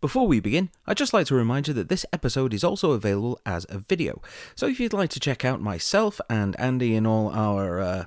Before 0.00 0.28
we 0.28 0.38
begin, 0.38 0.70
I'd 0.86 0.96
just 0.96 1.12
like 1.12 1.26
to 1.26 1.34
remind 1.34 1.66
you 1.66 1.74
that 1.74 1.88
this 1.88 2.06
episode 2.12 2.54
is 2.54 2.62
also 2.62 2.92
available 2.92 3.40
as 3.44 3.66
a 3.68 3.78
video. 3.78 4.22
So 4.54 4.68
if 4.68 4.78
you'd 4.78 4.92
like 4.92 5.10
to 5.10 5.18
check 5.18 5.44
out 5.44 5.60
myself 5.60 6.20
and 6.30 6.54
Andy 6.60 6.94
in 6.94 7.04
all 7.04 7.30
our 7.30 7.80
uh, 7.80 8.04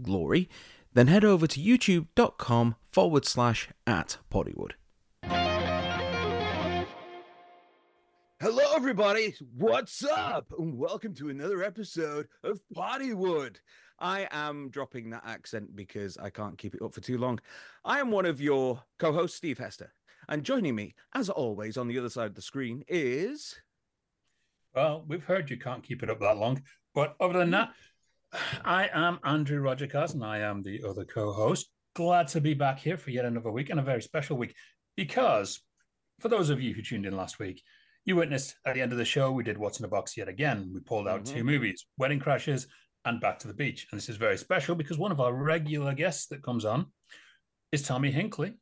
glory, 0.00 0.48
then 0.94 1.08
head 1.08 1.24
over 1.24 1.48
to 1.48 1.58
youtube.com 1.58 2.76
forward 2.84 3.24
slash 3.24 3.68
at 3.88 4.18
Poddywood. 4.32 4.74
Hello, 8.40 8.76
everybody. 8.76 9.34
What's 9.56 10.04
up? 10.04 10.52
And 10.56 10.78
welcome 10.78 11.12
to 11.14 11.28
another 11.28 11.64
episode 11.64 12.28
of 12.44 12.60
Poddywood. 12.72 13.56
I 13.98 14.28
am 14.30 14.70
dropping 14.70 15.10
that 15.10 15.24
accent 15.26 15.74
because 15.74 16.16
I 16.18 16.30
can't 16.30 16.56
keep 16.56 16.76
it 16.76 16.82
up 16.82 16.94
for 16.94 17.00
too 17.00 17.18
long. 17.18 17.40
I 17.84 17.98
am 17.98 18.12
one 18.12 18.26
of 18.26 18.40
your 18.40 18.84
co 18.98 19.12
hosts, 19.12 19.36
Steve 19.36 19.58
Hester. 19.58 19.92
And 20.28 20.44
joining 20.44 20.74
me, 20.74 20.94
as 21.14 21.30
always, 21.30 21.76
on 21.76 21.88
the 21.88 21.98
other 21.98 22.08
side 22.08 22.26
of 22.26 22.34
the 22.34 22.42
screen 22.42 22.84
is. 22.88 23.54
Well, 24.74 25.04
we've 25.06 25.24
heard 25.24 25.50
you 25.50 25.56
can't 25.56 25.82
keep 25.82 26.02
it 26.02 26.10
up 26.10 26.20
that 26.20 26.36
long. 26.36 26.62
But 26.94 27.14
other 27.20 27.38
than 27.38 27.50
that, 27.52 27.70
I 28.64 28.88
am 28.92 29.18
Andrew 29.24 29.60
Roger 29.60 29.86
Carson. 29.86 30.22
I 30.22 30.40
am 30.40 30.62
the 30.62 30.82
other 30.86 31.04
co 31.04 31.32
host. 31.32 31.68
Glad 31.94 32.28
to 32.28 32.40
be 32.40 32.54
back 32.54 32.78
here 32.78 32.96
for 32.96 33.10
yet 33.10 33.24
another 33.24 33.50
week 33.50 33.70
and 33.70 33.80
a 33.80 33.82
very 33.82 34.02
special 34.02 34.36
week 34.36 34.54
because 34.96 35.60
for 36.20 36.28
those 36.28 36.50
of 36.50 36.60
you 36.60 36.74
who 36.74 36.82
tuned 36.82 37.06
in 37.06 37.16
last 37.16 37.38
week, 37.38 37.62
you 38.04 38.16
witnessed 38.16 38.56
at 38.64 38.74
the 38.74 38.82
end 38.82 38.92
of 38.92 38.98
the 38.98 39.04
show, 39.04 39.32
we 39.32 39.42
did 39.44 39.58
What's 39.58 39.78
in 39.78 39.84
a 39.84 39.88
Box 39.88 40.16
yet 40.16 40.28
again. 40.28 40.70
We 40.72 40.80
pulled 40.80 41.08
out 41.08 41.24
mm-hmm. 41.24 41.36
two 41.36 41.44
movies 41.44 41.86
Wedding 41.98 42.20
Crashers 42.20 42.66
and 43.04 43.20
Back 43.20 43.38
to 43.40 43.48
the 43.48 43.54
Beach. 43.54 43.86
And 43.90 43.98
this 43.98 44.08
is 44.08 44.16
very 44.16 44.38
special 44.38 44.74
because 44.74 44.98
one 44.98 45.12
of 45.12 45.20
our 45.20 45.34
regular 45.34 45.94
guests 45.94 46.26
that 46.28 46.42
comes 46.42 46.64
on 46.64 46.86
is 47.72 47.82
Tommy 47.82 48.12
Hinkley, 48.12 48.54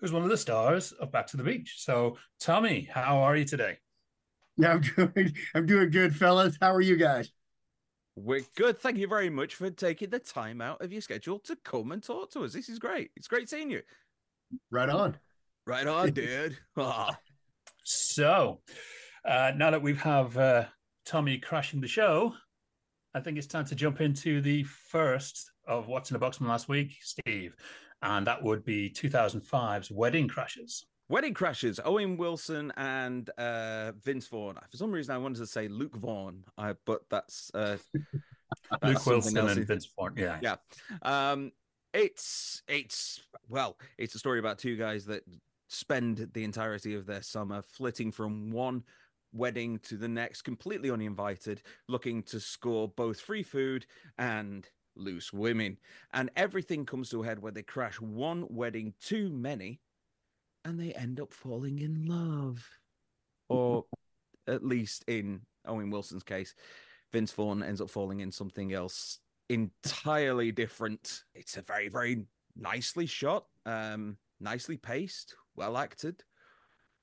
who's 0.00 0.12
one 0.12 0.22
of 0.22 0.28
the 0.28 0.36
stars 0.36 0.92
of 0.92 1.10
Back 1.12 1.26
to 1.28 1.36
the 1.36 1.42
Beach. 1.42 1.76
So, 1.78 2.16
Tommy, 2.40 2.88
how 2.92 3.18
are 3.18 3.36
you 3.36 3.44
today? 3.44 3.78
Yeah, 4.56 4.72
I'm 4.72 4.80
doing. 5.14 5.34
I'm 5.54 5.66
doing 5.66 5.90
good, 5.90 6.14
fellas. 6.14 6.56
How 6.60 6.72
are 6.72 6.80
you 6.80 6.96
guys? 6.96 7.30
We're 8.16 8.44
good. 8.56 8.78
Thank 8.78 8.96
you 8.96 9.08
very 9.08 9.28
much 9.28 9.54
for 9.54 9.70
taking 9.70 10.08
the 10.08 10.18
time 10.18 10.62
out 10.62 10.80
of 10.80 10.90
your 10.90 11.02
schedule 11.02 11.38
to 11.40 11.56
come 11.56 11.92
and 11.92 12.02
talk 12.02 12.30
to 12.32 12.44
us. 12.44 12.54
This 12.54 12.68
is 12.68 12.78
great. 12.78 13.10
It's 13.14 13.28
great 13.28 13.48
seeing 13.48 13.70
you. 13.70 13.82
Right 14.70 14.88
on. 14.88 15.18
Right 15.66 15.86
on, 15.86 16.12
dude. 16.12 16.56
Ah. 16.78 17.18
So, 17.84 18.60
uh, 19.24 19.52
now 19.56 19.70
that 19.70 19.82
we 19.82 19.94
have 19.96 20.36
uh, 20.36 20.64
Tommy 21.04 21.38
crashing 21.38 21.80
the 21.80 21.86
show, 21.86 22.32
I 23.14 23.20
think 23.20 23.38
it's 23.38 23.46
time 23.46 23.64
to 23.66 23.74
jump 23.74 24.00
into 24.00 24.40
the 24.40 24.64
first 24.64 25.52
of 25.68 25.86
what's 25.86 26.10
in 26.10 26.14
the 26.14 26.18
box 26.18 26.38
from 26.38 26.48
last 26.48 26.68
week, 26.68 26.96
Steve 27.00 27.54
and 28.06 28.26
that 28.26 28.42
would 28.42 28.64
be 28.64 28.88
2005's 28.88 29.90
Wedding 29.90 30.28
Crashers. 30.28 30.84
Wedding 31.08 31.34
Crashers, 31.34 31.78
Owen 31.84 32.16
Wilson 32.16 32.72
and 32.76 33.30
uh, 33.38 33.92
Vince 34.02 34.26
Vaughn. 34.28 34.56
For 34.70 34.76
some 34.76 34.90
reason, 34.90 35.14
I 35.14 35.18
wanted 35.18 35.38
to 35.38 35.46
say 35.46 35.68
Luke 35.68 35.96
Vaughn, 35.96 36.44
uh, 36.56 36.74
but 36.84 37.02
that's 37.10 37.50
uh, 37.54 37.76
Luke 38.82 39.06
Wilson 39.06 39.36
and 39.36 39.66
Vince 39.66 39.88
Vaughn. 39.96 40.14
Yeah, 40.16 40.38
yeah. 40.40 40.56
Um, 41.02 41.52
it's 41.92 42.62
it's 42.68 43.20
well, 43.48 43.76
it's 43.98 44.14
a 44.14 44.18
story 44.18 44.38
about 44.38 44.58
two 44.58 44.76
guys 44.76 45.06
that 45.06 45.22
spend 45.68 46.28
the 46.32 46.44
entirety 46.44 46.94
of 46.94 47.06
their 47.06 47.22
summer 47.22 47.62
flitting 47.62 48.12
from 48.12 48.50
one 48.50 48.84
wedding 49.32 49.78
to 49.80 49.96
the 49.96 50.08
next, 50.08 50.42
completely 50.42 50.90
uninvited, 50.90 51.62
looking 51.88 52.22
to 52.24 52.40
score 52.40 52.88
both 52.88 53.20
free 53.20 53.42
food 53.42 53.86
and 54.18 54.68
loose 54.96 55.32
women. 55.32 55.78
And 56.12 56.30
everything 56.36 56.86
comes 56.86 57.10
to 57.10 57.22
a 57.22 57.26
head 57.26 57.40
where 57.40 57.52
they 57.52 57.62
crash 57.62 58.00
one 58.00 58.46
wedding 58.48 58.94
too 59.02 59.30
many 59.30 59.80
and 60.64 60.80
they 60.80 60.92
end 60.92 61.20
up 61.20 61.32
falling 61.32 61.78
in 61.78 62.06
love. 62.06 62.68
Or 63.48 63.84
at 64.48 64.64
least 64.64 65.04
in 65.06 65.42
Owen 65.66 65.90
Wilson's 65.90 66.22
case, 66.22 66.54
Vince 67.12 67.32
Vaughn 67.32 67.62
ends 67.62 67.80
up 67.80 67.90
falling 67.90 68.20
in 68.20 68.32
something 68.32 68.72
else 68.72 69.18
entirely 69.48 70.52
different. 70.52 71.22
It's 71.34 71.56
a 71.56 71.62
very, 71.62 71.88
very 71.88 72.24
nicely 72.56 73.06
shot, 73.06 73.46
um, 73.64 74.16
nicely 74.40 74.76
paced, 74.76 75.36
well 75.54 75.76
acted, 75.76 76.22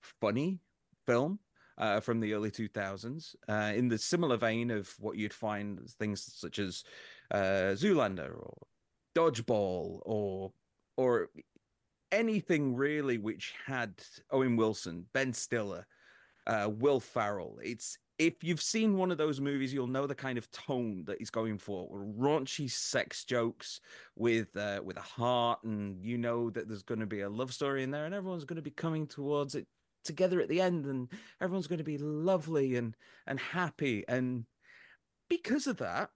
funny 0.01 0.59
film 1.06 1.40
uh, 1.78 2.00
from 2.00 2.19
the 2.19 2.34
early 2.34 2.51
2000s, 2.51 3.35
uh, 3.47 3.73
in 3.75 3.88
the 3.88 3.97
similar 3.97 4.38
vein 4.38 4.72
of 4.72 4.94
what 5.00 5.17
you'd 5.17 5.34
find 5.34 5.90
things 5.91 6.23
such 6.35 6.59
as 6.59 6.84
uh, 7.31 7.75
Zoolander 7.75 8.35
or 8.35 8.53
Dodgeball 9.16 10.01
or 10.03 10.51
or 10.97 11.29
anything 12.11 12.75
really 12.75 13.17
which 13.17 13.53
had 13.66 13.94
Owen 14.31 14.56
Wilson, 14.56 15.06
Ben 15.13 15.34
Stiller, 15.34 15.85
uh, 16.45 16.69
Will 16.72 17.00
Ferrell. 17.00 17.57
It's 17.63 17.97
if 18.19 18.44
you've 18.44 18.61
seen 18.61 18.97
one 18.97 19.11
of 19.11 19.17
those 19.17 19.41
movies, 19.41 19.73
you'll 19.73 19.88
know 19.88 20.06
the 20.06 20.16
kind 20.16 20.38
of 20.38 20.50
tone 20.51 21.03
that 21.06 21.17
he's 21.17 21.31
going 21.31 21.57
for. 21.57 21.89
Raunchy 21.91 22.69
sex 22.69 23.25
jokes 23.25 23.81
with 24.16 24.55
uh, 24.55 24.81
with 24.84 24.97
a 24.97 25.01
heart, 25.01 25.63
and 25.63 26.03
you 26.03 26.17
know 26.17 26.50
that 26.51 26.67
there's 26.67 26.84
going 26.84 27.00
to 27.00 27.07
be 27.07 27.22
a 27.22 27.29
love 27.29 27.53
story 27.53 27.84
in 27.84 27.91
there, 27.91 28.05
and 28.05 28.13
everyone's 28.13 28.45
going 28.45 28.57
to 28.57 28.61
be 28.61 28.72
coming 28.72 29.07
towards 29.07 29.55
it 29.55 29.67
together 30.03 30.40
at 30.40 30.50
the 30.50 30.61
end, 30.61 30.85
and 30.85 31.09
everyone's 31.41 31.67
going 31.67 31.79
to 31.79 31.84
be 31.84 31.97
lovely 31.97 32.75
and 32.75 32.95
and 33.25 33.40
happy. 33.40 34.05
And 34.07 34.45
because 35.29 35.66
of 35.66 35.78
that, 35.78 36.11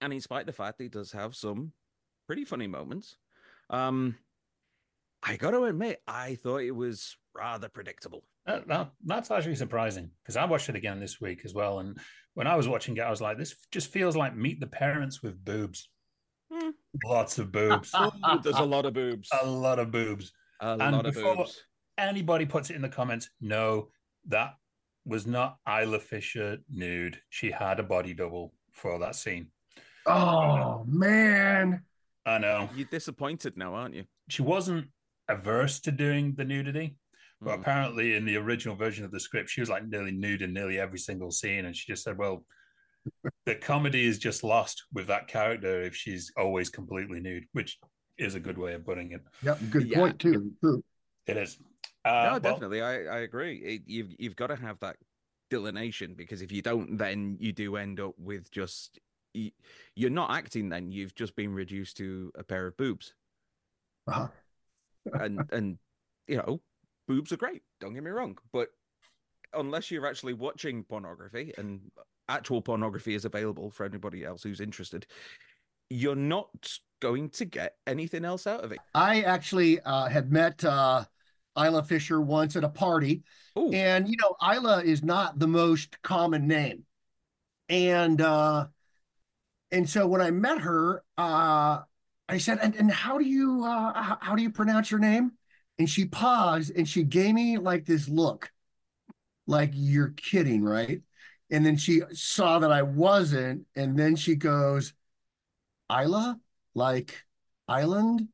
and 0.00 0.12
in 0.12 0.20
spite 0.20 0.40
of 0.40 0.46
the 0.46 0.52
fact 0.52 0.78
that 0.78 0.84
he 0.84 0.90
does 0.90 1.12
have 1.12 1.34
some 1.34 1.72
pretty 2.26 2.44
funny 2.44 2.66
moments, 2.66 3.16
um, 3.70 4.16
I 5.22 5.36
got 5.36 5.50
to 5.52 5.64
admit, 5.64 6.02
I 6.06 6.36
thought 6.36 6.58
it 6.58 6.74
was 6.74 7.16
rather 7.34 7.68
predictable. 7.68 8.24
Uh, 8.46 8.60
that, 8.68 8.90
that's 9.04 9.30
actually 9.30 9.56
surprising 9.56 10.10
because 10.22 10.36
I 10.36 10.44
watched 10.44 10.68
it 10.68 10.76
again 10.76 11.00
this 11.00 11.20
week 11.20 11.40
as 11.44 11.52
well. 11.52 11.80
And 11.80 11.98
when 12.34 12.46
I 12.46 12.54
was 12.54 12.68
watching 12.68 12.96
it, 12.96 13.00
I 13.00 13.10
was 13.10 13.20
like, 13.20 13.38
this 13.38 13.56
just 13.72 13.90
feels 13.90 14.16
like 14.16 14.36
Meet 14.36 14.60
the 14.60 14.66
Parents 14.66 15.22
with 15.22 15.44
boobs. 15.44 15.88
Mm. 16.52 16.72
Lots 17.04 17.38
of 17.38 17.50
boobs. 17.50 17.92
There's 18.42 18.58
a 18.58 18.62
lot 18.62 18.86
of 18.86 18.94
boobs. 18.94 19.28
A 19.42 19.46
lot 19.46 19.78
of 19.78 19.90
boobs. 19.90 20.32
A 20.60 20.68
and 20.68 20.96
lot 20.96 21.06
of 21.06 21.14
boobs. 21.14 21.64
Anybody 21.98 22.46
puts 22.46 22.70
it 22.70 22.76
in 22.76 22.82
the 22.82 22.88
comments, 22.88 23.30
no, 23.40 23.88
that 24.28 24.54
was 25.04 25.26
not 25.26 25.58
Isla 25.66 25.98
Fisher 25.98 26.58
nude. 26.70 27.18
She 27.30 27.50
had 27.50 27.80
a 27.80 27.82
body 27.82 28.12
double 28.12 28.52
for 28.72 28.98
that 28.98 29.16
scene. 29.16 29.48
Oh 30.06 30.84
man. 30.86 31.82
I 32.24 32.38
know. 32.38 32.68
You're 32.74 32.88
disappointed 32.90 33.56
now, 33.56 33.74
aren't 33.74 33.94
you? 33.94 34.04
She 34.28 34.42
wasn't 34.42 34.88
averse 35.28 35.80
to 35.80 35.92
doing 35.92 36.34
the 36.36 36.44
nudity, 36.44 36.96
but 37.40 37.56
mm. 37.56 37.60
apparently 37.60 38.16
in 38.16 38.24
the 38.24 38.36
original 38.36 38.76
version 38.76 39.04
of 39.04 39.10
the 39.10 39.20
script, 39.20 39.50
she 39.50 39.60
was 39.60 39.70
like 39.70 39.86
nearly 39.86 40.12
nude 40.12 40.42
in 40.42 40.52
nearly 40.52 40.78
every 40.78 40.98
single 40.98 41.30
scene. 41.30 41.64
And 41.66 41.76
she 41.76 41.90
just 41.90 42.02
said, 42.02 42.18
Well, 42.18 42.44
the 43.44 43.54
comedy 43.54 44.06
is 44.06 44.18
just 44.18 44.42
lost 44.42 44.84
with 44.92 45.06
that 45.06 45.28
character 45.28 45.82
if 45.82 45.94
she's 45.94 46.32
always 46.36 46.70
completely 46.70 47.20
nude, 47.20 47.44
which 47.52 47.78
is 48.18 48.34
a 48.34 48.40
good 48.40 48.58
way 48.58 48.74
of 48.74 48.84
putting 48.84 49.12
it. 49.12 49.22
Yep, 49.42 49.60
good 49.70 49.88
yeah. 49.88 49.98
point 49.98 50.18
too. 50.18 50.52
True. 50.60 50.82
It 51.26 51.36
is. 51.36 51.58
Uh, 52.04 52.30
no, 52.32 52.38
definitely. 52.38 52.80
Well, 52.80 52.88
I, 52.88 53.16
I 53.16 53.18
agree. 53.20 53.56
It, 53.58 53.82
you've 53.86 54.14
you've 54.18 54.36
got 54.36 54.48
to 54.48 54.56
have 54.56 54.78
that 54.80 54.96
delineation 55.50 56.14
because 56.14 56.42
if 56.42 56.52
you 56.52 56.62
don't, 56.62 56.96
then 56.96 57.36
you 57.40 57.52
do 57.52 57.76
end 57.76 58.00
up 58.00 58.14
with 58.18 58.50
just 58.50 58.98
you're 59.94 60.10
not 60.10 60.30
acting 60.30 60.68
then 60.68 60.90
you've 60.90 61.14
just 61.14 61.36
been 61.36 61.52
reduced 61.52 61.96
to 61.96 62.30
a 62.36 62.42
pair 62.42 62.66
of 62.66 62.76
boobs 62.76 63.14
uh-huh. 64.06 64.28
and 65.14 65.40
and 65.52 65.78
you 66.26 66.36
know 66.36 66.60
boobs 67.08 67.32
are 67.32 67.36
great 67.36 67.62
don't 67.80 67.94
get 67.94 68.02
me 68.02 68.10
wrong 68.10 68.36
but 68.52 68.68
unless 69.54 69.90
you're 69.90 70.06
actually 70.06 70.34
watching 70.34 70.82
pornography 70.84 71.52
and 71.56 71.80
actual 72.28 72.60
pornography 72.60 73.14
is 73.14 73.24
available 73.24 73.70
for 73.70 73.86
anybody 73.86 74.24
else 74.24 74.42
who's 74.42 74.60
interested 74.60 75.06
you're 75.88 76.16
not 76.16 76.48
going 77.00 77.28
to 77.30 77.44
get 77.44 77.76
anything 77.86 78.24
else 78.24 78.46
out 78.46 78.64
of 78.64 78.72
it 78.72 78.78
i 78.94 79.22
actually 79.22 79.80
uh, 79.80 80.08
had 80.08 80.32
met 80.32 80.64
uh, 80.64 81.04
isla 81.56 81.82
fisher 81.82 82.20
once 82.20 82.56
at 82.56 82.64
a 82.64 82.68
party 82.68 83.22
Ooh. 83.58 83.70
and 83.72 84.08
you 84.08 84.16
know 84.20 84.34
isla 84.52 84.82
is 84.82 85.02
not 85.02 85.38
the 85.38 85.46
most 85.46 86.00
common 86.02 86.48
name 86.48 86.84
and 87.68 88.20
uh 88.20 88.66
and 89.76 89.86
so 89.90 90.06
when 90.06 90.22
I 90.22 90.30
met 90.30 90.62
her, 90.62 91.02
uh, 91.18 91.80
I 92.30 92.38
said, 92.38 92.60
and, 92.62 92.74
and 92.76 92.90
how 92.90 93.18
do 93.18 93.26
you 93.26 93.62
uh, 93.62 93.92
how, 93.92 94.18
how 94.22 94.34
do 94.34 94.42
you 94.42 94.48
pronounce 94.48 94.90
your 94.90 95.00
name? 95.00 95.32
And 95.78 95.88
she 95.88 96.06
paused 96.06 96.72
and 96.74 96.88
she 96.88 97.02
gave 97.02 97.34
me 97.34 97.58
like 97.58 97.84
this 97.84 98.08
look, 98.08 98.50
like 99.46 99.72
you're 99.74 100.14
kidding, 100.16 100.64
right? 100.64 101.02
And 101.50 101.64
then 101.64 101.76
she 101.76 102.00
saw 102.12 102.58
that 102.60 102.72
I 102.72 102.80
wasn't, 102.80 103.66
and 103.76 103.98
then 103.98 104.16
she 104.16 104.34
goes, 104.34 104.94
Isla, 105.92 106.40
like 106.74 107.22
island. 107.68 108.28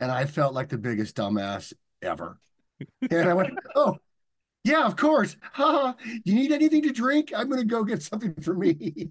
And 0.00 0.12
I 0.12 0.26
felt 0.26 0.52
like 0.52 0.68
the 0.68 0.76
biggest 0.76 1.16
dumbass 1.16 1.72
ever. 2.02 2.38
And 3.10 3.26
I 3.26 3.32
went, 3.32 3.54
oh, 3.74 3.96
yeah, 4.64 4.84
of 4.86 4.96
course. 4.96 5.36
Ha, 5.54 5.94
you 6.24 6.34
need 6.34 6.50
anything 6.50 6.82
to 6.82 6.90
drink? 6.90 7.32
I'm 7.36 7.48
going 7.48 7.60
to 7.60 7.66
go 7.66 7.84
get 7.84 8.02
something 8.02 8.34
for 8.42 8.54
me. 8.54 8.74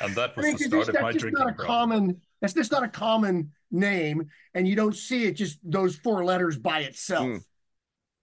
and 0.00 0.14
that 0.14 0.36
was 0.36 0.46
I 0.46 0.48
mean, 0.48 0.56
the 0.56 0.64
start 0.64 0.88
of 0.88 1.00
my 1.00 1.12
drinking. 1.12 1.32
Not 1.32 1.50
a 1.50 1.54
common. 1.54 2.20
That's 2.40 2.52
just 2.52 2.70
not 2.70 2.84
a 2.84 2.88
common 2.88 3.50
name, 3.72 4.28
and 4.54 4.68
you 4.68 4.76
don't 4.76 4.94
see 4.94 5.24
it 5.24 5.32
just 5.32 5.58
those 5.64 5.96
four 5.96 6.24
letters 6.24 6.56
by 6.58 6.80
itself. 6.80 7.26
Mm. 7.26 7.40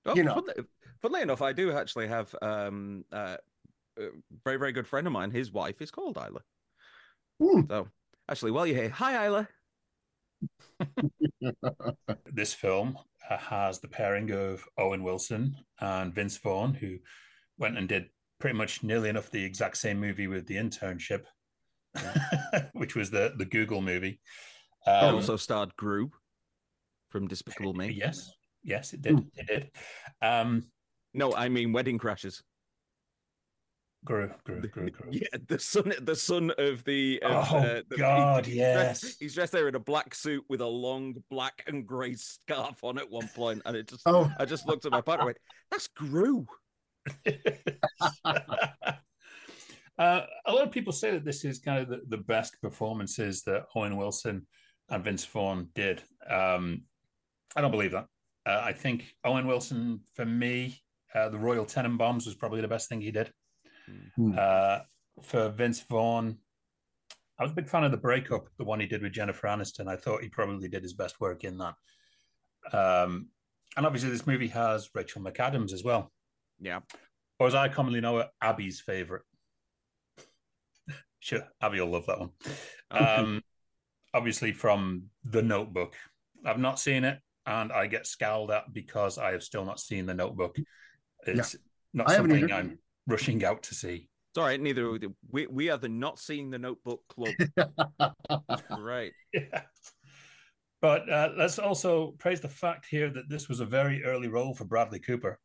Oh, 0.06 0.16
you 0.16 0.24
know, 0.24 0.36
funnily, 0.36 0.54
funnily, 1.02 1.22
enough, 1.24 1.42
I 1.42 1.52
do 1.52 1.74
actually 1.74 2.08
have 2.08 2.34
um, 2.42 3.04
uh, 3.12 3.38
a 3.98 4.08
very 4.46 4.58
very 4.58 4.72
good 4.72 4.88
friend 4.88 5.08
of 5.08 5.14
mine. 5.14 5.32
His 5.32 5.52
wife 5.52 5.82
is 5.82 5.92
called 5.92 6.18
Isla. 6.18 6.42
Mm. 7.42 7.68
So 7.68 7.88
actually, 8.30 8.52
while 8.52 8.66
you're 8.66 8.78
here, 8.78 8.90
hi 8.90 9.26
Isla. 9.26 9.48
this 12.32 12.54
film 12.54 12.98
has 13.30 13.80
the 13.80 13.88
pairing 13.88 14.32
of 14.32 14.64
Owen 14.78 15.04
Wilson 15.04 15.56
and 15.80 16.14
Vince 16.14 16.38
Vaughn, 16.38 16.74
who 16.74 16.98
went 17.58 17.78
and 17.78 17.88
did 17.88 18.06
pretty 18.40 18.58
much 18.58 18.84
nearly 18.84 19.10
enough 19.10 19.32
the 19.32 19.44
exact 19.44 19.78
same 19.78 20.00
movie 20.00 20.28
with 20.28 20.48
the 20.48 20.56
internship, 20.56 21.24
which 22.74 22.96
was 22.96 23.10
the 23.10 23.34
the 23.38 23.46
Google 23.46 23.82
movie. 23.82 24.20
Um, 24.86 25.16
also 25.16 25.38
starred 25.38 25.76
Gru 25.78 26.12
from 27.10 27.28
Despicable 27.28 27.74
Me. 27.74 27.90
Yes, 27.90 28.32
yes, 28.64 28.94
it 28.94 29.02
did. 29.02 29.26
It 29.36 29.48
did. 29.48 29.72
Um, 30.22 30.64
no, 31.14 31.34
I 31.34 31.50
mean 31.50 31.72
Wedding 31.72 32.00
Crashers. 32.00 32.42
Gru, 34.06 34.30
Gru, 34.44 34.62
Gru, 34.62 34.90
Gru. 34.90 35.10
Yeah, 35.12 35.28
the 35.48 35.60
son, 35.60 35.94
the 36.02 36.16
son 36.16 36.52
of 36.58 36.84
the. 36.84 37.22
Of, 37.24 37.54
oh 37.54 37.58
uh, 37.58 37.82
the, 37.88 37.98
God, 37.98 38.46
he's 38.46 38.56
yes. 38.56 39.02
Dressed, 39.02 39.20
he's 39.20 39.34
dressed 39.36 39.52
there 39.52 39.68
in 39.68 39.76
a 39.76 39.80
black 39.80 40.14
suit 40.14 40.44
with 40.50 40.62
a 40.62 40.68
long 40.68 41.16
black 41.30 41.64
and 41.68 41.86
grey 41.88 42.16
scarf 42.16 42.84
on 42.84 42.98
at 42.98 43.10
one 43.10 43.30
point, 43.36 43.62
and 43.66 43.78
it 43.78 43.88
just. 43.88 44.02
Oh. 44.06 44.32
I 44.38 44.46
just 44.46 44.68
looked 44.68 44.86
at 44.86 44.92
my 44.92 45.02
partner. 45.02 45.22
and 45.22 45.28
went, 45.28 45.38
"That's 45.72 45.88
Gru. 45.88 46.46
uh, 47.26 47.42
a 49.98 50.52
lot 50.52 50.64
of 50.64 50.72
people 50.72 50.94
say 50.94 51.12
that 51.12 51.26
this 51.26 51.46
is 51.46 51.60
kind 51.60 51.80
of 51.82 51.90
the, 51.90 52.02
the 52.10 52.24
best 52.24 52.62
performances 52.62 53.44
that 53.44 53.66
Owen 53.76 53.98
Wilson 53.98 54.48
and 54.90 55.04
Vince 55.04 55.26
Vaughn 55.26 55.70
did. 55.76 56.02
Um, 56.30 56.84
I 57.56 57.62
don't 57.62 57.72
believe 57.72 57.92
that. 57.92 58.08
Uh, 58.46 58.62
I 58.64 58.74
think 58.74 59.16
Owen 59.24 59.48
Wilson, 59.48 60.02
for 60.16 60.26
me, 60.26 60.82
uh, 61.16 61.30
the 61.30 61.38
Royal 61.38 61.66
Tenenbaums 61.66 62.26
was 62.26 62.36
probably 62.36 62.62
the 62.62 62.68
best 62.68 62.90
thing 62.90 63.02
he 63.02 63.12
did. 63.12 63.32
Mm. 64.20 64.38
Uh, 64.38 64.82
for 65.22 65.50
Vince 65.50 65.82
Vaughn, 65.82 66.38
I 67.40 67.44
was 67.44 67.52
a 67.52 67.56
big 67.56 67.68
fan 67.68 67.84
of 67.84 67.92
the 67.92 67.98
breakup, 67.98 68.48
the 68.58 68.64
one 68.64 68.80
he 68.80 68.86
did 68.86 69.02
with 69.02 69.14
Jennifer 69.14 69.48
Aniston. 69.48 69.88
I 69.88 69.96
thought 69.96 70.22
he 70.22 70.30
probably 70.30 70.68
did 70.68 70.84
his 70.84 70.94
best 70.94 71.20
work 71.20 71.44
in 71.44 71.58
that. 71.58 71.76
Um, 72.72 73.30
and 73.76 73.86
obviously, 73.86 74.12
this 74.12 74.28
movie 74.28 74.48
has 74.50 74.90
Rachel 74.94 75.22
McAdams 75.22 75.74
as 75.74 75.84
well. 75.84 76.12
Yeah. 76.60 76.82
Or 77.40 77.48
as 77.48 77.56
I 77.56 77.70
commonly 77.70 78.02
know 78.02 78.20
it, 78.20 78.28
Abby's 78.42 78.80
favorite. 78.80 79.24
sure, 81.20 81.48
Abby 81.62 81.80
will 81.80 81.90
love 81.90 82.06
that 82.06 82.20
one. 82.20 82.30
Um, 82.92 83.42
obviously, 84.14 84.52
from 84.52 85.06
The 85.26 85.42
Notebook. 85.42 85.96
I've 86.46 86.60
not 86.60 86.80
seen 86.80 87.04
it, 87.04 87.20
and 87.46 87.72
I 87.72 87.88
get 87.88 88.06
scowled 88.06 88.52
at 88.52 88.72
because 88.72 89.18
I 89.18 89.32
have 89.32 89.44
still 89.44 89.66
not 89.66 89.80
seen 89.80 90.06
The 90.06 90.14
Notebook. 90.14 90.58
It's 91.26 91.56
yeah. 91.56 91.60
not 91.94 92.12
I 92.12 92.16
something 92.16 92.52
I'm 92.52 92.78
rushing 93.08 93.44
out 93.44 93.64
to 93.64 93.76
see. 93.76 94.10
It's 94.32 94.38
all 94.38 94.46
right. 94.46 94.60
Neither 94.60 94.98
we 95.30 95.48
we 95.48 95.70
are 95.70 95.78
the 95.78 95.90
not 95.90 96.20
seeing 96.20 96.50
the 96.50 96.60
Notebook 96.60 97.02
club. 97.08 97.34
right. 98.80 99.12
Yeah. 99.34 99.62
But 100.82 101.10
uh, 101.10 101.30
let's 101.38 101.60
also 101.60 102.16
praise 102.20 102.42
the 102.42 102.50
fact 102.50 102.88
here 102.90 103.10
that 103.10 103.30
this 103.30 103.48
was 103.48 103.62
a 103.62 103.66
very 103.66 104.04
early 104.04 104.28
role 104.28 104.54
for 104.54 104.66
Bradley 104.66 105.00
Cooper. 105.00 105.40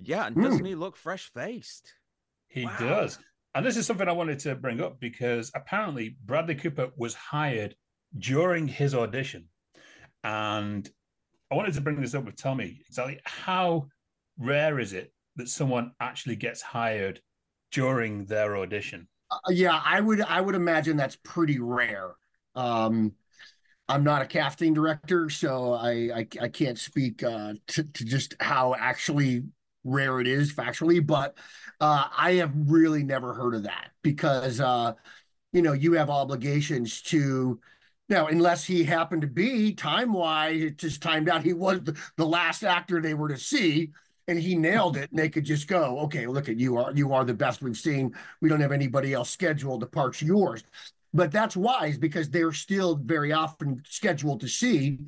Yeah, 0.00 0.26
and 0.26 0.36
doesn't 0.36 0.62
mm. 0.62 0.68
he 0.68 0.74
look 0.74 0.96
fresh 0.96 1.30
faced? 1.34 1.92
He 2.48 2.64
wow. 2.64 2.76
does. 2.78 3.18
And 3.54 3.66
this 3.66 3.76
is 3.76 3.86
something 3.86 4.08
I 4.08 4.12
wanted 4.12 4.38
to 4.40 4.54
bring 4.54 4.80
up 4.80 5.00
because 5.00 5.50
apparently 5.54 6.16
Bradley 6.24 6.54
Cooper 6.54 6.90
was 6.96 7.14
hired 7.14 7.74
during 8.18 8.68
his 8.68 8.94
audition. 8.94 9.48
And 10.24 10.88
I 11.50 11.54
wanted 11.54 11.74
to 11.74 11.80
bring 11.80 12.00
this 12.00 12.14
up 12.14 12.24
with 12.24 12.36
Tommy. 12.36 12.80
Exactly 12.88 13.20
how 13.24 13.88
rare 14.38 14.78
is 14.78 14.92
it 14.92 15.12
that 15.38 15.48
someone 15.48 15.92
actually 16.00 16.36
gets 16.36 16.60
hired 16.60 17.20
during 17.72 18.26
their 18.26 18.56
audition? 18.56 19.08
Uh, 19.30 19.38
yeah, 19.50 19.80
I 19.84 20.00
would 20.00 20.20
I 20.20 20.40
would 20.40 20.54
imagine 20.54 20.96
that's 20.96 21.16
pretty 21.16 21.58
rare. 21.58 22.12
Um, 22.54 23.12
I'm 23.88 24.04
not 24.04 24.22
a 24.22 24.26
casting 24.26 24.74
director, 24.74 25.30
so 25.30 25.72
I 25.72 25.90
I, 25.90 26.28
I 26.42 26.48
can't 26.48 26.78
speak 26.78 27.22
uh, 27.22 27.54
to, 27.68 27.84
to 27.84 28.04
just 28.04 28.34
how 28.40 28.74
actually 28.78 29.44
rare 29.84 30.20
it 30.20 30.26
is 30.26 30.52
factually, 30.52 31.04
but 31.04 31.36
uh, 31.80 32.04
I 32.16 32.32
have 32.34 32.52
really 32.54 33.04
never 33.04 33.32
heard 33.32 33.54
of 33.54 33.62
that 33.64 33.90
because 34.02 34.60
uh, 34.60 34.94
you 35.52 35.62
know 35.62 35.72
you 35.72 35.92
have 35.94 36.10
obligations 36.10 37.02
to 37.02 37.60
now 38.08 38.26
unless 38.26 38.64
he 38.64 38.82
happened 38.84 39.22
to 39.22 39.28
be 39.28 39.74
time 39.74 40.12
wise, 40.12 40.62
it 40.62 40.78
just 40.78 41.02
timed 41.02 41.28
out. 41.28 41.44
He 41.44 41.52
was 41.52 41.80
the, 41.82 41.98
the 42.16 42.26
last 42.26 42.64
actor 42.64 43.00
they 43.00 43.14
were 43.14 43.28
to 43.28 43.38
see 43.38 43.90
and 44.28 44.38
he 44.38 44.54
nailed 44.54 44.96
it 44.96 45.10
and 45.10 45.18
they 45.18 45.28
could 45.28 45.44
just 45.44 45.66
go 45.66 45.98
okay 46.00 46.26
look 46.26 46.48
at 46.48 46.58
you 46.58 46.76
are 46.76 46.92
you 46.94 47.12
are 47.12 47.24
the 47.24 47.34
best 47.34 47.62
we've 47.62 47.76
seen. 47.76 48.14
We 48.40 48.48
don't 48.48 48.60
have 48.60 48.72
anybody 48.72 49.14
else 49.14 49.30
scheduled 49.30 49.80
the 49.80 49.86
part's 49.86 50.22
yours. 50.22 50.62
But 51.14 51.32
that's 51.32 51.56
wise 51.56 51.96
because 51.96 52.28
they're 52.28 52.52
still 52.52 52.96
very 52.96 53.32
often 53.32 53.82
scheduled 53.88 54.40
to 54.42 54.48
see 54.48 54.98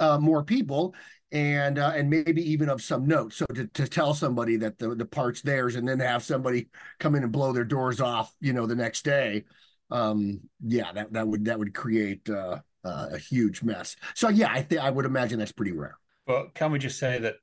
uh, 0.00 0.18
more 0.18 0.42
people 0.42 0.94
and 1.30 1.78
uh, 1.78 1.92
and 1.94 2.10
maybe 2.10 2.42
even 2.50 2.68
of 2.68 2.82
some 2.82 3.06
note. 3.06 3.32
So 3.32 3.46
to, 3.46 3.66
to 3.68 3.86
tell 3.86 4.14
somebody 4.14 4.56
that 4.56 4.78
the, 4.78 4.94
the 4.96 5.06
part's 5.06 5.42
theirs 5.42 5.76
and 5.76 5.86
then 5.86 6.00
have 6.00 6.24
somebody 6.24 6.68
come 6.98 7.14
in 7.14 7.22
and 7.22 7.32
blow 7.32 7.52
their 7.52 7.64
doors 7.64 8.00
off 8.00 8.34
you 8.40 8.52
know 8.52 8.66
the 8.66 8.74
next 8.74 9.04
day 9.04 9.44
um 9.90 10.40
yeah 10.66 10.90
that 10.92 11.12
that 11.12 11.28
would 11.28 11.44
that 11.44 11.58
would 11.58 11.74
create 11.74 12.28
uh, 12.28 12.58
uh 12.84 13.08
a 13.12 13.18
huge 13.18 13.62
mess. 13.62 13.94
So 14.14 14.28
yeah 14.28 14.50
i 14.50 14.62
think 14.62 14.80
i 14.80 14.90
would 14.90 15.04
imagine 15.04 15.38
that's 15.38 15.52
pretty 15.52 15.72
rare. 15.72 15.98
Well 16.26 16.48
can 16.54 16.72
we 16.72 16.78
just 16.78 16.98
say 16.98 17.18
that 17.20 17.36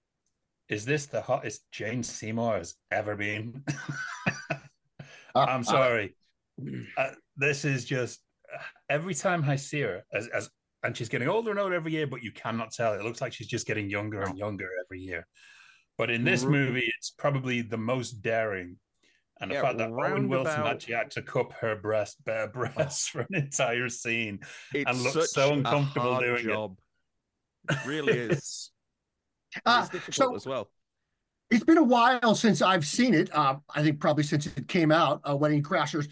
is 0.72 0.86
this 0.86 1.06
the 1.06 1.22
hottest 1.22 1.70
Jane 1.72 2.02
Seymour 2.02 2.58
has 2.58 2.76
ever 2.92 3.16
been? 3.16 3.64
Uh, 5.34 5.46
I'm 5.48 5.62
uh, 5.62 5.64
sorry. 5.64 6.16
Uh, 6.98 7.12
this 7.38 7.64
is 7.64 7.86
just 7.86 8.20
every 8.90 9.14
time 9.14 9.46
I 9.48 9.56
see 9.56 9.80
her, 9.80 10.04
as, 10.12 10.28
as 10.28 10.50
and 10.84 10.98
she's 10.98 11.08
getting 11.08 11.30
older 11.30 11.52
and 11.52 11.60
older 11.60 11.76
every 11.76 11.94
year, 11.94 12.06
but 12.06 12.22
you 12.22 12.34
cannot 12.34 12.72
tell. 12.72 12.94
It 12.96 13.04
looks 13.04 13.22
like 13.22 13.32
she's 13.32 13.48
just 13.48 13.66
getting 13.66 13.90
younger 13.90 14.24
and 14.24 14.38
younger 14.38 14.68
every 14.84 15.00
year. 15.00 15.26
But 15.98 16.10
in 16.12 16.26
this 16.26 16.44
movie, 16.44 16.92
it's 16.98 17.12
probably 17.12 17.62
the 17.62 17.78
most 17.78 18.22
daring. 18.22 18.76
And 19.40 19.52
the 19.52 19.56
yeah, 19.56 19.62
fact 19.62 19.78
that 19.78 19.90
Owen 19.90 20.28
Wilson 20.28 20.60
about... 20.60 20.74
actually 20.74 20.96
had 20.96 21.12
to 21.12 21.22
cup 21.22 21.54
her 21.62 21.76
breast, 21.76 22.18
bare 22.26 22.48
breasts 22.54 23.08
for 23.08 23.22
an 23.22 23.36
entire 23.36 23.88
scene 23.88 24.40
and 24.74 25.02
look 25.02 25.28
so 25.28 25.54
uncomfortable 25.54 26.20
doing 26.20 26.44
job. 26.44 26.76
it. 27.70 27.76
It 27.76 27.86
really 27.86 28.14
is. 28.18 28.72
Uh, 29.66 29.88
so, 30.12 30.36
as 30.36 30.46
well. 30.46 30.70
It's 31.50 31.64
been 31.64 31.78
a 31.78 31.84
while 31.84 32.36
since 32.36 32.62
I've 32.62 32.86
seen 32.86 33.14
it. 33.14 33.30
Uh, 33.34 33.58
I 33.74 33.84
think 33.84 34.00
probably 34.00 34.24
since 34.24 34.48
it 34.48 34.68
came 34.68 34.92
out, 34.92 35.22
uh, 35.30 35.36
Wedding 35.36 35.64
Crashers. 35.64 36.08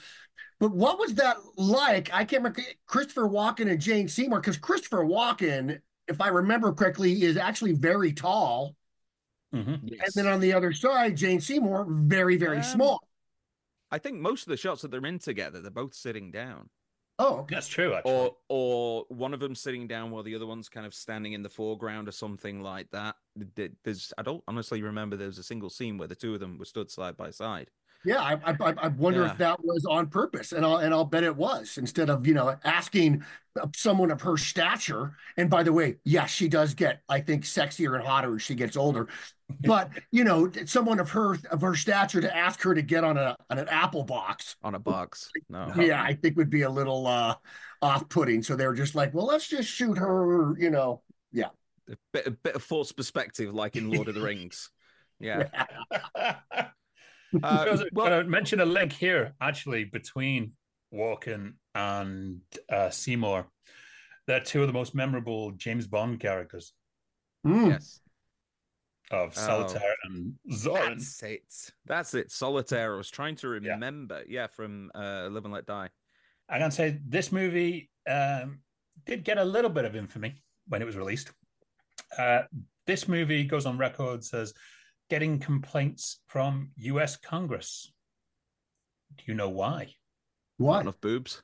But 0.59 0.71
what 0.71 0.99
was 0.99 1.15
that 1.15 1.37
like? 1.55 2.09
I 2.13 2.25
can't 2.25 2.43
remember 2.43 2.61
Christopher 2.85 3.29
Walken 3.29 3.71
and 3.71 3.79
Jane 3.79 4.09
Seymour 4.09 4.41
because 4.41 4.57
Christopher 4.57 5.05
Walken, 5.05 5.79
if 6.07 6.19
I 6.19 6.27
remember 6.27 6.73
correctly, 6.73 7.23
is 7.23 7.37
actually 7.37 7.73
very 7.73 8.11
tall. 8.11 8.75
Mm-hmm. 9.55 9.75
Yes. 9.83 10.15
And 10.15 10.25
then 10.25 10.33
on 10.33 10.41
the 10.41 10.53
other 10.53 10.73
side, 10.73 11.15
Jane 11.15 11.39
Seymour, 11.39 11.87
very, 11.89 12.35
very 12.35 12.57
um, 12.57 12.63
small. 12.63 12.99
I 13.89 13.97
think 13.97 14.17
most 14.17 14.43
of 14.43 14.51
the 14.51 14.57
shots 14.57 14.81
that 14.81 14.91
they're 14.91 15.05
in 15.05 15.19
together, 15.19 15.61
they're 15.61 15.71
both 15.71 15.95
sitting 15.95 16.29
down. 16.29 16.69
Oh, 17.21 17.45
that's 17.49 17.67
true. 17.67 17.93
Actually. 17.93 18.13
Or 18.13 18.35
or 18.47 19.05
one 19.09 19.33
of 19.33 19.41
them 19.41 19.53
sitting 19.53 19.87
down 19.87 20.09
while 20.09 20.23
the 20.23 20.35
other 20.35 20.47
one's 20.47 20.69
kind 20.69 20.85
of 20.85 20.93
standing 20.93 21.33
in 21.33 21.43
the 21.43 21.49
foreground 21.49 22.07
or 22.07 22.11
something 22.11 22.61
like 22.61 22.89
that. 22.91 23.15
There's 23.83 24.13
I 24.17 24.23
don't 24.23 24.43
honestly 24.47 24.81
remember 24.81 25.17
there 25.17 25.27
was 25.27 25.37
a 25.37 25.43
single 25.43 25.69
scene 25.69 25.97
where 25.97 26.07
the 26.07 26.15
two 26.15 26.33
of 26.33 26.39
them 26.39 26.57
were 26.57 26.65
stood 26.65 26.89
side 26.89 27.17
by 27.17 27.31
side. 27.31 27.69
Yeah, 28.05 28.21
I 28.21 28.33
I, 28.45 28.73
I 28.77 28.87
wonder 28.89 29.21
yeah. 29.21 29.31
if 29.31 29.37
that 29.39 29.63
was 29.63 29.85
on 29.85 30.07
purpose, 30.07 30.51
and 30.53 30.65
I'll 30.65 30.77
and 30.77 30.93
I'll 30.93 31.05
bet 31.05 31.23
it 31.23 31.35
was. 31.35 31.77
Instead 31.77 32.09
of 32.09 32.25
you 32.25 32.33
know 32.33 32.55
asking 32.63 33.23
someone 33.75 34.09
of 34.09 34.21
her 34.21 34.37
stature, 34.37 35.15
and 35.35 35.49
by 35.49 35.63
the 35.63 35.73
way, 35.73 35.97
yes, 36.05 36.29
she 36.29 36.47
does 36.47 36.73
get 36.73 37.01
I 37.09 37.19
think 37.19 37.43
sexier 37.43 37.95
and 37.95 38.05
hotter 38.05 38.35
as 38.35 38.41
she 38.41 38.55
gets 38.55 38.77
older 38.77 39.09
but 39.61 39.89
you 40.11 40.23
know, 40.23 40.51
someone 40.65 40.99
of 40.99 41.09
her 41.11 41.37
of 41.51 41.61
her 41.61 41.75
stature 41.75 42.21
to 42.21 42.35
ask 42.35 42.61
her 42.61 42.73
to 42.73 42.81
get 42.81 43.03
on 43.03 43.17
a 43.17 43.35
on 43.49 43.57
an 43.57 43.67
apple 43.69 44.03
box 44.03 44.55
on 44.63 44.75
a 44.75 44.79
box. 44.79 45.31
No, 45.49 45.71
yeah, 45.77 46.01
I 46.01 46.13
think 46.13 46.37
would 46.37 46.49
be 46.49 46.63
a 46.63 46.69
little 46.69 47.07
uh 47.07 47.35
off-putting. 47.81 48.43
So 48.43 48.55
they're 48.55 48.73
just 48.73 48.95
like, 48.95 49.13
well, 49.13 49.25
let's 49.25 49.47
just 49.47 49.69
shoot 49.69 49.97
her. 49.97 50.55
You 50.59 50.69
know, 50.69 51.01
yeah, 51.31 51.49
a 51.89 51.95
bit 52.13 52.27
a 52.27 52.31
bit 52.31 52.55
of 52.55 52.63
false 52.63 52.91
perspective, 52.91 53.53
like 53.53 53.75
in 53.75 53.89
Lord 53.89 54.07
of 54.07 54.15
the 54.15 54.21
Rings. 54.25 54.69
Yeah. 55.19 55.49
Yeah. 57.33 57.39
uh, 57.43 57.83
well, 57.93 58.13
I 58.13 58.23
mention 58.23 58.59
a 58.59 58.65
link 58.65 58.93
here 58.93 59.33
actually 59.41 59.85
between 59.85 60.53
Walken 60.93 61.53
and 61.75 62.41
uh, 62.71 62.89
Seymour. 62.89 63.47
They're 64.27 64.39
two 64.39 64.61
of 64.61 64.67
the 64.67 64.73
most 64.73 64.93
memorable 64.93 65.51
James 65.51 65.87
Bond 65.87 66.19
characters. 66.19 66.73
Mm. 67.45 67.69
Yes 67.69 68.01
of. 69.11 69.35
Solitaire 69.35 69.95
oh, 70.05 70.09
and 70.09 70.33
Zorin. 70.51 70.97
That's 70.97 71.23
it. 71.23 71.71
That's 71.85 72.13
it. 72.13 72.31
Solitaire. 72.31 72.93
I 72.93 72.97
was 72.97 73.09
trying 73.09 73.35
to 73.37 73.47
remember. 73.47 74.23
Yeah, 74.27 74.41
yeah 74.41 74.47
from 74.47 74.91
uh, 74.95 75.27
Live 75.29 75.45
and 75.45 75.53
Let 75.53 75.65
Die. 75.65 75.89
I 76.49 76.57
can 76.57 76.71
say 76.71 76.99
this 77.07 77.31
movie, 77.31 77.89
um, 78.09 78.59
did 79.05 79.23
get 79.23 79.37
a 79.37 79.43
little 79.43 79.69
bit 79.69 79.85
of 79.85 79.95
infamy 79.95 80.41
when 80.67 80.81
it 80.81 80.85
was 80.85 80.97
released. 80.97 81.31
Uh, 82.17 82.41
this 82.87 83.07
movie 83.07 83.43
goes 83.43 83.65
on 83.65 83.77
record 83.77 84.23
as 84.33 84.53
getting 85.09 85.39
complaints 85.39 86.19
from 86.27 86.71
U.S. 86.77 87.17
Congress. 87.17 87.91
Do 89.17 89.23
you 89.27 89.33
know 89.33 89.49
why? 89.49 89.95
Why? 90.57 90.75
Not 90.75 90.81
enough 90.81 91.01
boobs. 91.01 91.43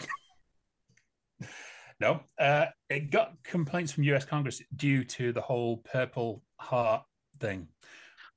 No, 2.00 2.22
uh, 2.38 2.64
it 2.88 3.10
got 3.10 3.34
complaints 3.44 3.92
from 3.92 4.04
U.S. 4.04 4.24
Congress 4.24 4.62
due 4.74 5.04
to 5.04 5.32
the 5.34 5.40
whole 5.42 5.76
Purple 5.92 6.42
Heart 6.56 7.02
thing, 7.40 7.68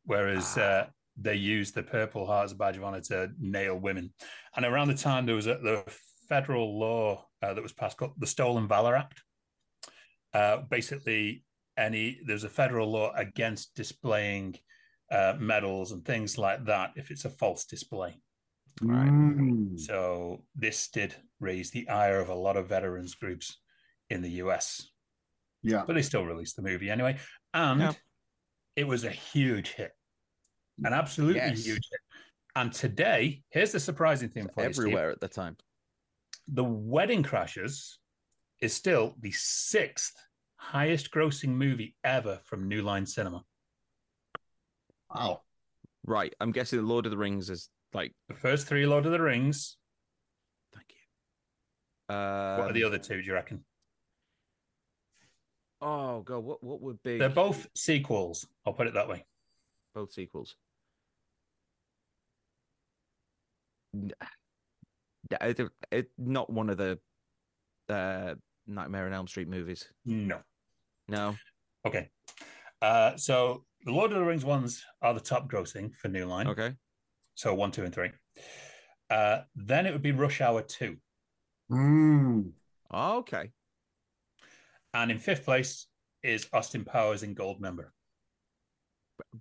whereas 0.03 0.57
uh, 0.57 0.87
they 1.15 1.35
used 1.35 1.73
the 1.73 1.83
Purple 1.83 2.25
Heart 2.25 2.43
as 2.43 2.51
a 2.51 2.55
badge 2.55 2.75
of 2.75 2.83
honor 2.83 2.99
to 2.99 3.29
nail 3.39 3.77
women. 3.77 4.13
And 4.57 4.65
around 4.65 4.89
the 4.89 4.95
time 4.95 5.25
there 5.25 5.35
was 5.35 5.47
a, 5.47 5.59
the 5.63 5.83
federal 6.27 6.77
law 6.77 7.25
uh, 7.41 7.53
that 7.53 7.63
was 7.63 7.71
passed 7.71 7.95
called 7.95 8.13
the 8.17 8.27
Stolen 8.27 8.67
Valor 8.67 8.97
Act. 8.97 9.23
Uh, 10.33 10.57
basically, 10.69 11.45
any 11.77 12.19
there's 12.25 12.43
a 12.43 12.49
federal 12.49 12.91
law 12.91 13.11
against 13.15 13.75
displaying 13.75 14.55
uh, 15.11 15.35
medals 15.39 15.91
and 15.91 16.03
things 16.05 16.37
like 16.37 16.65
that 16.65 16.91
if 16.95 17.11
it's 17.11 17.25
a 17.25 17.29
false 17.29 17.65
display. 17.65 18.15
Right. 18.81 19.09
Mm. 19.09 19.79
So 19.79 20.45
this 20.55 20.87
did 20.89 21.15
raise 21.39 21.71
the 21.71 21.87
ire 21.89 22.19
of 22.19 22.29
a 22.29 22.35
lot 22.35 22.57
of 22.57 22.67
veterans 22.67 23.13
groups 23.15 23.59
in 24.09 24.21
the 24.21 24.31
US, 24.43 24.89
Yeah. 25.61 25.83
but 25.85 25.93
they 25.93 26.01
still 26.01 26.25
released 26.25 26.55
the 26.55 26.61
movie 26.63 26.89
anyway, 26.89 27.19
and 27.53 27.79
Yeah. 27.81 27.93
it 28.75 28.85
was 28.85 29.03
a 29.03 29.11
huge 29.11 29.69
hit, 29.69 29.91
an 30.83 30.93
absolutely 30.93 31.35
Yes. 31.41 31.65
huge 31.65 31.87
hit. 31.91 31.99
And 32.55 32.71
today, 32.71 33.43
here's 33.49 33.71
the 33.71 33.79
surprising 33.79 34.29
thing 34.29 34.47
for 34.53 34.61
you, 34.63 34.69
Everywhere 34.69 35.09
at 35.09 35.19
the 35.19 35.27
time. 35.27 35.57
The 36.47 36.63
Wedding 36.63 37.23
Crashers 37.23 37.97
is 38.59 38.73
still 38.73 39.15
the 39.19 39.31
sixth 39.31 40.15
highest 40.63 41.11
grossing 41.11 41.49
movie 41.49 41.95
ever 42.03 42.39
from 42.45 42.67
New 42.67 42.81
Line 42.81 43.05
Cinema. 43.05 43.43
Wow. 45.13 45.41
Right. 46.05 46.33
I'm 46.39 46.51
guessing 46.51 46.79
the 46.79 46.85
Lord 46.85 47.05
of 47.05 47.11
the 47.11 47.17
Rings 47.17 47.49
is 47.49 47.69
like. 47.93 48.13
The 48.29 48.33
first 48.33 48.67
three 48.67 48.85
Lord 48.85 49.05
of 49.05 49.11
the 49.11 49.21
Rings. 49.21 49.77
Thank 50.73 50.87
you. 50.89 52.15
Uh, 52.15 52.57
what 52.57 52.69
are 52.69 52.73
the 52.73 52.83
other 52.83 52.97
two, 52.97 53.21
do 53.21 53.27
you 53.27 53.33
reckon? 53.33 53.63
Oh 55.81 56.21
god, 56.21 56.39
what 56.45 56.63
what 56.63 56.81
would 56.81 57.03
be? 57.03 57.17
They're 57.17 57.27
both 57.29 57.67
sequels. 57.75 58.47
I'll 58.65 58.71
put 58.73 58.87
it 58.87 58.93
that 58.93 59.09
way. 59.09 59.25
both 59.93 60.13
sequels. 60.13 60.55
N- 63.93 64.11
Yeah, 65.29 65.45
it, 65.45 65.59
it, 65.91 66.07
not 66.17 66.49
one 66.49 66.69
of 66.69 66.77
the 66.77 66.99
uh, 67.89 68.35
Nightmare 68.65 69.07
on 69.07 69.13
Elm 69.13 69.27
Street 69.27 69.49
movies. 69.49 69.89
No. 70.05 70.39
No. 71.07 71.35
Okay. 71.85 72.09
Uh, 72.81 73.15
so 73.17 73.63
the 73.85 73.91
Lord 73.91 74.11
of 74.11 74.17
the 74.17 74.23
Rings 74.23 74.45
ones 74.45 74.83
are 75.01 75.13
the 75.13 75.19
top 75.19 75.49
grossing 75.49 75.93
for 75.95 76.07
New 76.07 76.25
Line. 76.25 76.47
Okay. 76.47 76.73
So 77.35 77.53
one, 77.53 77.71
two, 77.71 77.83
and 77.83 77.93
three. 77.93 78.11
Uh, 79.09 79.41
then 79.55 79.85
it 79.85 79.91
would 79.91 80.01
be 80.01 80.11
Rush 80.11 80.41
Hour 80.41 80.61
2. 80.61 80.95
Mm. 81.71 82.51
Okay. 82.93 83.51
And 84.93 85.11
in 85.11 85.19
fifth 85.19 85.45
place 85.45 85.87
is 86.23 86.47
Austin 86.53 86.85
Powers 86.85 87.23
in 87.23 87.35
Goldmember. 87.35 87.87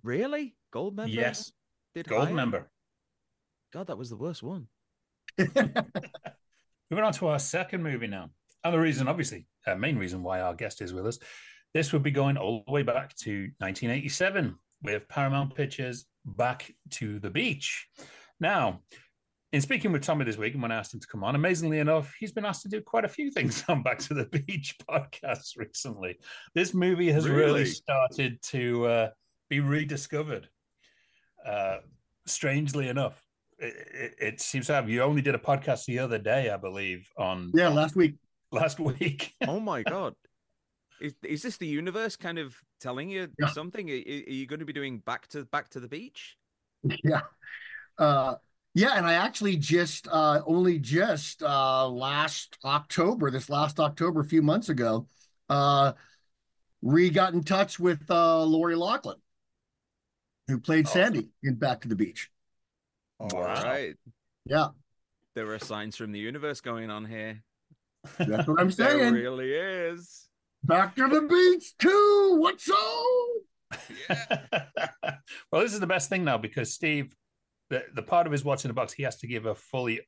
Really? 0.03 0.55
Gold 0.71 0.95
member? 0.95 1.11
Yes, 1.11 1.51
Did 1.93 2.07
Gold 2.07 2.25
higher? 2.25 2.33
Member. 2.33 2.69
God, 3.71 3.87
that 3.87 3.97
was 3.97 4.09
the 4.09 4.17
worst 4.17 4.43
one. 4.43 4.67
Moving 5.37 5.55
on 6.91 7.13
to 7.13 7.27
our 7.27 7.39
second 7.39 7.83
movie 7.83 8.07
now. 8.07 8.29
And 8.63 8.73
the 8.73 8.79
reason, 8.79 9.07
obviously, 9.07 9.47
uh, 9.65 9.75
main 9.75 9.97
reason 9.97 10.23
why 10.23 10.41
our 10.41 10.53
guest 10.53 10.81
is 10.81 10.93
with 10.93 11.05
us, 11.07 11.19
this 11.73 11.91
would 11.93 12.03
be 12.03 12.11
going 12.11 12.37
all 12.37 12.63
the 12.65 12.71
way 12.71 12.83
back 12.83 13.15
to 13.17 13.49
1987 13.59 14.55
with 14.83 15.07
Paramount 15.07 15.55
Pictures 15.55 16.05
Back 16.25 16.71
to 16.91 17.19
the 17.19 17.29
Beach. 17.29 17.87
Now, 18.39 18.81
in 19.51 19.61
speaking 19.61 19.91
with 19.91 20.01
Tommy 20.01 20.25
this 20.25 20.37
week, 20.37 20.53
and 20.53 20.61
when 20.61 20.71
I 20.71 20.75
asked 20.75 20.93
him 20.93 20.99
to 20.99 21.07
come 21.07 21.23
on, 21.23 21.35
amazingly 21.35 21.79
enough, 21.79 22.13
he's 22.19 22.31
been 22.31 22.45
asked 22.45 22.63
to 22.63 22.69
do 22.69 22.81
quite 22.81 23.05
a 23.05 23.09
few 23.09 23.31
things 23.31 23.63
on 23.69 23.83
Back 23.83 23.99
to 23.99 24.13
the 24.13 24.25
Beach 24.25 24.75
podcasts 24.89 25.57
recently. 25.57 26.17
This 26.55 26.73
movie 26.73 27.11
has 27.11 27.27
really, 27.27 27.43
Really? 27.61 27.65
started 27.65 28.41
to 28.43 28.85
uh, 28.87 29.09
be 29.49 29.59
rediscovered. 29.59 30.47
Uh, 31.45 31.77
strangely 32.25 32.87
enough, 32.87 33.21
it, 33.59 33.73
it, 33.93 34.15
it 34.19 34.41
seems 34.41 34.67
to 34.67 34.73
have. 34.73 34.89
You 34.89 35.01
only 35.03 35.21
did 35.21 35.35
a 35.35 35.39
podcast 35.39 35.85
the 35.85 35.99
other 35.99 36.17
day, 36.17 36.49
I 36.49 36.57
believe, 36.57 37.07
on 37.17 37.51
yeah, 37.53 37.67
last 37.69 37.95
week. 37.95 38.15
last 38.51 38.79
week. 38.79 39.33
Oh 39.47 39.59
my 39.59 39.83
God. 39.83 40.13
Is, 41.03 41.15
is 41.23 41.41
this 41.41 41.57
the 41.57 41.67
universe 41.67 42.15
kind 42.15 42.39
of 42.39 42.55
telling 42.79 43.09
you 43.09 43.27
Yeah. 43.37 43.49
something? 43.53 43.89
Are, 43.89 43.93
are 43.93 43.97
you 43.97 44.45
going 44.47 44.61
to 44.61 44.65
be 44.65 44.71
doing 44.71 44.99
back 44.99 45.27
to 45.27 45.43
back 45.43 45.69
to 45.71 45.81
the 45.81 45.89
beach? 45.89 46.37
Yeah. 47.03 47.21
Uh 47.97 48.35
yeah, 48.75 48.97
and 48.97 49.05
I 49.05 49.13
actually 49.13 49.57
just 49.57 50.07
uh 50.09 50.41
only 50.47 50.79
just 50.79 51.43
uh 51.43 51.87
last 51.89 52.57
October, 52.65 53.31
this 53.31 53.49
last 53.49 53.79
October, 53.79 54.21
a 54.21 54.25
few 54.25 54.41
months 54.41 54.69
ago, 54.69 55.07
uh 55.49 55.93
re 56.81 57.09
got 57.09 57.33
in 57.33 57.43
touch 57.43 57.79
with 57.79 58.09
uh 58.09 58.43
Lori 58.43 58.75
Loughlin, 58.75 59.17
who 60.47 60.59
played 60.59 60.87
Awesome. 60.87 61.03
Sandy 61.13 61.29
in 61.43 61.55
Back 61.55 61.81
to 61.81 61.87
the 61.87 61.95
Beach. 61.95 62.31
All 63.19 63.29
Wow. 63.31 63.43
right. 63.43 63.95
Yeah, 64.45 64.69
There 65.35 65.51
are 65.53 65.59
signs 65.59 65.95
from 65.95 66.11
the 66.11 66.19
universe 66.19 66.61
going 66.61 66.89
on 66.89 67.05
here. 67.05 67.43
that's 68.19 68.47
what 68.47 68.59
I'm 68.59 68.71
There 68.77 68.99
saying. 68.99 69.13
really 69.13 69.53
is. 69.53 70.29
Back 70.63 70.95
to 70.95 71.07
the 71.07 71.21
beach 71.21 71.73
too. 71.77 72.37
What's 72.39 72.69
up? 72.69 73.77
well, 75.51 75.61
this 75.61 75.73
is 75.73 75.79
the 75.79 75.87
best 75.87 76.09
thing 76.09 76.23
now 76.23 76.37
because 76.37 76.73
Steve, 76.73 77.13
the, 77.69 77.83
the 77.95 78.01
part 78.03 78.25
of 78.27 78.31
his 78.31 78.45
watching 78.45 78.69
the 78.69 78.73
box, 78.73 78.93
he 78.93 79.03
has 79.03 79.17
to 79.17 79.27
give 79.27 79.45
a 79.45 79.55
fully 79.55 80.01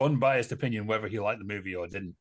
unbiased 0.00 0.52
opinion 0.52 0.86
whether 0.86 1.06
he 1.06 1.20
liked 1.20 1.38
the 1.38 1.44
movie 1.44 1.74
or 1.74 1.86
didn't. 1.86 2.16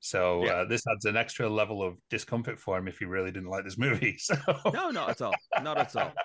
So 0.00 0.44
Yeah. 0.44 0.50
uh, 0.52 0.64
this 0.64 0.82
adds 0.90 1.04
an 1.04 1.16
extra 1.16 1.48
level 1.48 1.80
of 1.82 1.96
discomfort 2.10 2.58
for 2.58 2.76
him 2.76 2.88
if 2.88 2.98
he 2.98 3.04
really 3.04 3.30
didn't 3.30 3.50
like 3.50 3.64
this 3.64 3.78
movie. 3.78 4.16
So 4.18 4.36
No, 4.72 4.90
not 4.90 5.10
at 5.10 5.22
all. 5.22 5.34
Not 5.62 5.78
at 5.78 5.94
all. 5.96 6.12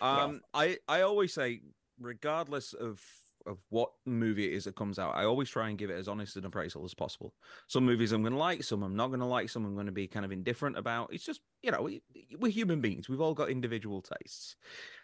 Well. 0.00 0.20
Um, 0.20 0.40
I 0.54 0.78
I 0.88 1.02
always 1.02 1.34
say, 1.34 1.60
regardless 2.00 2.72
of 2.72 3.02
of 3.46 3.58
what 3.68 3.90
movie 4.06 4.46
it 4.46 4.54
is 4.54 4.64
that 4.64 4.76
comes 4.76 4.98
out, 4.98 5.14
I 5.14 5.24
always 5.24 5.48
try 5.48 5.68
and 5.68 5.78
give 5.78 5.90
it 5.90 5.98
as 5.98 6.08
honest 6.08 6.36
an 6.36 6.44
appraisal 6.44 6.84
as 6.84 6.94
possible. 6.94 7.34
Some 7.66 7.84
movies 7.84 8.12
I'm 8.12 8.22
going 8.22 8.32
to 8.32 8.38
like, 8.38 8.62
some 8.62 8.82
I'm 8.82 8.96
not 8.96 9.08
going 9.08 9.20
to 9.20 9.26
like, 9.26 9.48
some 9.50 9.64
I'm 9.64 9.74
going 9.74 9.86
to 9.86 9.92
be 9.92 10.06
kind 10.06 10.24
of 10.24 10.32
indifferent 10.32 10.78
about. 10.78 11.12
It's 11.12 11.24
just 11.24 11.40
you 11.62 11.70
know 11.70 11.82
we, 11.82 12.02
we're 12.38 12.52
human 12.52 12.80
beings. 12.80 13.08
We've 13.08 13.20
all 13.20 13.34
got 13.34 13.50
individual 13.50 14.02
tastes. 14.02 14.56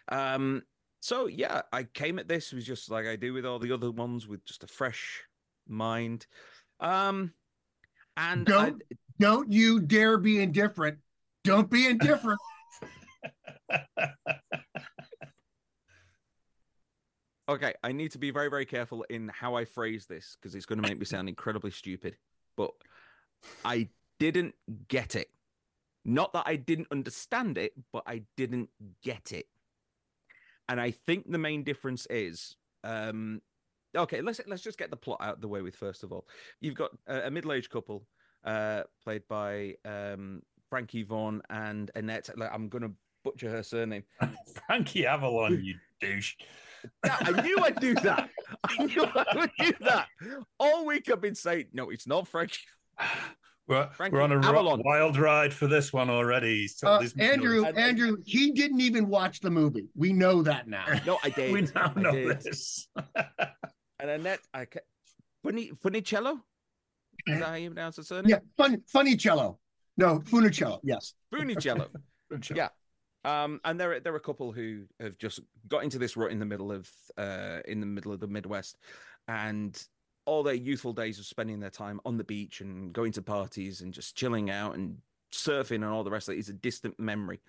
Um, 0.09 0.63
so 1.01 1.27
yeah, 1.27 1.61
I 1.71 1.83
came 1.83 2.19
at 2.19 2.27
this 2.27 2.53
was 2.53 2.65
just 2.65 2.91
like 2.91 3.07
I 3.07 3.15
do 3.15 3.33
with 3.33 3.45
all 3.45 3.59
the 3.59 3.71
other 3.71 3.91
ones, 3.91 4.27
with 4.27 4.45
just 4.45 4.63
a 4.63 4.67
fresh 4.67 5.23
mind. 5.67 6.27
Um, 6.79 7.33
and 8.17 8.45
Don't 8.45 8.81
don't 9.19 9.51
you 9.51 9.79
dare 9.79 10.17
be 10.17 10.41
indifferent. 10.41 10.97
Don't 11.43 11.69
be 11.69 11.87
indifferent. 11.87 12.39
Okay, 17.51 17.73
I 17.83 17.91
need 17.91 18.11
to 18.11 18.17
be 18.17 18.31
very, 18.31 18.49
very 18.49 18.65
careful 18.65 19.03
in 19.09 19.27
how 19.27 19.55
I 19.55 19.65
phrase 19.65 20.05
this 20.05 20.37
because 20.39 20.55
it's 20.55 20.65
going 20.65 20.81
to 20.81 20.87
make 20.87 20.97
me 20.97 21.03
sound 21.03 21.27
incredibly 21.27 21.71
stupid. 21.71 22.15
But 22.55 22.71
I 23.65 23.89
didn't 24.19 24.55
get 24.87 25.17
it. 25.17 25.27
Not 26.05 26.31
that 26.31 26.43
I 26.45 26.55
didn't 26.55 26.87
understand 26.91 27.57
it, 27.57 27.73
but 27.91 28.03
I 28.07 28.21
didn't 28.37 28.69
get 29.03 29.33
it. 29.33 29.47
And 30.69 30.79
I 30.79 30.91
think 30.91 31.29
the 31.29 31.37
main 31.37 31.65
difference 31.65 32.07
is, 32.09 32.55
um, 32.85 33.41
okay, 33.97 34.21
let's 34.21 34.39
let's 34.47 34.63
just 34.63 34.77
get 34.77 34.89
the 34.89 34.95
plot 34.95 35.19
out 35.21 35.35
of 35.35 35.41
the 35.41 35.49
way 35.49 35.61
with 35.61 35.75
first 35.75 36.03
of 36.05 36.13
all. 36.13 36.25
You've 36.61 36.75
got 36.75 36.91
a, 37.05 37.27
a 37.27 37.31
middle-aged 37.31 37.69
couple, 37.69 38.07
uh, 38.45 38.83
played 39.03 39.23
by 39.27 39.75
um, 39.83 40.41
Frankie 40.69 41.03
Vaughan 41.03 41.41
and 41.49 41.91
Annette. 41.95 42.29
Like, 42.37 42.51
I'm 42.53 42.69
going 42.69 42.83
to 42.83 42.93
butcher 43.25 43.49
her 43.49 43.61
surname. 43.61 44.05
Frankie 44.67 45.05
Avalon, 45.05 45.61
you 45.61 45.75
douche. 45.99 46.35
Yeah, 47.05 47.17
I 47.21 47.41
knew 47.41 47.57
I'd 47.59 47.79
do 47.79 47.93
that. 47.95 48.29
I 48.63 48.85
knew 48.85 49.03
I 49.03 49.25
would 49.35 49.51
do 49.59 49.73
that. 49.81 50.07
All 50.59 50.85
week 50.85 51.09
I've 51.11 51.21
been 51.21 51.35
saying, 51.35 51.65
no, 51.73 51.89
it's 51.89 52.07
not 52.07 52.27
Frankie. 52.27 52.57
We're, 53.67 53.87
Frankie 53.91 54.15
we're 54.17 54.23
on 54.23 54.31
a 54.33 54.37
Avalon. 54.39 54.81
wild 54.83 55.17
ride 55.17 55.53
for 55.53 55.65
this 55.67 55.93
one 55.93 56.09
already. 56.09 56.67
So 56.67 56.87
Uh, 56.89 56.99
this- 56.99 57.13
Andrew, 57.17 57.63
And- 57.63 57.77
Andrew, 57.77 58.17
he 58.25 58.51
didn't 58.51 58.81
even 58.81 59.07
watch 59.07 59.39
the 59.39 59.49
movie. 59.51 59.87
We 59.95 60.11
know 60.11 60.41
that 60.41 60.67
now. 60.67 60.85
No, 61.05 61.19
I 61.23 61.29
did. 61.37 61.53
we 61.53 61.61
now 61.73 61.93
I 61.95 61.99
know 62.01 62.11
did. 62.11 62.41
this. 62.41 62.87
And 63.99 64.09
Annette, 64.09 64.39
I 64.53 64.65
ca- 64.65 64.79
Funny, 65.43 65.71
Funicello? 65.81 66.39
Is 67.27 67.39
that 67.39 67.47
how 67.47 67.53
you 67.53 67.69
pronounce 67.69 67.95
the 67.95 68.03
surname? 68.03 68.29
Yeah, 68.29 68.39
fun, 68.57 68.81
funny 68.91 69.15
cello. 69.15 69.59
No, 69.95 70.19
Funicello. 70.19 70.79
Yes. 70.83 71.13
Funicello. 71.33 71.87
Yeah. 72.53 72.69
Um, 73.23 73.61
and 73.63 73.79
there 73.79 73.93
are, 73.93 73.99
they're 73.99 74.15
a 74.15 74.19
couple 74.19 74.51
who 74.51 74.85
have 74.99 75.17
just 75.17 75.39
got 75.67 75.83
into 75.83 75.99
this 75.99 76.17
rut 76.17 76.31
in 76.31 76.39
the 76.39 76.45
middle 76.45 76.71
of 76.71 76.89
uh 77.17 77.59
in 77.65 77.79
the 77.79 77.85
middle 77.85 78.11
of 78.11 78.19
the 78.19 78.27
Midwest, 78.27 78.77
and 79.27 79.81
all 80.25 80.43
their 80.43 80.53
youthful 80.53 80.93
days 80.93 81.19
of 81.19 81.25
spending 81.25 81.59
their 81.59 81.69
time 81.69 81.99
on 82.05 82.17
the 82.17 82.23
beach 82.23 82.61
and 82.61 82.93
going 82.93 83.11
to 83.11 83.21
parties 83.21 83.81
and 83.81 83.93
just 83.93 84.15
chilling 84.15 84.49
out 84.49 84.75
and 84.75 84.97
surfing 85.31 85.75
and 85.75 85.85
all 85.85 86.03
the 86.03 86.11
rest 86.11 86.29
of 86.29 86.35
it 86.35 86.39
is 86.39 86.49
a 86.49 86.53
distant 86.53 86.99
memory. 86.99 87.39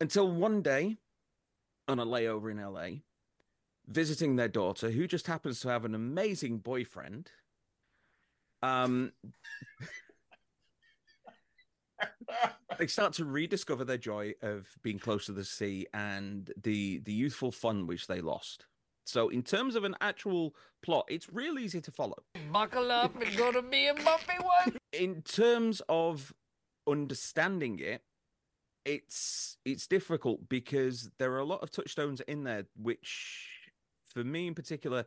Until 0.00 0.30
one 0.30 0.62
day, 0.62 0.96
on 1.88 1.98
a 1.98 2.06
layover 2.06 2.50
in 2.50 2.60
LA, 2.60 3.00
visiting 3.86 4.36
their 4.36 4.48
daughter, 4.48 4.90
who 4.90 5.06
just 5.06 5.26
happens 5.26 5.60
to 5.60 5.68
have 5.68 5.84
an 5.84 5.94
amazing 5.94 6.58
boyfriend. 6.58 7.30
Um, 8.62 9.12
they 12.78 12.86
start 12.86 13.12
to 13.14 13.24
rediscover 13.24 13.84
their 13.84 13.98
joy 13.98 14.34
of 14.42 14.68
being 14.82 14.98
close 14.98 15.26
to 15.26 15.32
the 15.32 15.44
sea 15.44 15.86
and 15.94 16.52
the 16.62 16.98
the 17.00 17.12
youthful 17.12 17.52
fun 17.52 17.86
which 17.86 18.06
they 18.06 18.20
lost. 18.20 18.66
So, 19.04 19.28
in 19.28 19.42
terms 19.42 19.74
of 19.74 19.84
an 19.84 19.96
actual 20.00 20.54
plot, 20.82 21.06
it's 21.08 21.28
real 21.32 21.58
easy 21.58 21.80
to 21.80 21.90
follow. 21.90 22.18
Buckle 22.52 22.90
up, 22.90 23.12
it's 23.20 23.36
gonna 23.36 23.62
be 23.62 23.88
a 23.88 23.94
bumpy 23.94 24.38
one. 24.40 24.76
In 24.92 25.22
terms 25.22 25.82
of 25.88 26.32
understanding 26.86 27.78
it, 27.78 28.02
it's 28.84 29.56
it's 29.64 29.86
difficult 29.86 30.48
because 30.48 31.10
there 31.18 31.32
are 31.32 31.38
a 31.38 31.44
lot 31.44 31.62
of 31.62 31.70
touchstones 31.70 32.20
in 32.22 32.44
there, 32.44 32.64
which, 32.76 33.48
for 34.04 34.24
me 34.24 34.46
in 34.46 34.54
particular, 34.54 35.04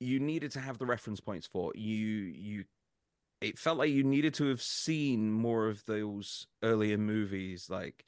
you 0.00 0.18
needed 0.18 0.50
to 0.52 0.60
have 0.60 0.78
the 0.78 0.86
reference 0.86 1.20
points 1.20 1.46
for. 1.46 1.72
You 1.74 2.06
you 2.06 2.64
it 3.42 3.58
felt 3.58 3.78
like 3.78 3.90
you 3.90 4.04
needed 4.04 4.34
to 4.34 4.46
have 4.46 4.62
seen 4.62 5.32
more 5.32 5.68
of 5.68 5.84
those 5.86 6.46
earlier 6.62 6.98
movies 6.98 7.68
like 7.68 8.04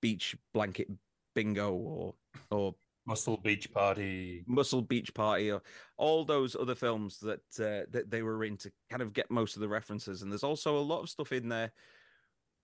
Beach 0.00 0.36
Blanket 0.54 0.88
Bingo 1.34 1.72
or 1.72 2.14
or 2.50 2.74
Muscle 3.04 3.36
Beach 3.36 3.72
Party, 3.72 4.44
Muscle 4.46 4.82
Beach 4.82 5.12
Party, 5.12 5.50
or 5.50 5.62
all 5.96 6.24
those 6.24 6.54
other 6.54 6.74
films 6.74 7.18
that 7.18 7.40
uh, 7.58 7.86
that 7.90 8.10
they 8.10 8.22
were 8.22 8.44
in 8.44 8.56
to 8.58 8.70
kind 8.90 9.02
of 9.02 9.12
get 9.12 9.30
most 9.30 9.56
of 9.56 9.60
the 9.60 9.68
references. 9.68 10.22
And 10.22 10.30
there's 10.30 10.44
also 10.44 10.78
a 10.78 10.80
lot 10.80 11.02
of 11.02 11.10
stuff 11.10 11.32
in 11.32 11.48
there 11.48 11.72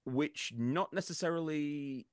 which 0.05 0.55
not 0.57 0.93
necessarily 0.93 2.07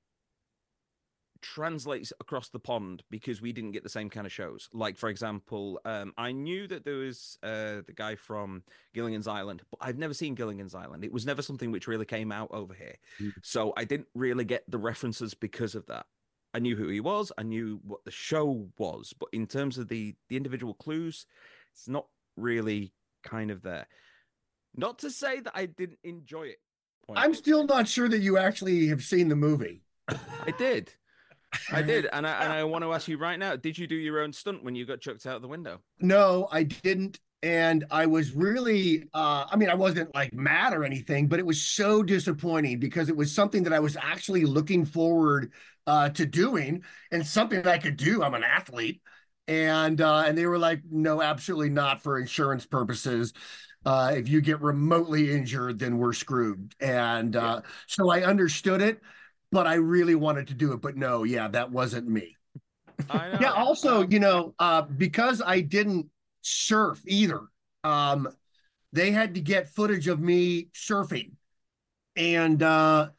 translates 1.54 2.12
across 2.20 2.48
the 2.48 2.58
pond 2.58 3.02
because 3.10 3.40
we 3.40 3.52
didn't 3.52 3.70
get 3.70 3.82
the 3.82 3.88
same 3.88 4.10
kind 4.10 4.26
of 4.26 4.32
shows. 4.32 4.68
Like, 4.72 4.96
for 4.96 5.08
example, 5.08 5.80
um, 5.84 6.12
I 6.18 6.32
knew 6.32 6.66
that 6.66 6.84
there 6.84 6.96
was 6.96 7.38
uh, 7.42 7.82
the 7.86 7.94
guy 7.94 8.16
from 8.16 8.64
Gilligan's 8.94 9.28
Island, 9.28 9.62
but 9.70 9.78
I've 9.80 9.98
never 9.98 10.12
seen 10.12 10.34
Gilligan's 10.34 10.74
Island. 10.74 11.04
It 11.04 11.12
was 11.12 11.24
never 11.24 11.42
something 11.42 11.70
which 11.70 11.86
really 11.86 12.04
came 12.04 12.32
out 12.32 12.50
over 12.50 12.74
here. 12.74 12.96
Mm. 13.20 13.32
So 13.42 13.72
I 13.76 13.84
didn't 13.84 14.08
really 14.14 14.44
get 14.44 14.68
the 14.68 14.78
references 14.78 15.34
because 15.34 15.74
of 15.74 15.86
that. 15.86 16.06
I 16.52 16.58
knew 16.58 16.74
who 16.74 16.88
he 16.88 17.00
was, 17.00 17.30
I 17.38 17.42
knew 17.42 17.80
what 17.84 18.04
the 18.04 18.10
show 18.10 18.68
was, 18.78 19.14
but 19.18 19.28
in 19.32 19.46
terms 19.46 19.78
of 19.78 19.88
the 19.88 20.14
the 20.28 20.36
individual 20.36 20.74
clues, 20.74 21.26
it's 21.72 21.86
not 21.86 22.06
really 22.36 22.92
kind 23.22 23.50
of 23.50 23.62
there. 23.62 23.86
Not 24.74 24.98
to 25.00 25.10
say 25.10 25.40
that 25.40 25.52
I 25.54 25.66
didn't 25.66 25.98
enjoy 26.02 26.44
it. 26.44 26.60
Point. 27.06 27.20
I'm 27.20 27.34
still 27.34 27.66
not 27.66 27.86
sure 27.86 28.08
that 28.08 28.18
you 28.18 28.38
actually 28.38 28.88
have 28.88 29.02
seen 29.02 29.28
the 29.28 29.36
movie. 29.36 29.82
I 30.08 30.52
did. 30.58 30.92
I 31.72 31.82
did, 31.82 32.06
and 32.12 32.26
I 32.26 32.44
and 32.44 32.52
I 32.52 32.64
want 32.64 32.84
to 32.84 32.92
ask 32.92 33.08
you 33.08 33.18
right 33.18 33.38
now: 33.38 33.56
Did 33.56 33.78
you 33.78 33.86
do 33.86 33.94
your 33.94 34.20
own 34.20 34.32
stunt 34.32 34.64
when 34.64 34.74
you 34.74 34.86
got 34.86 35.00
chucked 35.00 35.26
out 35.26 35.36
of 35.36 35.42
the 35.42 35.48
window? 35.48 35.80
No, 36.00 36.48
I 36.50 36.64
didn't, 36.64 37.18
and 37.42 37.84
I 37.90 38.06
was 38.06 38.32
really, 38.32 39.04
uh, 39.14 39.46
I 39.50 39.56
mean, 39.56 39.68
I 39.68 39.74
wasn't 39.74 40.14
like 40.14 40.32
mad 40.32 40.72
or 40.72 40.84
anything, 40.84 41.28
but 41.28 41.38
it 41.38 41.46
was 41.46 41.62
so 41.62 42.02
disappointing 42.02 42.78
because 42.78 43.08
it 43.08 43.16
was 43.16 43.32
something 43.32 43.62
that 43.64 43.72
I 43.72 43.80
was 43.80 43.96
actually 43.96 44.44
looking 44.44 44.84
forward 44.84 45.52
uh, 45.86 46.08
to 46.10 46.26
doing 46.26 46.82
and 47.12 47.26
something 47.26 47.62
that 47.62 47.72
I 47.72 47.78
could 47.78 47.96
do. 47.96 48.22
I'm 48.22 48.34
an 48.34 48.44
athlete, 48.44 49.00
and 49.48 50.00
uh, 50.00 50.24
and 50.26 50.36
they 50.36 50.46
were 50.46 50.58
like, 50.58 50.80
no, 50.90 51.22
absolutely 51.22 51.70
not 51.70 52.02
for 52.02 52.18
insurance 52.18 52.66
purposes. 52.66 53.32
Uh, 53.84 54.12
if 54.16 54.28
you 54.28 54.40
get 54.40 54.60
remotely 54.60 55.30
injured, 55.30 55.78
then 55.78 55.98
we're 55.98 56.12
screwed. 56.12 56.74
And 56.80 57.36
uh, 57.36 57.60
yeah. 57.62 57.70
so 57.86 58.10
I 58.10 58.24
understood 58.24 58.82
it 58.82 59.00
but 59.52 59.66
I 59.66 59.74
really 59.74 60.14
wanted 60.14 60.48
to 60.48 60.54
do 60.54 60.72
it. 60.72 60.80
But 60.80 60.96
no, 60.96 61.24
yeah, 61.24 61.48
that 61.48 61.70
wasn't 61.70 62.08
me. 62.08 62.36
yeah. 63.12 63.52
Also, 63.52 64.06
you 64.06 64.20
know, 64.20 64.54
uh, 64.58 64.82
because 64.82 65.42
I 65.44 65.60
didn't 65.60 66.06
surf 66.42 67.00
either, 67.06 67.40
um, 67.84 68.28
they 68.92 69.10
had 69.10 69.34
to 69.34 69.40
get 69.40 69.68
footage 69.68 70.08
of 70.08 70.20
me 70.20 70.68
surfing, 70.74 71.32
and 72.16 72.62
uh, 72.62 73.10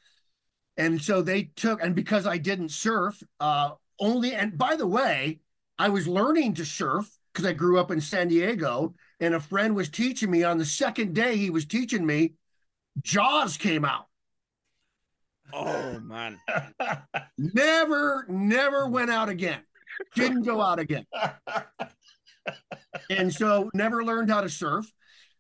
and 0.76 1.02
so 1.02 1.22
they 1.22 1.44
took 1.56 1.82
and 1.84 1.96
because 1.96 2.26
I 2.26 2.38
didn't 2.38 2.70
surf, 2.70 3.22
uh, 3.40 3.72
only 4.00 4.34
and 4.34 4.58
by 4.58 4.76
the 4.76 4.88
way, 4.88 5.40
I 5.78 5.90
was 5.90 6.08
learning 6.08 6.56
to 6.56 6.66
surf 6.66 7.10
because 7.32 7.46
I 7.48 7.54
grew 7.54 7.80
up 7.80 7.92
in 7.92 8.02
San 8.02 8.30
Diego, 8.30 8.96
and 9.20 9.36
a 9.36 9.40
friend 9.40 9.76
was 9.76 9.90
teaching 9.90 10.32
me. 10.32 10.44
On 10.44 10.58
the 10.58 10.66
second 10.66 11.14
day 11.14 11.38
he 11.38 11.50
was 11.50 11.66
teaching 11.66 12.06
me, 12.06 12.34
Jaws 13.02 13.58
came 13.58 13.86
out. 13.86 14.08
Oh 15.54 16.00
man. 16.00 16.40
never, 17.38 18.26
never 18.28 18.88
went 18.88 19.10
out 19.12 19.30
again. 19.30 19.62
Didn't 20.16 20.44
go 20.44 20.62
out 20.62 20.80
again. 20.80 21.06
and 23.10 23.34
so 23.34 23.70
never 23.74 24.04
learned 24.04 24.30
how 24.30 24.42
to 24.42 24.50
surf. 24.50 24.92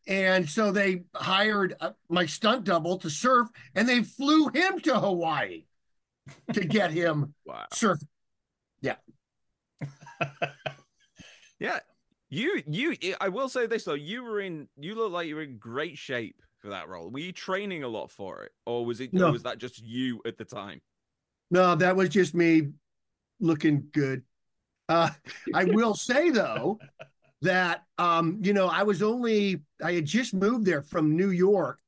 And 0.08 0.50
so 0.50 0.72
they 0.72 1.04
hired 1.14 1.76
uh, 1.80 1.92
my 2.10 2.26
stunt 2.26 2.64
double 2.64 2.98
to 3.00 3.10
surf 3.10 3.50
and 3.76 3.88
they 3.88 4.04
flew 4.04 4.48
him 4.50 4.80
to 4.82 5.00
Hawaii 5.00 5.66
to 6.54 6.64
get 6.64 6.92
him 6.92 7.34
wow. 7.46 7.66
surf. 7.74 8.00
Yeah. 8.82 8.96
yeah. 11.60 11.80
You 12.30 12.62
you 12.68 12.96
I 13.22 13.30
will 13.30 13.48
say 13.50 13.68
this 13.68 13.86
though, 13.86 13.94
you 13.94 14.24
were 14.24 14.40
in 14.42 14.68
you 14.78 14.96
look 14.96 15.12
like 15.12 15.28
you 15.28 15.36
were 15.36 15.44
in 15.44 15.58
great 15.58 15.98
shape 15.98 16.42
for 16.60 16.70
that 16.70 16.90
role? 16.90 17.10
Were 17.10 17.20
you 17.20 17.32
training 17.32 17.84
a 17.84 17.88
lot 17.88 18.12
for 18.12 18.44
it, 18.44 18.52
or 18.66 18.86
was 18.86 19.00
it? 19.02 19.14
No. 19.14 19.32
was 19.32 19.44
that 19.44 19.58
just 19.58 19.82
you 19.84 20.22
at 20.26 20.38
the 20.38 20.46
time? 20.46 20.82
No, 21.50 21.76
that 21.76 21.96
was 21.96 22.10
just 22.10 22.34
me 22.34 22.70
looking 23.40 23.88
good. 23.94 24.24
Uh, 24.90 25.10
I 25.54 25.64
will 25.68 25.94
say 25.94 26.30
though 26.30 26.80
that 27.42 27.84
um, 27.98 28.40
you 28.42 28.54
know 28.54 28.68
I 28.68 28.84
was 28.84 29.02
only 29.02 29.62
I 29.84 29.94
had 29.94 30.06
just 30.06 30.34
moved 30.34 30.66
there 30.66 30.82
from 30.82 31.16
New 31.16 31.30
York 31.30 31.80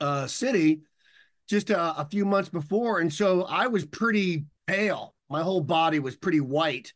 uh, 0.00 0.26
City 0.26 0.82
just 1.48 1.70
a, 1.70 2.00
a 2.00 2.08
few 2.10 2.24
months 2.24 2.48
before, 2.48 3.00
and 3.00 3.12
so 3.12 3.42
I 3.44 3.66
was 3.68 3.84
pretty 3.84 4.46
pale. 4.66 5.14
My 5.28 5.42
whole 5.42 5.60
body 5.60 5.98
was 5.98 6.16
pretty 6.16 6.40
white. 6.40 6.92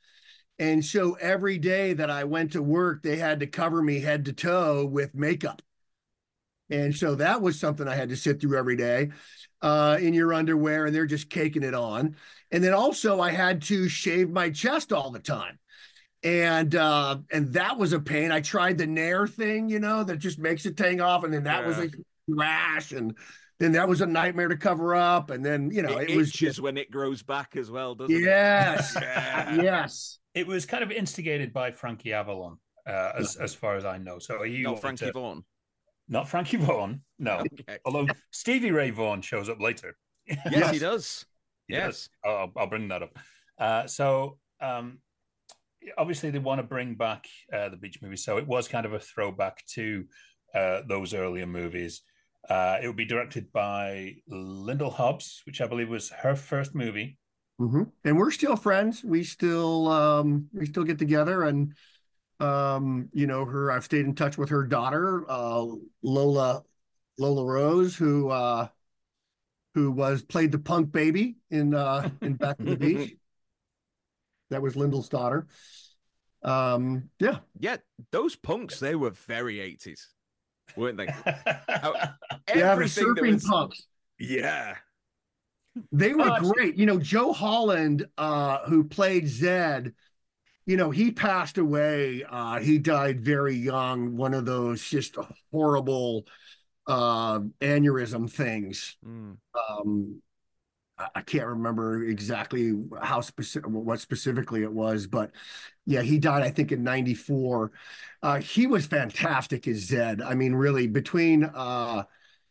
And 0.58 0.84
so 0.84 1.14
every 1.14 1.56
day 1.56 1.94
that 1.94 2.10
I 2.10 2.24
went 2.24 2.52
to 2.52 2.62
work, 2.62 3.02
they 3.02 3.16
had 3.16 3.40
to 3.40 3.46
cover 3.46 3.82
me 3.82 3.98
head 3.98 4.26
to 4.26 4.32
toe 4.34 4.84
with 4.84 5.14
makeup. 5.14 5.62
And 6.70 6.94
so 6.94 7.16
that 7.16 7.42
was 7.42 7.58
something 7.58 7.88
I 7.88 7.96
had 7.96 8.10
to 8.10 8.16
sit 8.16 8.40
through 8.40 8.56
every 8.56 8.76
day 8.76 9.10
uh, 9.62 9.98
in 10.00 10.14
your 10.14 10.32
underwear, 10.32 10.86
and 10.86 10.94
they're 10.94 11.06
just 11.06 11.30
caking 11.30 11.62
it 11.62 11.74
on. 11.74 12.16
And 12.50 12.62
then 12.62 12.72
also 12.72 13.20
I 13.20 13.32
had 13.32 13.62
to 13.62 13.88
shave 13.88 14.30
my 14.30 14.50
chest 14.50 14.92
all 14.92 15.10
the 15.10 15.18
time. 15.18 15.58
And 16.22 16.74
uh, 16.74 17.18
and 17.32 17.52
that 17.54 17.78
was 17.78 17.94
a 17.94 18.00
pain. 18.00 18.30
I 18.30 18.40
tried 18.40 18.76
the 18.76 18.86
Nair 18.86 19.26
thing, 19.26 19.70
you 19.70 19.80
know, 19.80 20.04
that 20.04 20.18
just 20.18 20.38
makes 20.38 20.66
it 20.66 20.78
hang 20.78 21.00
off, 21.00 21.24
and 21.24 21.32
then 21.32 21.44
that 21.44 21.62
yeah. 21.62 21.66
was 21.66 21.78
a 21.78 21.90
rash, 22.28 22.92
and 22.92 23.16
then 23.58 23.72
that 23.72 23.88
was 23.88 24.02
a 24.02 24.06
nightmare 24.06 24.48
to 24.48 24.56
cover 24.58 24.94
up. 24.94 25.30
And 25.30 25.42
then 25.42 25.70
you 25.70 25.80
know 25.80 25.96
it, 25.96 26.10
it 26.10 26.16
was 26.18 26.30
just 26.30 26.60
when 26.60 26.76
it 26.76 26.90
grows 26.90 27.22
back 27.22 27.56
as 27.56 27.70
well, 27.70 27.94
doesn't 27.94 28.14
yes. 28.14 28.94
it? 28.96 29.02
Yes, 29.02 29.58
yes. 29.62 30.18
It 30.34 30.46
was 30.46 30.66
kind 30.66 30.82
of 30.82 30.92
instigated 30.92 31.54
by 31.54 31.70
Frankie 31.70 32.12
Avalon, 32.12 32.58
uh, 32.86 33.12
as 33.18 33.36
as 33.36 33.54
far 33.54 33.76
as 33.76 33.86
I 33.86 33.96
know. 33.96 34.18
So 34.18 34.42
he 34.42 34.60
no, 34.60 34.76
Frankie 34.76 35.06
to, 35.06 35.12
Vaughan. 35.12 35.42
Not 36.10 36.28
Frankie 36.28 36.56
Vaughan, 36.56 37.02
no. 37.20 37.44
Okay. 37.60 37.78
Although 37.84 38.08
Stevie 38.32 38.72
Ray 38.72 38.90
Vaughan 38.90 39.22
shows 39.22 39.48
up 39.48 39.60
later. 39.60 39.96
Yes, 40.26 40.38
yes. 40.50 40.70
he 40.72 40.78
does. 40.78 41.24
He 41.68 41.74
yes, 41.74 41.86
does. 41.86 42.08
I'll, 42.24 42.52
I'll, 42.56 42.66
bring 42.66 42.88
that 42.88 43.02
up. 43.02 43.16
Uh, 43.58 43.86
so, 43.86 44.38
um, 44.60 44.98
obviously, 45.96 46.30
they 46.30 46.38
want 46.38 46.58
to 46.58 46.64
bring 46.64 46.96
back 46.96 47.26
uh, 47.52 47.68
the 47.68 47.76
beach 47.76 48.00
movie. 48.02 48.16
So 48.16 48.38
it 48.38 48.46
was 48.46 48.68
kind 48.68 48.86
of 48.86 48.92
a 48.92 48.98
throwback 48.98 49.64
to 49.74 50.04
uh, 50.54 50.82
those 50.88 51.14
earlier 51.14 51.46
movies. 51.46 52.02
Uh, 52.48 52.78
it 52.82 52.86
would 52.86 52.96
be 52.96 53.04
directed 53.04 53.52
by 53.52 54.16
Lyndall 54.28 54.90
Hobbs, 54.90 55.42
which 55.46 55.60
I 55.60 55.66
believe 55.66 55.88
was 55.88 56.10
her 56.10 56.34
first 56.34 56.74
movie. 56.74 57.18
Mm-hmm. 57.60 57.82
And 58.04 58.18
we're 58.18 58.30
still 58.30 58.56
friends. 58.56 59.04
We 59.04 59.22
still 59.22 59.88
um, 59.88 60.48
we 60.52 60.66
still 60.66 60.84
get 60.84 60.98
together 60.98 61.44
and 61.44 61.74
um, 62.40 63.08
you 63.12 63.26
know, 63.26 63.44
her 63.44 63.70
I've 63.70 63.84
stayed 63.84 64.04
in 64.04 64.14
touch 64.14 64.38
with 64.38 64.48
her 64.50 64.64
daughter, 64.64 65.24
uh, 65.28 65.66
Lola 66.02 66.62
Lola 67.18 67.44
Rose, 67.44 67.96
who 67.96 68.30
uh 68.30 68.68
who 69.74 69.90
was 69.92 70.22
played 70.22 70.52
the 70.52 70.58
punk 70.58 70.92
baby 70.92 71.36
in 71.50 71.74
uh 71.74 72.10
in 72.22 72.34
Back 72.34 72.58
to 72.58 72.64
the 72.64 72.76
Beach. 72.76 73.14
That 74.50 74.62
was 74.62 74.74
Lyndall's 74.74 75.08
daughter. 75.08 75.46
Um, 76.42 77.10
yeah. 77.18 77.38
Yeah, 77.58 77.76
those 78.10 78.36
punks, 78.36 78.80
they 78.80 78.94
were 78.94 79.10
very 79.10 79.56
80s, 79.56 80.06
weren't 80.76 80.96
they? 80.96 81.04
yeah, 81.26 82.74
the 82.74 82.84
surfing 82.84 83.34
was... 83.34 83.44
punks. 83.44 83.86
Yeah. 84.18 84.76
They 85.92 86.14
were 86.14 86.36
great. 86.40 86.76
You 86.76 86.86
know, 86.86 86.98
Joe 86.98 87.32
Holland, 87.32 88.06
uh, 88.18 88.66
who 88.66 88.84
played 88.84 89.28
Zed, 89.28 89.94
you 90.70 90.76
know, 90.76 90.92
he 90.92 91.10
passed 91.10 91.58
away. 91.58 92.22
Uh, 92.22 92.60
he 92.60 92.78
died 92.78 93.20
very 93.20 93.56
young. 93.56 94.16
One 94.16 94.34
of 94.34 94.44
those 94.44 94.80
just 94.88 95.16
horrible 95.50 96.28
uh, 96.86 97.40
aneurysm 97.60 98.30
things. 98.30 98.96
Mm. 99.04 99.38
Um, 99.68 100.22
I, 100.96 101.22
can't 101.22 101.48
remember 101.48 102.04
exactly 102.04 102.72
how 103.02 103.20
specific, 103.20 103.68
what 103.68 103.98
specifically 103.98 104.62
it 104.62 104.70
was, 104.70 105.08
but 105.08 105.32
yeah, 105.86 106.02
he 106.02 106.20
died. 106.20 106.44
I 106.44 106.50
think 106.50 106.70
in 106.70 106.84
'94. 106.84 107.72
Uh, 108.22 108.38
he 108.38 108.68
was 108.68 108.86
fantastic 108.86 109.66
as 109.66 109.78
Zed. 109.78 110.22
I 110.22 110.34
mean, 110.34 110.54
really, 110.54 110.86
between 110.86 111.50
uh, 111.52 112.04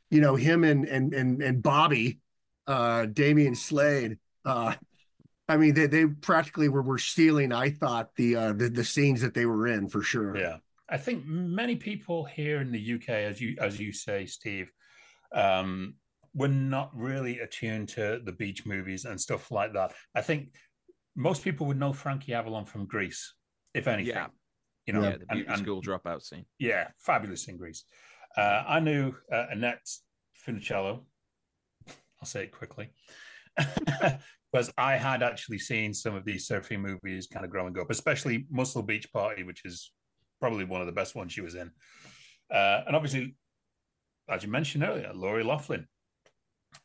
you 0.10 0.20
know 0.20 0.36
him 0.36 0.66
and 0.66 0.86
and 0.86 1.14
and 1.14 1.42
and 1.42 1.64
Bobby, 1.64 2.20
uh, 2.68 3.06
Damian 3.06 3.56
Slade. 3.56 4.18
Uh, 4.44 4.74
I 5.50 5.58
mean, 5.58 5.74
they 5.74 5.88
they 5.88 6.06
practically 6.06 6.70
were 6.70 6.82
were 6.84 7.00
stealing. 7.00 7.52
I 7.52 7.72
thought 7.72 8.16
the 8.16 8.36
uh, 8.36 8.54
the 8.54 8.70
the 8.70 8.84
scenes 8.84 9.22
that 9.22 9.34
they 9.34 9.46
were 9.46 9.68
in 9.68 9.90
for 9.90 10.02
sure. 10.04 10.38
Yeah, 10.38 10.58
I 10.88 10.98
think 10.98 11.26
many 11.26 11.76
people 11.76 12.24
here 12.26 12.62
in 12.62 12.72
the 12.72 12.94
UK, 12.96 13.10
as 13.10 13.42
you 13.42 13.58
as 13.60 13.80
you 13.80 13.92
say, 13.92 14.26
Steve, 14.28 14.72
um, 15.34 15.96
were 16.36 16.48
not 16.48 16.96
really 16.96 17.40
attuned 17.40 17.90
to 17.90 18.22
the 18.24 18.32
beach 18.32 18.66
movies 18.66 19.06
and 19.06 19.20
stuff 19.20 19.52
like 19.52 19.74
that. 19.74 19.94
I 20.14 20.22
think 20.22 20.54
most 21.16 21.44
people 21.44 21.66
would 21.68 21.80
know 21.80 21.94
Frankie 21.94 22.34
Avalon 22.34 22.66
from 22.66 22.86
Grease, 22.86 23.34
if 23.74 23.88
anything. 23.88 24.14
Yeah. 24.16 24.28
You 24.86 24.94
know, 24.94 25.02
yeah, 25.02 25.10
the 25.18 25.26
and- 25.30 25.30
beauty 25.30 25.50
and- 25.50 25.60
school 25.60 25.82
dropout 25.82 26.22
scene. 26.22 26.46
yeah, 26.60 26.90
fabulous 27.00 27.48
in 27.48 27.58
Grease. 27.58 27.84
Uh, 28.38 28.64
I 28.68 28.80
knew 28.80 29.16
uh, 29.32 29.48
Annette 29.50 29.90
Funicello. 30.46 31.02
I'll 32.22 32.26
say 32.28 32.44
it 32.44 32.52
quickly. 32.52 32.90
because 34.52 34.72
I 34.78 34.98
had 34.98 35.22
actually 35.22 35.60
seen 35.60 35.94
some 35.94 36.16
of 36.16 36.26
these 36.26 36.48
surfing 36.48 36.80
movies 36.80 37.28
kind 37.28 37.46
of 37.46 37.52
growing 37.52 37.78
up, 37.80 37.92
especially 37.92 38.48
Muscle 38.50 38.82
Beach 38.82 39.12
Party, 39.12 39.44
which 39.44 39.64
is 39.66 39.92
probably 40.40 40.66
one 40.66 40.82
of 40.82 40.88
the 40.88 40.94
best 40.94 41.16
ones 41.16 41.32
she 41.32 41.42
was 41.42 41.56
in. 41.56 41.72
Uh, 42.52 42.82
and 42.88 42.96
obviously, 42.96 43.36
as 44.30 44.44
you 44.44 44.50
mentioned 44.50 44.84
earlier, 44.84 45.12
Lori 45.14 45.44
Loughlin. 45.44 45.86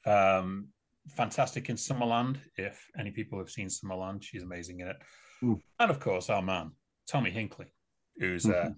Um, 0.06 0.68
fantastic 1.08 1.68
in 1.68 1.76
Summerland. 1.76 2.36
If 2.56 2.86
any 2.98 3.10
people 3.10 3.38
have 3.38 3.50
seen 3.50 3.68
Summerland, 3.68 4.22
she's 4.22 4.42
amazing 4.42 4.80
in 4.80 4.88
it. 4.88 4.96
Mm. 5.42 5.60
And 5.78 5.90
of 5.90 6.00
course, 6.00 6.30
our 6.30 6.42
man, 6.42 6.72
Tommy 7.08 7.30
Hinkley, 7.30 7.66
who's 8.18 8.46
uh, 8.46 8.70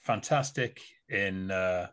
fantastic 0.00 0.80
in. 1.08 1.50
Uh, 1.50 1.88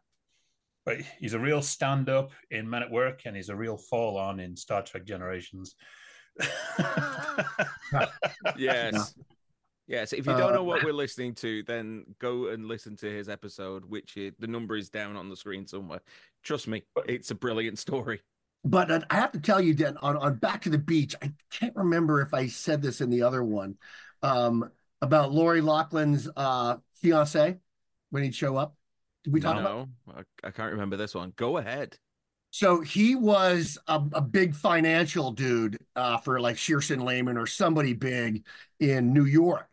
but 0.86 0.98
he's 1.18 1.34
a 1.34 1.40
real 1.40 1.62
stand 1.62 2.10
up 2.10 2.32
in 2.52 2.70
Men 2.70 2.84
at 2.84 2.92
Work, 2.92 3.22
and 3.26 3.36
he's 3.36 3.50
a 3.50 3.56
real 3.56 3.78
fall 3.78 4.18
on 4.18 4.42
in 4.42 4.56
Star 4.58 4.82
Trek 4.82 5.06
Generations. 5.06 5.76
Yes. 8.58 9.14
Yes. 9.88 10.14
If 10.14 10.26
you 10.26 10.34
don't 10.34 10.52
Uh, 10.52 10.56
know 10.56 10.64
what 10.64 10.84
we're 10.84 10.94
listening 10.94 11.36
to, 11.36 11.64
then 11.64 12.06
go 12.20 12.48
and 12.48 12.66
listen 12.66 12.96
to 12.98 13.10
his 13.10 13.28
episode, 13.30 13.86
which 13.86 14.18
is, 14.18 14.34
the 14.40 14.48
number 14.48 14.76
is 14.76 14.90
down 14.90 15.16
on 15.18 15.30
the 15.30 15.36
screen 15.36 15.68
somewhere. 15.68 16.02
Trust 16.42 16.68
me, 16.68 16.84
it's 17.06 17.32
a 17.32 17.36
brilliant 17.36 17.80
story. 17.80 18.22
But 18.64 18.92
uh, 18.92 19.02
I 19.10 19.16
have 19.16 19.34
to 19.34 19.42
tell 19.42 19.60
you, 19.60 19.74
Dan, 19.74 19.98
on, 20.02 20.16
on 20.18 20.36
Back 20.36 20.62
to 20.64 20.70
the 20.70 20.78
Beach, 20.78 21.16
I 21.22 21.34
can't 21.52 21.76
remember 21.76 22.22
if 22.22 22.34
I 22.34 22.48
said 22.48 22.82
this 22.82 23.02
in 23.02 23.10
the 23.10 23.24
other 23.24 23.44
one 23.44 23.76
um, 24.22 24.70
about 25.02 25.34
Lori 25.34 25.62
Loughlin's 25.62 26.30
uh, 26.36 26.78
fiance 26.96 27.58
when 28.10 28.24
he'd 28.24 28.36
show 28.36 28.56
up. 28.56 28.76
Did 29.26 29.34
we 29.34 29.42
talk 29.42 29.60
about? 29.60 29.90
no, 30.08 30.14
I, 30.16 30.48
I 30.48 30.52
can't 30.52 30.72
remember 30.72 30.98
this 30.98 31.14
one. 31.14 31.34
Go 31.36 31.58
ahead. 31.58 31.98
So 32.54 32.82
he 32.82 33.16
was 33.16 33.80
a, 33.88 34.00
a 34.14 34.22
big 34.22 34.54
financial 34.54 35.32
dude 35.32 35.80
uh, 35.96 36.20
for 36.20 36.40
like 36.40 36.56
Shearson 36.56 37.04
Lehman 37.04 37.36
or 37.36 37.48
somebody 37.48 37.94
big 37.94 38.46
in 38.80 39.12
New 39.12 39.26
York, 39.26 39.68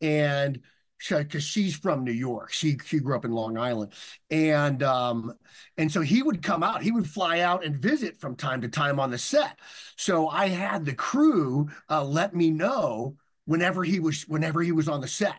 and 0.00 0.58
because 1.06 1.44
she's 1.44 1.76
from 1.76 2.04
New 2.04 2.12
York, 2.12 2.50
she 2.50 2.78
she 2.86 3.00
grew 3.00 3.16
up 3.16 3.26
in 3.26 3.32
Long 3.32 3.58
Island, 3.58 3.92
and 4.30 4.82
um, 4.82 5.34
and 5.76 5.92
so 5.92 6.00
he 6.00 6.22
would 6.22 6.42
come 6.42 6.62
out, 6.62 6.82
he 6.82 6.90
would 6.90 7.06
fly 7.06 7.40
out 7.40 7.66
and 7.66 7.76
visit 7.76 8.18
from 8.18 8.34
time 8.34 8.62
to 8.62 8.68
time 8.68 8.98
on 8.98 9.10
the 9.10 9.18
set. 9.18 9.58
So 9.98 10.26
I 10.26 10.48
had 10.48 10.86
the 10.86 10.94
crew 10.94 11.68
uh, 11.90 12.02
let 12.02 12.34
me 12.34 12.50
know 12.50 13.14
whenever 13.44 13.84
he 13.84 14.00
was 14.00 14.22
whenever 14.22 14.62
he 14.62 14.72
was 14.72 14.88
on 14.88 15.02
the 15.02 15.06
set, 15.06 15.36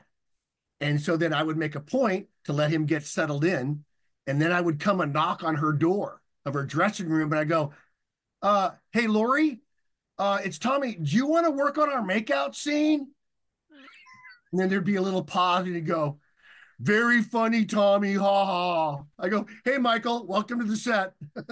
and 0.79 1.01
so 1.01 1.17
then 1.17 1.33
I 1.33 1.41
would 1.41 1.57
make 1.57 1.73
a 1.73 1.81
point 1.81 2.27
to 2.43 2.53
let 2.53 2.69
him 2.69 2.85
get 2.85 3.01
settled 3.03 3.45
in, 3.45 3.83
and 4.27 4.39
then 4.39 4.51
I 4.51 4.61
would 4.61 4.79
come 4.79 5.01
and 5.01 5.11
knock 5.11 5.43
on 5.43 5.55
her 5.55 5.73
door 5.73 6.19
of 6.45 6.53
her 6.53 6.65
dressing 6.65 7.09
room 7.09 7.31
and 7.31 7.39
I 7.39 7.43
go, 7.43 7.73
uh, 8.41 8.71
hey 8.91 9.07
Lori, 9.07 9.61
uh, 10.17 10.39
it's 10.43 10.59
Tommy. 10.59 10.95
Do 10.95 11.15
you 11.15 11.27
want 11.27 11.45
to 11.45 11.51
work 11.51 11.77
on 11.77 11.89
our 11.89 12.01
makeout 12.03 12.55
scene? 12.55 13.07
And 14.51 14.61
then 14.61 14.69
there'd 14.69 14.83
be 14.83 14.97
a 14.97 15.01
little 15.01 15.23
pause 15.23 15.65
and 15.65 15.75
he'd 15.75 15.87
go, 15.87 16.19
very 16.79 17.21
funny, 17.21 17.65
Tommy. 17.65 18.13
Ha 18.15 18.45
ha. 18.45 19.03
I 19.17 19.29
go, 19.29 19.47
hey 19.63 19.77
Michael, 19.77 20.25
welcome 20.27 20.59
to 20.59 20.65
the 20.65 20.75
set. 20.75 21.13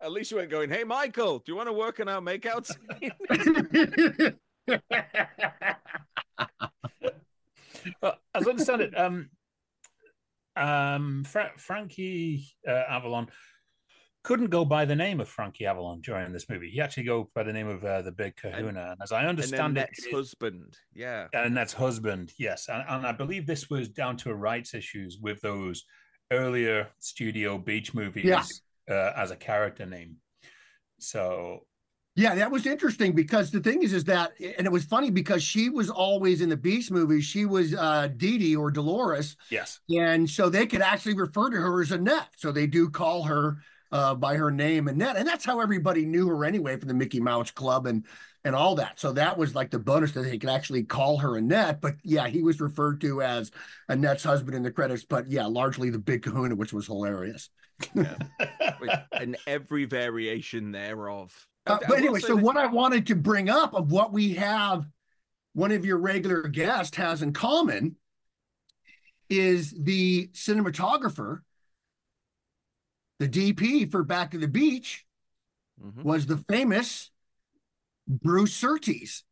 At 0.00 0.12
least 0.12 0.30
you 0.30 0.36
weren't 0.36 0.50
going, 0.50 0.68
hey, 0.68 0.84
Michael, 0.84 1.38
do 1.38 1.50
you 1.50 1.56
want 1.56 1.68
to 1.68 1.72
work 1.72 1.98
on 1.98 2.08
our 2.10 2.20
makeout 2.20 2.66
scene? 2.66 3.12
Well, 8.00 8.18
as 8.34 8.46
I 8.46 8.50
understand 8.50 8.80
it, 8.80 8.98
um, 8.98 9.30
um, 10.56 11.24
Fra- 11.24 11.52
Frankie 11.56 12.46
uh, 12.66 12.84
Avalon 12.88 13.28
couldn't 14.22 14.48
go 14.48 14.64
by 14.64 14.86
the 14.86 14.96
name 14.96 15.20
of 15.20 15.28
Frankie 15.28 15.66
Avalon 15.66 16.00
during 16.00 16.32
this 16.32 16.48
movie. 16.48 16.70
He 16.70 16.80
actually 16.80 17.02
go 17.02 17.30
by 17.34 17.42
the 17.42 17.52
name 17.52 17.68
of 17.68 17.84
uh, 17.84 18.00
the 18.00 18.10
Big 18.10 18.34
Kahuna. 18.36 18.92
And, 18.92 19.02
as 19.02 19.12
I 19.12 19.18
and 19.18 19.24
then 19.24 19.30
understand 19.30 19.76
it, 19.76 19.80
Net's 19.80 20.06
husband. 20.10 20.78
Yeah. 20.94 21.26
and 21.34 21.54
that's 21.54 21.74
husband, 21.74 22.32
yes. 22.38 22.68
And, 22.68 22.82
and 22.88 23.06
I 23.06 23.12
believe 23.12 23.46
this 23.46 23.68
was 23.68 23.90
down 23.90 24.16
to 24.18 24.34
rights 24.34 24.72
issues 24.72 25.18
with 25.20 25.40
those 25.42 25.84
earlier 26.32 26.88
studio 27.00 27.58
beach 27.58 27.92
movies 27.92 28.24
Yeah. 28.24 28.44
uh, 28.90 29.12
as 29.14 29.30
a 29.30 29.36
character 29.36 29.84
name. 29.84 30.16
So 31.00 31.66
Yeah, 32.16 32.36
that 32.36 32.50
was 32.50 32.64
interesting 32.64 33.12
because 33.12 33.50
the 33.50 33.58
thing 33.58 33.82
is, 33.82 33.92
is 33.92 34.04
that, 34.04 34.32
and 34.40 34.66
it 34.66 34.70
was 34.70 34.84
funny 34.84 35.10
because 35.10 35.42
she 35.42 35.68
was 35.68 35.90
always 35.90 36.40
in 36.42 36.48
the 36.48 36.56
Beast 36.56 36.92
movies. 36.92 37.24
She 37.24 37.44
was 37.44 37.74
uh, 37.74 38.08
Dee 38.16 38.38
Dee 38.38 38.54
or 38.56 38.70
Dolores, 38.70 39.36
yes, 39.50 39.80
and 39.90 40.28
so 40.30 40.48
they 40.48 40.66
could 40.66 40.80
actually 40.80 41.14
refer 41.14 41.50
to 41.50 41.56
her 41.56 41.82
as 41.82 41.90
Annette. 41.90 42.28
So 42.36 42.52
they 42.52 42.68
do 42.68 42.88
call 42.88 43.24
her 43.24 43.56
uh, 43.90 44.14
by 44.14 44.36
her 44.36 44.52
name 44.52 44.86
Annette, 44.86 45.16
and 45.16 45.26
that's 45.26 45.44
how 45.44 45.58
everybody 45.58 46.04
knew 46.06 46.28
her 46.28 46.44
anyway 46.44 46.76
from 46.76 46.86
the 46.86 46.94
Mickey 46.94 47.18
Mouse 47.18 47.50
Club 47.50 47.86
and 47.86 48.04
and 48.44 48.54
all 48.54 48.76
that. 48.76 49.00
So 49.00 49.10
that 49.12 49.36
was 49.36 49.56
like 49.56 49.70
the 49.70 49.78
bonus 49.80 50.12
that 50.12 50.22
they 50.22 50.38
could 50.38 50.50
actually 50.50 50.84
call 50.84 51.18
her 51.18 51.36
Annette. 51.36 51.80
But 51.80 51.96
yeah, 52.04 52.28
he 52.28 52.42
was 52.42 52.60
referred 52.60 53.00
to 53.00 53.22
as 53.22 53.50
Annette's 53.88 54.22
husband 54.22 54.54
in 54.54 54.62
the 54.62 54.70
credits. 54.70 55.04
But 55.04 55.28
yeah, 55.30 55.46
largely 55.46 55.90
the 55.90 55.98
Big 55.98 56.22
Kahuna, 56.22 56.54
which 56.54 56.72
was 56.72 56.86
hilarious. 56.86 57.48
With- 57.94 59.00
and 59.12 59.36
every 59.46 59.86
variation 59.86 60.70
thereof. 60.70 61.48
Uh, 61.66 61.78
but 61.88 61.98
anyway, 61.98 62.20
so 62.20 62.36
what 62.36 62.56
I 62.56 62.66
wanted 62.66 63.06
to 63.06 63.14
bring 63.16 63.48
up 63.48 63.74
of 63.74 63.90
what 63.90 64.12
we 64.12 64.34
have, 64.34 64.86
one 65.54 65.72
of 65.72 65.84
your 65.84 65.98
regular 65.98 66.42
guests 66.42 66.96
has 66.96 67.22
in 67.22 67.32
common 67.32 67.96
is 69.30 69.74
the 69.78 70.28
cinematographer, 70.34 71.38
the 73.18 73.28
DP 73.28 73.90
for 73.90 74.02
Back 74.02 74.32
to 74.32 74.38
the 74.38 74.48
Beach 74.48 75.06
Mhm. 75.82 76.02
was 76.04 76.26
the 76.26 76.36
famous 76.48 77.10
Bruce 78.06 78.54
Surtees, 78.54 79.24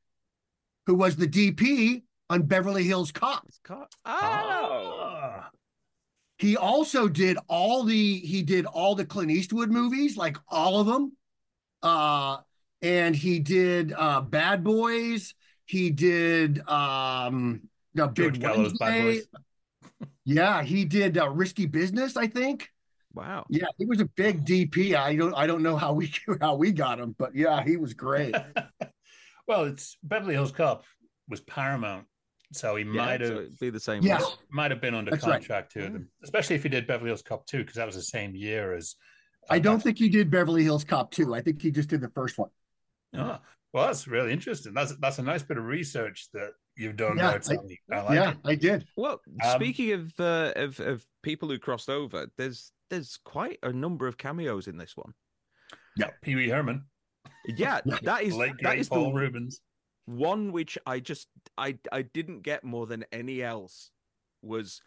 who 0.86 0.94
was 0.94 1.16
the 1.16 1.26
DP 1.28 2.02
on 2.30 2.42
Beverly 2.44 2.84
Hills 2.84 3.12
Cop. 3.12 3.46
Ca- 3.62 3.88
Oh. 4.06 5.44
He 6.38 6.56
also 6.56 7.06
did 7.08 7.36
all 7.48 7.84
the 7.84 8.18
he 8.20 8.42
did 8.42 8.64
all 8.66 8.94
the 8.94 9.04
Clint 9.04 9.30
Eastwood 9.30 9.70
movies, 9.70 10.16
like 10.16 10.36
all 10.48 10.80
of 10.80 10.86
them. 10.86 11.16
Uh 11.82 12.38
and 12.80 13.14
he 13.14 13.38
did 13.38 13.92
uh 13.96 14.20
Bad 14.20 14.64
Boys, 14.64 15.34
he 15.64 15.90
did 15.90 16.66
um 16.68 17.62
the 17.94 18.08
George 18.14 18.34
Big 18.34 18.40
Gallo's 18.40 18.74
Bad 18.74 18.98
Wednesday. 18.98 18.98
Boys. 18.98 19.26
Yeah, 20.24 20.62
he 20.62 20.84
did 20.84 21.18
uh, 21.18 21.28
Risky 21.30 21.66
Business, 21.66 22.16
I 22.16 22.26
think. 22.28 22.70
Wow. 23.14 23.46
Yeah, 23.50 23.66
he 23.76 23.86
was 23.86 24.00
a 24.00 24.06
big 24.06 24.44
DP. 24.44 24.94
I 24.94 25.16
don't 25.16 25.34
I 25.34 25.46
don't 25.46 25.62
know 25.62 25.76
how 25.76 25.92
we 25.92 26.12
how 26.40 26.54
we 26.54 26.72
got 26.72 27.00
him, 27.00 27.14
but 27.18 27.34
yeah, 27.34 27.62
he 27.62 27.76
was 27.76 27.92
great. 27.94 28.34
well, 29.48 29.64
it's 29.64 29.96
Beverly 30.02 30.34
Hills 30.34 30.52
Cop 30.52 30.84
was 31.28 31.40
Paramount, 31.40 32.06
so 32.52 32.76
he 32.76 32.84
Yeah, 32.84 33.04
might 33.04 33.20
have 33.20 33.30
so 33.34 33.46
be 33.60 33.70
the 33.70 33.80
same. 33.80 34.02
Yeah, 34.04 34.24
might 34.50 34.70
have 34.70 34.80
been 34.80 34.94
under 34.94 35.10
That's 35.10 35.26
right. 35.26 35.40
contract 35.40 35.72
to 35.72 35.80
them, 35.82 36.08
especially 36.22 36.56
if 36.56 36.62
he 36.62 36.68
did 36.68 36.86
Beverly 36.86 37.08
Hills 37.10 37.22
Cop 37.22 37.46
2, 37.46 37.58
because 37.58 37.76
that 37.76 37.86
was 37.86 37.96
the 37.96 38.02
same 38.02 38.34
year 38.34 38.74
as. 38.74 38.96
I 39.50 39.58
don't 39.58 39.82
think 39.82 39.98
he 39.98 40.08
did 40.08 40.30
Beverly 40.30 40.62
Hills 40.62 40.84
Cop 40.84 41.10
2. 41.10 41.34
I 41.34 41.40
think 41.40 41.60
he 41.60 41.70
just 41.70 41.88
did 41.88 42.00
the 42.00 42.10
first 42.10 42.38
one. 42.38 42.50
Ah, 43.14 43.40
well, 43.72 43.86
that's 43.86 44.06
really 44.06 44.32
interesting. 44.32 44.72
That's 44.74 44.94
that's 44.96 45.18
a 45.18 45.22
nice 45.22 45.42
bit 45.42 45.58
of 45.58 45.64
research 45.64 46.28
that 46.32 46.52
you've 46.76 46.96
done 46.96 47.16
Yeah, 47.18 47.36
there, 47.38 47.58
I- 47.90 47.96
I, 47.96 48.02
like 48.04 48.14
yeah, 48.14 48.30
it. 48.30 48.36
I 48.44 48.54
did. 48.54 48.86
Well, 48.96 49.20
Um, 49.44 49.50
speaking 49.60 49.92
of, 49.92 50.18
uh, 50.20 50.52
of 50.56 50.80
of 50.80 51.04
people 51.22 51.48
who 51.48 51.58
crossed 51.58 51.90
over, 51.90 52.28
there's 52.38 52.72
there's 52.90 53.18
quite 53.24 53.58
a 53.62 53.72
number 53.72 54.06
of 54.06 54.16
cameos 54.16 54.66
in 54.68 54.76
this 54.76 54.96
one. 54.96 55.12
Yeah, 55.96 56.10
Pee 56.22 56.36
Wee 56.36 56.48
Herman, 56.48 56.84
Yeah, 57.46 57.80
Yeah. 57.86 57.98
that 58.02 58.22
is 58.22 58.34
late 58.34 58.52
that 58.60 58.70
great 58.70 58.78
is 58.80 58.88
Paul 58.88 59.12
the 59.12 59.18
Rubens. 59.20 59.60
One 60.06 60.52
which 60.52 60.78
I 60.86 61.00
just 61.00 61.28
I 61.58 61.78
I 61.90 62.02
didn't 62.02 62.40
get 62.42 62.64
more 62.64 62.86
than 62.86 63.04
any 63.12 63.42
else 63.42 63.90
was 64.42 64.80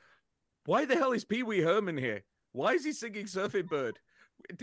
why 0.65 0.85
the 0.85 0.95
hell 0.95 1.11
is 1.11 1.23
Pee 1.25 1.43
Wee 1.43 1.61
Herman 1.61 1.97
here? 1.97 2.23
Why 2.53 2.73
is 2.73 2.85
he 2.85 2.91
singing 2.93 3.25
Surfing 3.25 3.67
Bird? 3.67 3.99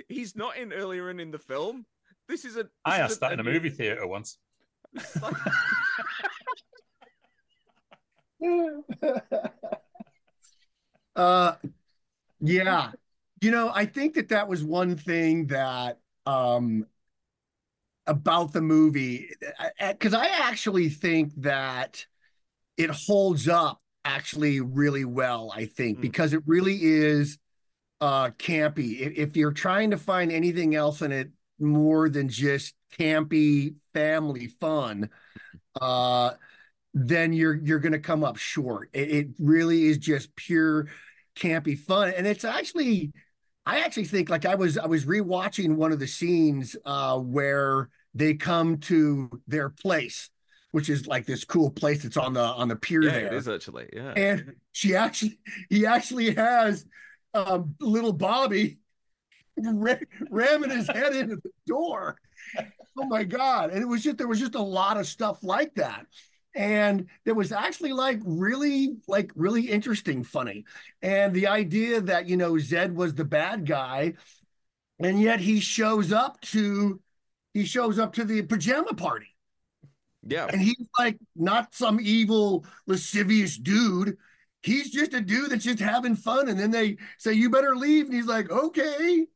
He's 0.08 0.36
not 0.36 0.56
in 0.56 0.72
earlier 0.72 1.10
in 1.10 1.30
the 1.30 1.38
film. 1.38 1.86
This 2.28 2.44
is 2.44 2.56
a. 2.56 2.64
This 2.64 2.70
I 2.84 2.96
is 2.96 3.00
asked 3.12 3.20
that 3.20 3.32
in 3.32 3.40
a 3.40 3.44
movie 3.44 3.70
theater 3.70 4.06
once. 4.06 4.38
like- 5.20 5.34
uh 11.16 11.54
yeah 12.40 12.90
you 13.40 13.50
know 13.50 13.70
i 13.74 13.84
think 13.84 14.14
that 14.14 14.28
that 14.30 14.48
was 14.48 14.64
one 14.64 14.96
thing 14.96 15.46
that 15.48 15.98
um 16.26 16.86
about 18.06 18.52
the 18.52 18.60
movie 18.62 19.28
because 19.90 20.14
i 20.14 20.26
actually 20.26 20.88
think 20.88 21.32
that 21.36 22.04
it 22.76 22.90
holds 22.90 23.48
up 23.48 23.80
actually 24.04 24.60
really 24.60 25.04
well 25.04 25.52
i 25.54 25.64
think 25.66 25.98
Mm. 25.98 26.02
because 26.02 26.32
it 26.32 26.42
really 26.46 26.78
is 26.82 27.38
uh 28.02 28.28
campy 28.30 29.00
if, 29.00 29.12
if 29.16 29.36
you're 29.36 29.52
trying 29.52 29.90
to 29.90 29.96
find 29.96 30.30
anything 30.30 30.74
else 30.74 31.00
in 31.00 31.10
it 31.10 31.30
more 31.58 32.10
than 32.10 32.28
just 32.28 32.74
campy 32.98 33.76
family 33.94 34.48
fun 34.48 35.08
uh 35.80 36.32
then 36.94 37.32
you're 37.32 37.54
you're 37.54 37.78
going 37.78 37.92
to 37.92 37.98
come 37.98 38.24
up 38.24 38.36
short. 38.36 38.90
It, 38.92 39.10
it 39.10 39.28
really 39.38 39.84
is 39.84 39.98
just 39.98 40.34
pure 40.36 40.88
campy 41.34 41.78
fun, 41.78 42.12
and 42.16 42.26
it's 42.26 42.44
actually, 42.44 43.12
I 43.64 43.80
actually 43.80 44.04
think 44.04 44.28
like 44.28 44.44
I 44.44 44.54
was 44.54 44.76
I 44.76 44.86
was 44.86 45.04
rewatching 45.04 45.76
one 45.76 45.92
of 45.92 45.98
the 45.98 46.06
scenes 46.06 46.76
uh, 46.84 47.18
where 47.18 47.88
they 48.14 48.34
come 48.34 48.78
to 48.78 49.30
their 49.46 49.70
place, 49.70 50.30
which 50.72 50.90
is 50.90 51.06
like 51.06 51.24
this 51.24 51.44
cool 51.44 51.70
place 51.70 52.02
that's 52.02 52.18
on 52.18 52.34
the 52.34 52.42
on 52.42 52.68
the 52.68 52.76
pier 52.76 53.02
yeah, 53.02 53.10
there, 53.10 53.26
it 53.26 53.32
is 53.32 53.48
actually. 53.48 53.88
Yeah. 53.92 54.12
and 54.12 54.54
she 54.72 54.94
actually 54.94 55.38
he 55.70 55.86
actually 55.86 56.34
has 56.34 56.84
um, 57.34 57.74
little 57.80 58.12
Bobby 58.12 58.78
ra- 59.56 59.94
ramming 60.30 60.70
his 60.70 60.88
head 60.88 61.14
into 61.14 61.36
the 61.36 61.50
door. 61.66 62.16
Oh 62.98 63.06
my 63.06 63.24
god! 63.24 63.70
And 63.70 63.82
it 63.82 63.86
was 63.86 64.02
just 64.02 64.18
there 64.18 64.28
was 64.28 64.40
just 64.40 64.54
a 64.54 64.62
lot 64.62 64.98
of 64.98 65.06
stuff 65.06 65.42
like 65.42 65.74
that, 65.76 66.06
and 66.54 67.06
it 67.24 67.32
was 67.32 67.52
actually 67.52 67.92
like 67.92 68.20
really 68.24 68.96
like 69.08 69.30
really 69.34 69.70
interesting, 69.70 70.24
funny, 70.24 70.64
and 71.00 71.32
the 71.32 71.46
idea 71.46 72.00
that 72.02 72.28
you 72.28 72.36
know 72.36 72.58
Zed 72.58 72.94
was 72.94 73.14
the 73.14 73.24
bad 73.24 73.64
guy, 73.64 74.14
and 74.98 75.20
yet 75.20 75.40
he 75.40 75.60
shows 75.60 76.12
up 76.12 76.40
to 76.42 77.00
he 77.54 77.64
shows 77.64 77.98
up 77.98 78.14
to 78.14 78.24
the 78.24 78.42
pajama 78.42 78.94
party 78.94 79.32
yeah. 80.26 80.46
and 80.50 80.60
he's 80.60 80.86
like 80.98 81.18
not 81.36 81.74
some 81.74 81.98
evil 82.00 82.64
lascivious 82.86 83.56
dude 83.56 84.16
he's 84.62 84.90
just 84.90 85.14
a 85.14 85.20
dude 85.20 85.50
that's 85.50 85.64
just 85.64 85.80
having 85.80 86.14
fun 86.16 86.48
and 86.48 86.58
then 86.58 86.70
they 86.70 86.96
say 87.18 87.32
you 87.32 87.50
better 87.50 87.74
leave 87.76 88.06
and 88.06 88.14
he's 88.14 88.26
like 88.26 88.50
okay 88.50 89.26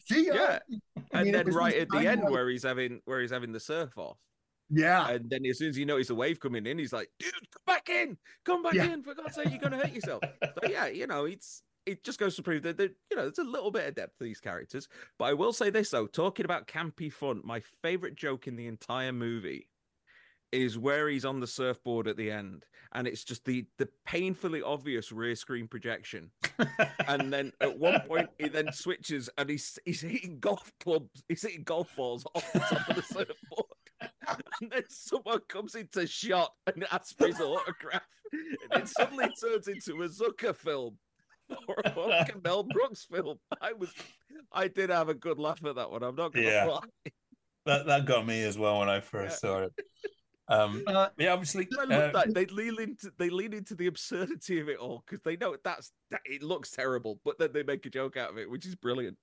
see 0.00 0.26
ya. 0.26 0.34
Yeah. 0.34 0.58
I 1.14 1.20
And 1.20 1.24
mean, 1.26 1.34
it 1.34 1.44
then 1.46 1.54
right 1.54 1.74
at 1.76 1.88
the 1.88 2.06
end 2.06 2.22
where 2.28 2.48
he's 2.48 2.62
having 2.64 3.00
where 3.04 3.20
he's 3.20 3.30
having 3.30 3.52
the 3.52 3.60
surf 3.60 3.96
off. 3.96 4.18
yeah 4.70 5.08
And 5.08 5.30
then 5.30 5.44
as 5.46 5.58
soon 5.58 5.70
as 5.70 5.76
he 5.76 5.84
notices 5.84 6.08
the 6.08 6.14
wave 6.14 6.38
coming 6.40 6.66
in, 6.66 6.78
he's 6.78 6.92
like, 6.92 7.08
dude, 7.18 7.32
come 7.32 7.62
back 7.66 7.88
in. 7.88 8.18
Come 8.44 8.62
back 8.62 8.74
Yeah. 8.74 8.84
in. 8.92 9.02
For 9.02 9.14
God's 9.14 9.34
sake, 9.34 9.50
you're 9.50 9.58
gonna 9.58 9.78
hurt 9.78 9.92
yourself. 9.92 10.22
so 10.42 10.68
yeah, 10.68 10.86
you 10.86 11.06
know, 11.06 11.24
it's 11.24 11.62
it 11.86 12.04
just 12.04 12.18
goes 12.18 12.36
to 12.36 12.42
prove 12.42 12.62
that 12.64 12.76
there, 12.76 12.90
you 13.10 13.16
know, 13.16 13.22
there's 13.22 13.38
a 13.38 13.44
little 13.44 13.70
bit 13.70 13.88
of 13.88 13.94
depth 13.94 14.18
to 14.18 14.24
these 14.24 14.40
characters. 14.40 14.88
But 15.18 15.26
I 15.26 15.32
will 15.32 15.54
say 15.54 15.70
this 15.70 15.88
though, 15.90 16.06
talking 16.06 16.44
about 16.44 16.66
campy 16.68 17.10
fun, 17.10 17.40
my 17.44 17.62
favorite 17.82 18.14
joke 18.14 18.46
in 18.46 18.56
the 18.56 18.66
entire 18.66 19.12
movie 19.12 19.68
is 20.52 20.78
where 20.78 21.08
he's 21.08 21.24
on 21.24 21.40
the 21.40 21.46
surfboard 21.46 22.08
at 22.08 22.16
the 22.16 22.30
end, 22.30 22.64
and 22.92 23.06
it's 23.06 23.24
just 23.24 23.44
the 23.44 23.66
the 23.78 23.88
painfully 24.06 24.62
obvious 24.62 25.12
rear 25.12 25.34
screen 25.34 25.68
projection. 25.68 26.30
And 27.06 27.32
then 27.32 27.52
at 27.60 27.78
one 27.78 28.00
point 28.06 28.28
he 28.38 28.48
then 28.48 28.72
switches 28.72 29.28
and 29.38 29.48
he's 29.50 29.78
he's 29.84 30.00
hitting 30.00 30.38
golf 30.40 30.72
clubs, 30.80 31.22
he's 31.28 31.42
hitting 31.42 31.64
golf 31.64 31.94
balls 31.96 32.24
off 32.34 32.52
the 32.52 32.60
top 32.60 32.88
of 32.88 32.96
the 32.96 33.02
surfboard. 33.14 33.66
And 34.30 34.70
then 34.70 34.82
someone 34.88 35.40
comes 35.48 35.74
into 35.74 36.06
shot 36.06 36.52
and 36.66 36.84
asks 36.92 37.12
for 37.12 37.26
his 37.26 37.40
autograph. 37.40 38.02
And 38.70 38.82
it 38.82 38.88
suddenly 38.88 39.26
turns 39.42 39.68
into 39.68 40.02
a 40.02 40.08
Zucker 40.08 40.54
film 40.54 40.98
or, 41.66 41.76
a 41.84 42.26
Mel 42.44 42.62
Brooks 42.62 43.04
film. 43.10 43.38
I 43.60 43.72
was 43.72 43.90
I 44.52 44.68
did 44.68 44.90
have 44.90 45.08
a 45.08 45.14
good 45.14 45.38
laugh 45.38 45.64
at 45.64 45.76
that 45.76 45.90
one. 45.90 46.02
I'm 46.02 46.14
not 46.16 46.32
gonna 46.32 46.46
Yeah. 46.46 46.64
lie. 46.66 47.10
that 47.66 47.86
that 47.86 48.04
got 48.06 48.26
me 48.26 48.42
as 48.42 48.58
well 48.58 48.80
when 48.80 48.88
I 48.88 49.00
first 49.00 49.40
saw 49.40 49.62
it. 49.62 49.72
Um, 50.48 50.82
Uh, 50.86 51.08
yeah, 51.18 51.32
obviously, 51.32 51.68
I 51.78 51.84
uh, 51.90 51.94
love 51.94 52.12
that 52.12 52.34
they 52.34 52.46
lean 52.46 52.80
into 52.80 53.12
they 53.18 53.30
lean 53.30 53.52
into 53.52 53.74
the 53.74 53.86
absurdity 53.86 54.60
of 54.60 54.68
it 54.68 54.78
all 54.78 55.02
because 55.06 55.22
they 55.22 55.36
know 55.36 55.56
that's 55.62 55.92
that 56.10 56.20
it 56.24 56.42
looks 56.42 56.70
terrible, 56.70 57.20
but 57.24 57.38
then 57.38 57.52
they 57.52 57.62
make 57.62 57.84
a 57.86 57.90
joke 57.90 58.16
out 58.16 58.30
of 58.30 58.38
it, 58.38 58.50
which 58.50 58.66
is 58.66 58.74
brilliant. 58.74 59.18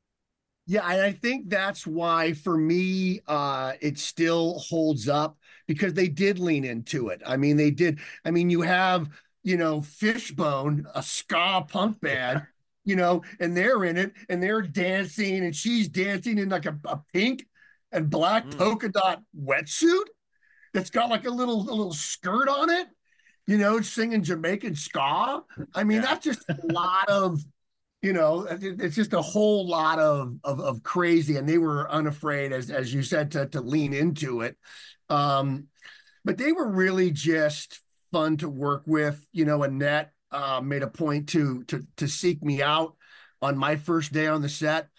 yeah 0.67 0.87
and 0.89 1.01
i 1.01 1.11
think 1.11 1.49
that's 1.49 1.85
why 1.85 2.33
for 2.33 2.57
me 2.57 3.19
uh 3.27 3.73
it 3.81 3.97
still 3.99 4.57
holds 4.59 5.07
up 5.07 5.37
because 5.67 5.93
they 5.93 6.07
did 6.07 6.39
lean 6.39 6.63
into 6.65 7.09
it 7.09 7.21
i 7.25 7.37
mean 7.37 7.55
they 7.57 7.71
did 7.71 7.99
i 8.25 8.31
mean 8.31 8.49
you 8.49 8.61
have 8.61 9.09
you 9.43 9.57
know 9.57 9.81
fishbone 9.81 10.85
a 10.95 11.03
ska 11.03 11.63
punk 11.67 11.99
band 12.01 12.41
you 12.83 12.95
know 12.95 13.21
and 13.39 13.55
they're 13.55 13.83
in 13.85 13.97
it 13.97 14.13
and 14.29 14.41
they're 14.41 14.61
dancing 14.61 15.43
and 15.45 15.55
she's 15.55 15.87
dancing 15.87 16.37
in 16.39 16.49
like 16.49 16.65
a, 16.65 16.77
a 16.85 16.99
pink 17.13 17.45
and 17.91 18.09
black 18.09 18.45
Mm. 18.45 18.57
polka 18.57 18.89
dot 18.89 19.21
wetsuit 19.39 20.05
that's 20.75 20.91
got 20.91 21.09
like 21.09 21.25
a 21.25 21.31
little 21.31 21.61
a 21.61 21.73
little 21.73 21.93
skirt 21.93 22.49
on 22.49 22.69
it 22.69 22.87
you 23.47 23.57
know 23.57 23.81
singing 23.81 24.23
jamaican 24.23 24.75
ska. 24.75 25.43
I 25.73 25.83
mean 25.83 26.01
Yeah. 26.01 26.01
that's 26.01 26.25
just 26.25 26.45
a 26.49 26.57
lot 26.73 27.09
of 27.09 27.41
you 28.01 28.13
know 28.13 28.47
it's 28.49 28.95
just 28.95 29.13
a 29.13 29.21
whole 29.21 29.67
lot 29.67 29.99
of, 29.99 30.35
of 30.43 30.59
of 30.59 30.83
crazy 30.83 31.37
and 31.37 31.49
they 31.49 31.57
were 31.57 31.89
unafraid 31.91 32.51
as 32.53 32.69
as 32.69 32.93
you 32.93 33.03
said 33.03 33.31
to 33.31 33.47
to 33.47 33.61
lean 33.61 33.93
into 33.93 34.41
it. 34.41 34.57
Um 35.09 35.67
but 36.23 36.37
they 36.37 36.51
were 36.51 36.69
really 36.69 37.11
just 37.11 37.81
fun 38.11 38.37
to 38.37 38.49
work 38.49 38.83
with. 38.87 39.25
You 39.31 39.45
know 39.45 39.63
annette 39.63 40.11
uh 40.31 40.61
made 40.63 40.83
a 40.83 40.87
point 40.87 41.29
to 41.29 41.63
to 41.65 41.85
to 41.97 42.07
seek 42.07 42.43
me 42.43 42.61
out 42.61 42.95
on 43.41 43.57
my 43.57 43.75
first 43.75 44.11
day 44.13 44.27
on 44.27 44.41
the 44.41 44.49
set 44.49 44.89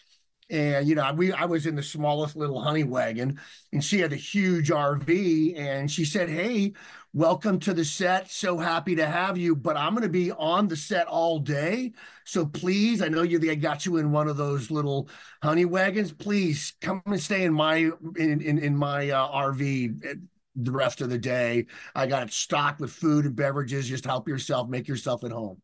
and 0.51 0.87
you 0.87 0.95
know 0.95 1.13
we 1.15 1.33
i 1.33 1.45
was 1.45 1.67
in 1.67 1.75
the 1.75 1.83
smallest 1.83 2.37
little 2.37 2.61
honey 2.61 2.85
wagon 2.85 3.39
and 3.73 3.83
she 3.83 3.99
had 3.99 4.13
a 4.13 4.17
huge 4.17 4.71
rv 4.71 5.59
and 5.59 5.91
she 5.91 6.05
said 6.05 6.29
hey 6.29 6.73
welcome 7.13 7.59
to 7.59 7.73
the 7.73 7.83
set. 7.83 8.31
So 8.31 8.59
happy 8.59 8.95
to 8.97 9.07
have 9.07 9.39
you 9.39 9.57
but 9.57 9.77
i'm 9.77 9.95
going 9.95 10.03
to 10.03 10.09
be 10.09 10.33
on 10.33 10.69
the 10.69 10.77
set 10.77 11.07
all 11.07 11.39
day. 11.39 11.93
So 12.25 12.45
please 12.45 13.03
i 13.03 13.09
know 13.09 13.23
you 13.23 13.39
they 13.39 13.57
got 13.57 13.87
you 13.87 13.97
in 13.97 14.13
one 14.13 14.29
of 14.29 14.37
those 14.37 14.71
little 14.71 15.09
honey 15.43 15.65
wagons. 15.65 16.13
Please 16.13 16.75
come 16.81 17.03
and 17.07 17.21
stay 17.21 17.45
in 17.45 17.55
my 17.55 17.91
in 18.17 18.41
in, 18.41 18.59
in 18.59 18.77
my 18.77 19.11
uh, 19.11 19.29
rv 19.49 20.21
the 20.59 20.73
rest 20.73 21.01
of 21.01 21.11
the 21.11 21.19
day. 21.19 21.67
I 21.95 22.07
got 22.07 22.23
it 22.23 22.33
stocked 22.33 22.81
with 22.81 22.93
food 22.93 23.25
and 23.25 23.37
beverages. 23.37 23.89
Just 23.89 24.05
help 24.05 24.29
yourself 24.29 24.69
make 24.69 24.87
yourself 24.87 25.25
at 25.25 25.33
home. 25.33 25.61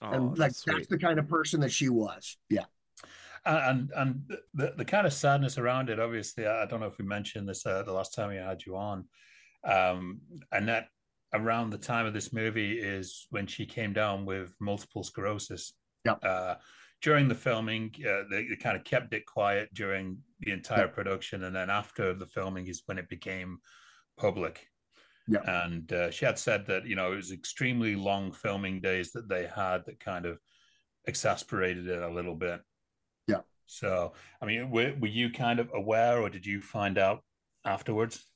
Oh, 0.00 0.10
and 0.10 0.28
like 0.30 0.52
that's 0.52 0.64
that's 0.64 0.86
the 0.86 0.98
kind 0.98 1.18
of 1.18 1.28
person 1.28 1.60
that 1.60 1.72
she 1.72 1.88
was. 1.88 2.36
Yeah 2.48 2.64
and 3.44 3.90
and 3.96 4.22
the, 4.54 4.72
the 4.76 4.84
kind 4.84 5.06
of 5.06 5.12
sadness 5.12 5.58
around 5.58 5.88
it 5.90 5.98
obviously 5.98 6.46
i 6.46 6.64
don't 6.66 6.80
know 6.80 6.86
if 6.86 6.98
we 6.98 7.04
mentioned 7.04 7.48
this 7.48 7.66
uh, 7.66 7.82
the 7.82 7.92
last 7.92 8.14
time 8.14 8.28
we 8.30 8.36
had 8.36 8.64
you 8.64 8.76
on 8.76 9.04
um 9.64 10.20
annette 10.52 10.88
around 11.34 11.70
the 11.70 11.78
time 11.78 12.06
of 12.06 12.12
this 12.14 12.32
movie 12.32 12.78
is 12.78 13.26
when 13.30 13.46
she 13.46 13.64
came 13.66 13.92
down 13.92 14.24
with 14.24 14.54
multiple 14.60 15.02
sclerosis 15.02 15.74
Yep. 16.04 16.18
uh 16.24 16.54
during 17.00 17.26
the 17.28 17.34
filming 17.34 17.92
uh, 18.08 18.22
they, 18.30 18.46
they 18.48 18.56
kind 18.56 18.76
of 18.76 18.84
kept 18.84 19.12
it 19.14 19.24
quiet 19.26 19.68
during 19.74 20.18
the 20.40 20.52
entire 20.52 20.88
production 20.88 21.44
and 21.44 21.54
then 21.54 21.70
after 21.70 22.14
the 22.14 22.26
filming 22.26 22.66
is 22.68 22.82
when 22.86 22.98
it 22.98 23.08
became 23.08 23.58
public 24.16 24.66
Yep. 25.28 25.44
and 25.46 25.92
uh, 25.92 26.10
she 26.10 26.24
had 26.24 26.38
said 26.38 26.66
that 26.66 26.84
you 26.86 26.96
know 26.96 27.12
it 27.12 27.16
was 27.16 27.30
extremely 27.32 27.94
long 27.94 28.32
filming 28.32 28.80
days 28.80 29.12
that 29.12 29.28
they 29.28 29.46
had 29.46 29.84
that 29.86 30.00
kind 30.00 30.26
of 30.26 30.38
exasperated 31.06 31.86
it 31.88 32.02
a 32.02 32.08
little 32.12 32.34
bit 32.34 32.60
Yeah. 32.60 32.71
So, 33.72 34.12
I 34.40 34.44
mean, 34.44 34.70
were, 34.70 34.94
were 35.00 35.08
you 35.08 35.30
kind 35.30 35.58
of 35.58 35.70
aware 35.74 36.20
or 36.20 36.28
did 36.28 36.44
you 36.44 36.60
find 36.60 36.98
out 36.98 37.24
afterwards? 37.64 38.26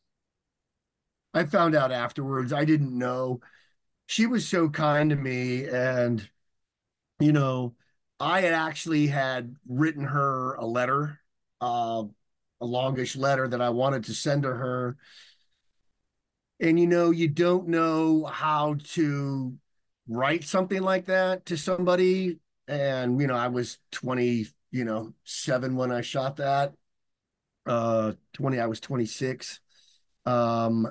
I 1.35 1.45
found 1.45 1.77
out 1.77 1.93
afterwards. 1.93 2.55
I 2.55 2.65
didn't 2.65 2.97
know. 2.97 3.41
She 4.07 4.25
was 4.25 4.49
so 4.49 4.71
kind 4.71 5.11
to 5.11 5.17
me. 5.17 5.67
And, 5.67 6.27
you 7.21 7.33
know, 7.33 7.75
I 8.19 8.41
had 8.41 8.55
actually 8.55 9.09
had 9.09 9.55
written 9.69 10.05
her 10.05 10.55
a 10.55 10.65
letter, 10.65 11.21
uh, 11.61 12.05
a 12.63 12.65
longish 12.65 13.15
letter 13.15 13.47
that 13.47 13.61
I 13.61 13.69
wanted 13.69 14.05
to 14.05 14.15
send 14.15 14.45
to 14.45 14.55
her. 14.55 14.97
And, 16.61 16.81
you 16.81 16.87
know, 16.87 17.11
you 17.11 17.29
don't 17.29 17.69
know 17.69 18.25
how 18.25 18.77
to 18.95 19.55
write 20.09 20.45
something 20.45 20.81
like 20.81 21.05
that 21.07 21.45
to 21.47 21.59
somebody. 21.59 22.39
And, 22.69 23.21
you 23.21 23.27
know, 23.27 23.37
I 23.37 23.49
was 23.49 23.77
20, 23.93 24.47
you 24.71 24.85
know, 24.85 25.13
seven 25.25 25.77
when 25.77 25.93
I 25.93 26.01
shot 26.01 26.37
that. 26.37 26.75
Uh, 27.67 28.13
20, 28.35 28.61
I 28.61 28.67
was 28.67 28.81
26. 28.81 29.61
Um, 30.25 30.89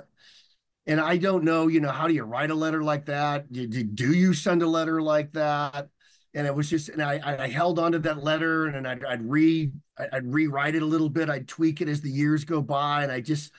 and 0.87 0.99
I 0.99 1.17
don't 1.17 1.43
know, 1.43 1.67
you 1.67 1.79
know, 1.79 1.91
how 1.91 2.07
do 2.07 2.13
you 2.13 2.23
write 2.23 2.51
a 2.51 2.55
letter 2.55 2.83
like 2.83 3.05
that? 3.05 3.51
Do, 3.51 3.67
do 3.67 4.13
you 4.13 4.33
send 4.33 4.61
a 4.61 4.67
letter 4.67 5.01
like 5.01 5.33
that? 5.33 5.89
And 6.33 6.45
it 6.45 6.53
was 6.53 6.69
just, 6.69 6.89
and 6.89 7.01
I, 7.01 7.45
I 7.45 7.47
held 7.47 7.79
onto 7.79 7.97
that 7.99 8.23
letter, 8.23 8.65
and 8.65 8.75
then 8.75 8.85
I'd, 8.85 9.05
I'd 9.05 9.29
re, 9.29 9.71
I'd 9.97 10.31
rewrite 10.31 10.75
it 10.75 10.81
a 10.81 10.85
little 10.85 11.09
bit, 11.09 11.29
I'd 11.29 11.47
tweak 11.47 11.79
it 11.79 11.87
as 11.87 12.01
the 12.01 12.11
years 12.11 12.43
go 12.43 12.61
by, 12.61 13.03
and 13.03 13.11
I 13.11 13.21
just, 13.21 13.53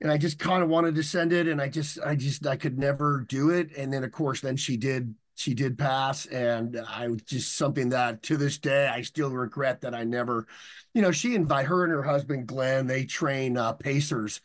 and 0.00 0.10
I 0.10 0.16
just 0.16 0.38
kind 0.38 0.62
of 0.62 0.68
wanted 0.68 0.94
to 0.94 1.02
send 1.02 1.32
it, 1.32 1.48
and 1.48 1.60
I 1.60 1.68
just, 1.68 1.98
I 2.04 2.14
just, 2.14 2.46
I 2.46 2.56
could 2.56 2.78
never 2.78 3.26
do 3.28 3.50
it. 3.50 3.76
And 3.76 3.92
then, 3.92 4.04
of 4.04 4.12
course, 4.12 4.40
then 4.40 4.56
she 4.56 4.76
did, 4.76 5.14
she 5.42 5.54
did 5.54 5.76
pass, 5.76 6.26
and 6.26 6.80
I 6.88 7.08
was 7.08 7.22
just 7.22 7.56
something 7.56 7.90
that 7.90 8.22
to 8.24 8.36
this 8.36 8.58
day 8.58 8.88
I 8.88 9.02
still 9.02 9.30
regret 9.30 9.82
that 9.82 9.94
I 9.94 10.04
never, 10.04 10.46
you 10.94 11.02
know, 11.02 11.12
she 11.12 11.34
invite 11.34 11.66
her 11.66 11.84
and 11.84 11.92
her 11.92 12.02
husband 12.02 12.46
Glenn, 12.46 12.86
they 12.86 13.04
train 13.04 13.56
uh, 13.56 13.72
pacers 13.72 14.40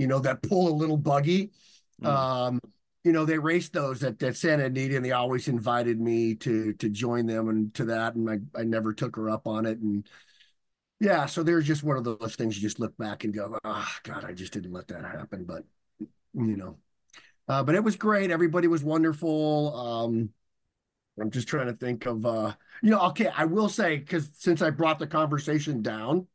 you 0.00 0.06
know, 0.06 0.18
that 0.18 0.42
pull 0.42 0.68
a 0.68 0.74
little 0.74 0.96
buggy. 0.96 1.50
Mm. 2.02 2.06
Um, 2.06 2.60
you 3.04 3.12
know, 3.12 3.26
they 3.26 3.38
raced 3.38 3.74
those 3.74 4.02
at, 4.02 4.22
at 4.22 4.36
Santa 4.36 4.64
Anita 4.64 4.96
and 4.96 5.04
they 5.04 5.12
always 5.12 5.46
invited 5.46 6.00
me 6.00 6.34
to 6.36 6.72
to 6.74 6.88
join 6.88 7.26
them 7.26 7.48
and 7.48 7.72
to 7.74 7.84
that. 7.86 8.14
And 8.14 8.28
I, 8.28 8.60
I 8.60 8.64
never 8.64 8.94
took 8.94 9.16
her 9.16 9.28
up 9.28 9.46
on 9.46 9.66
it. 9.66 9.78
And 9.78 10.08
yeah, 11.00 11.26
so 11.26 11.42
there's 11.42 11.66
just 11.66 11.82
one 11.82 11.98
of 11.98 12.04
those 12.04 12.34
things 12.36 12.56
you 12.56 12.62
just 12.62 12.80
look 12.80 12.96
back 12.96 13.24
and 13.24 13.34
go, 13.34 13.58
oh 13.62 13.88
God, 14.04 14.24
I 14.24 14.32
just 14.32 14.54
didn't 14.54 14.72
let 14.72 14.88
that 14.88 15.04
happen. 15.04 15.44
But 15.44 15.64
you 15.98 16.56
know. 16.56 16.78
Uh, 17.46 17.62
but 17.64 17.74
it 17.74 17.82
was 17.82 17.96
great. 17.96 18.30
Everybody 18.30 18.68
was 18.68 18.84
wonderful. 18.84 19.74
Um, 19.74 20.30
I'm 21.20 21.30
just 21.30 21.48
trying 21.48 21.66
to 21.66 21.74
think 21.74 22.06
of 22.06 22.24
uh, 22.24 22.54
you 22.82 22.90
know, 22.90 23.00
okay, 23.08 23.28
I 23.34 23.44
will 23.44 23.68
say, 23.68 23.96
because 23.96 24.30
since 24.36 24.62
I 24.62 24.70
brought 24.70 24.98
the 24.98 25.06
conversation 25.06 25.82
down, 25.82 26.26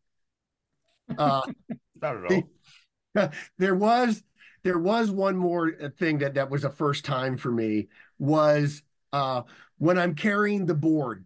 uh 1.17 1.41
not 2.01 2.17
at 2.17 2.31
all. 2.31 3.29
there 3.57 3.75
was 3.75 4.23
there 4.63 4.79
was 4.79 5.11
one 5.11 5.37
more 5.37 5.73
uh, 5.79 5.89
thing 5.97 6.17
that 6.19 6.33
that 6.33 6.49
was 6.49 6.63
a 6.63 6.69
first 6.69 7.05
time 7.05 7.37
for 7.37 7.51
me 7.51 7.87
was 8.17 8.81
uh, 9.13 9.43
when 9.77 9.97
I'm 9.97 10.15
carrying 10.15 10.65
the 10.65 10.73
board. 10.73 11.25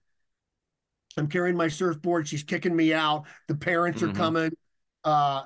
I'm 1.17 1.27
carrying 1.27 1.55
my 1.55 1.69
surfboard. 1.69 2.27
She's 2.27 2.43
kicking 2.43 2.75
me 2.75 2.93
out. 2.93 3.25
The 3.47 3.55
parents 3.55 4.01
mm-hmm. 4.01 4.11
are 4.11 4.13
coming, 4.13 4.51
uh, 5.03 5.43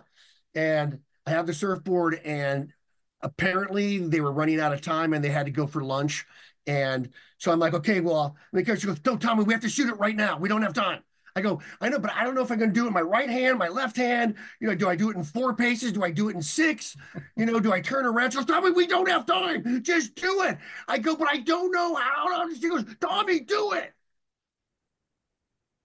and 0.56 1.00
I 1.26 1.32
have 1.32 1.48
the 1.48 1.54
surfboard. 1.54 2.20
And 2.26 2.74
apparently, 3.22 4.00
they 4.00 4.22
were 4.22 4.34
running 4.34 4.60
out 4.60 4.74
of 4.74 4.82
time, 4.82 5.14
and 5.14 5.24
they 5.24 5.30
had 5.30 5.46
to 5.46 5.52
go 5.52 5.68
for 5.68 5.84
lunch. 5.84 6.26
And 6.66 7.10
so 7.38 7.52
I'm 7.52 7.60
like, 7.60 7.74
okay, 7.74 8.00
well, 8.00 8.36
because 8.54 8.82
she 8.82 8.88
goes, 8.88 9.00
don't 9.00 9.22
tell 9.22 9.36
me 9.36 9.44
we 9.44 9.54
have 9.54 9.62
to 9.64 9.70
shoot 9.70 9.90
it 9.90 10.00
right 10.00 10.16
now. 10.16 10.38
We 10.38 10.50
don't 10.50 10.62
have 10.62 10.74
time. 10.74 11.02
I 11.36 11.42
go, 11.42 11.62
I 11.82 11.90
know, 11.90 11.98
but 11.98 12.12
I 12.14 12.24
don't 12.24 12.36
know 12.36 12.44
if 12.44 12.52
I'm 12.52 12.60
going 12.60 12.70
to 12.70 12.74
do 12.74 12.86
it 12.86 12.90
in 12.90 12.94
my 12.94 13.02
right 13.02 13.30
hand, 13.30 13.58
my 13.58 13.68
left 13.68 13.98
hand. 13.98 14.36
You 14.62 14.68
know, 14.68 14.76
do 14.76 14.88
I 14.88 14.96
do 14.96 15.10
it 15.10 15.18
in 15.18 15.24
four 15.24 15.56
paces? 15.56 15.92
Do 15.92 16.04
I 16.04 16.12
do 16.12 16.30
it 16.30 16.36
in 16.36 16.42
six? 16.44 16.96
You 17.36 17.48
know, 17.48 17.60
do 17.60 17.74
I 17.74 17.82
turn 17.82 18.06
around? 18.06 18.32
She 18.32 18.38
goes, 18.38 18.46
Tommy, 18.46 18.70
we 18.70 18.86
don't 18.86 19.10
have 19.10 19.26
time. 19.26 19.82
Just 19.82 20.14
do 20.16 20.44
it. 20.44 20.58
I 20.88 21.00
go, 21.00 21.16
but 21.16 21.28
I 21.28 21.38
don't 21.38 21.72
know 21.72 21.96
how. 21.96 22.54
She 22.54 22.70
goes, 22.70 22.86
Tommy, 23.02 23.40
do 23.40 23.74
it. 23.74 23.94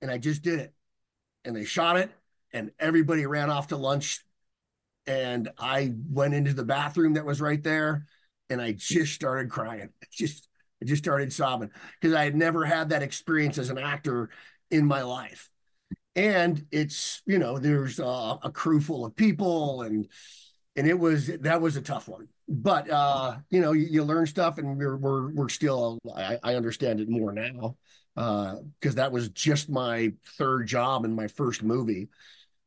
And 0.02 0.10
I 0.10 0.18
just 0.18 0.42
did 0.42 0.60
it. 0.60 0.74
And 1.44 1.56
they 1.56 1.64
shot 1.64 1.96
it, 1.96 2.10
and 2.52 2.72
everybody 2.78 3.24
ran 3.24 3.48
off 3.48 3.68
to 3.68 3.76
lunch. 3.76 4.22
And 5.06 5.48
I 5.58 5.94
went 6.10 6.34
into 6.34 6.52
the 6.52 6.64
bathroom 6.64 7.14
that 7.14 7.24
was 7.24 7.40
right 7.40 7.62
there, 7.62 8.06
and 8.50 8.60
I 8.60 8.72
just 8.72 9.14
started 9.14 9.50
crying. 9.50 9.88
Just 10.10 10.47
I 10.82 10.84
just 10.84 11.02
started 11.02 11.32
sobbing 11.32 11.70
because 12.00 12.14
I 12.14 12.24
had 12.24 12.36
never 12.36 12.64
had 12.64 12.90
that 12.90 13.02
experience 13.02 13.58
as 13.58 13.70
an 13.70 13.78
actor 13.78 14.30
in 14.70 14.86
my 14.86 15.02
life. 15.02 15.50
And 16.14 16.66
it's, 16.70 17.22
you 17.26 17.38
know, 17.38 17.58
there's 17.58 17.98
a, 17.98 18.38
a 18.42 18.50
crew 18.52 18.80
full 18.80 19.04
of 19.04 19.16
people 19.16 19.82
and 19.82 20.08
and 20.76 20.86
it 20.86 20.98
was 20.98 21.26
that 21.26 21.60
was 21.60 21.76
a 21.76 21.82
tough 21.82 22.08
one. 22.08 22.28
But 22.48 22.88
uh, 22.88 23.36
you 23.50 23.60
know, 23.60 23.72
you, 23.72 23.86
you 23.90 24.04
learn 24.04 24.26
stuff 24.26 24.58
and 24.58 24.76
we're 24.78 24.96
we're 24.96 25.32
we're 25.32 25.48
still 25.48 25.98
I, 26.14 26.38
I 26.42 26.54
understand 26.54 27.00
it 27.00 27.08
more 27.08 27.32
now. 27.32 27.76
Uh, 28.16 28.56
because 28.80 28.96
that 28.96 29.12
was 29.12 29.28
just 29.28 29.70
my 29.70 30.12
third 30.36 30.66
job 30.66 31.04
in 31.04 31.14
my 31.14 31.28
first 31.28 31.62
movie. 31.62 32.08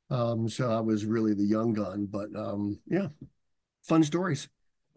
Um, 0.09 0.47
so 0.47 0.71
I 0.71 0.79
was 0.79 1.05
really 1.05 1.33
the 1.33 1.43
young 1.43 1.73
gun, 1.73 2.05
but 2.05 2.33
um, 2.37 2.79
yeah, 2.87 3.07
fun 3.83 4.01
stories. 4.05 4.47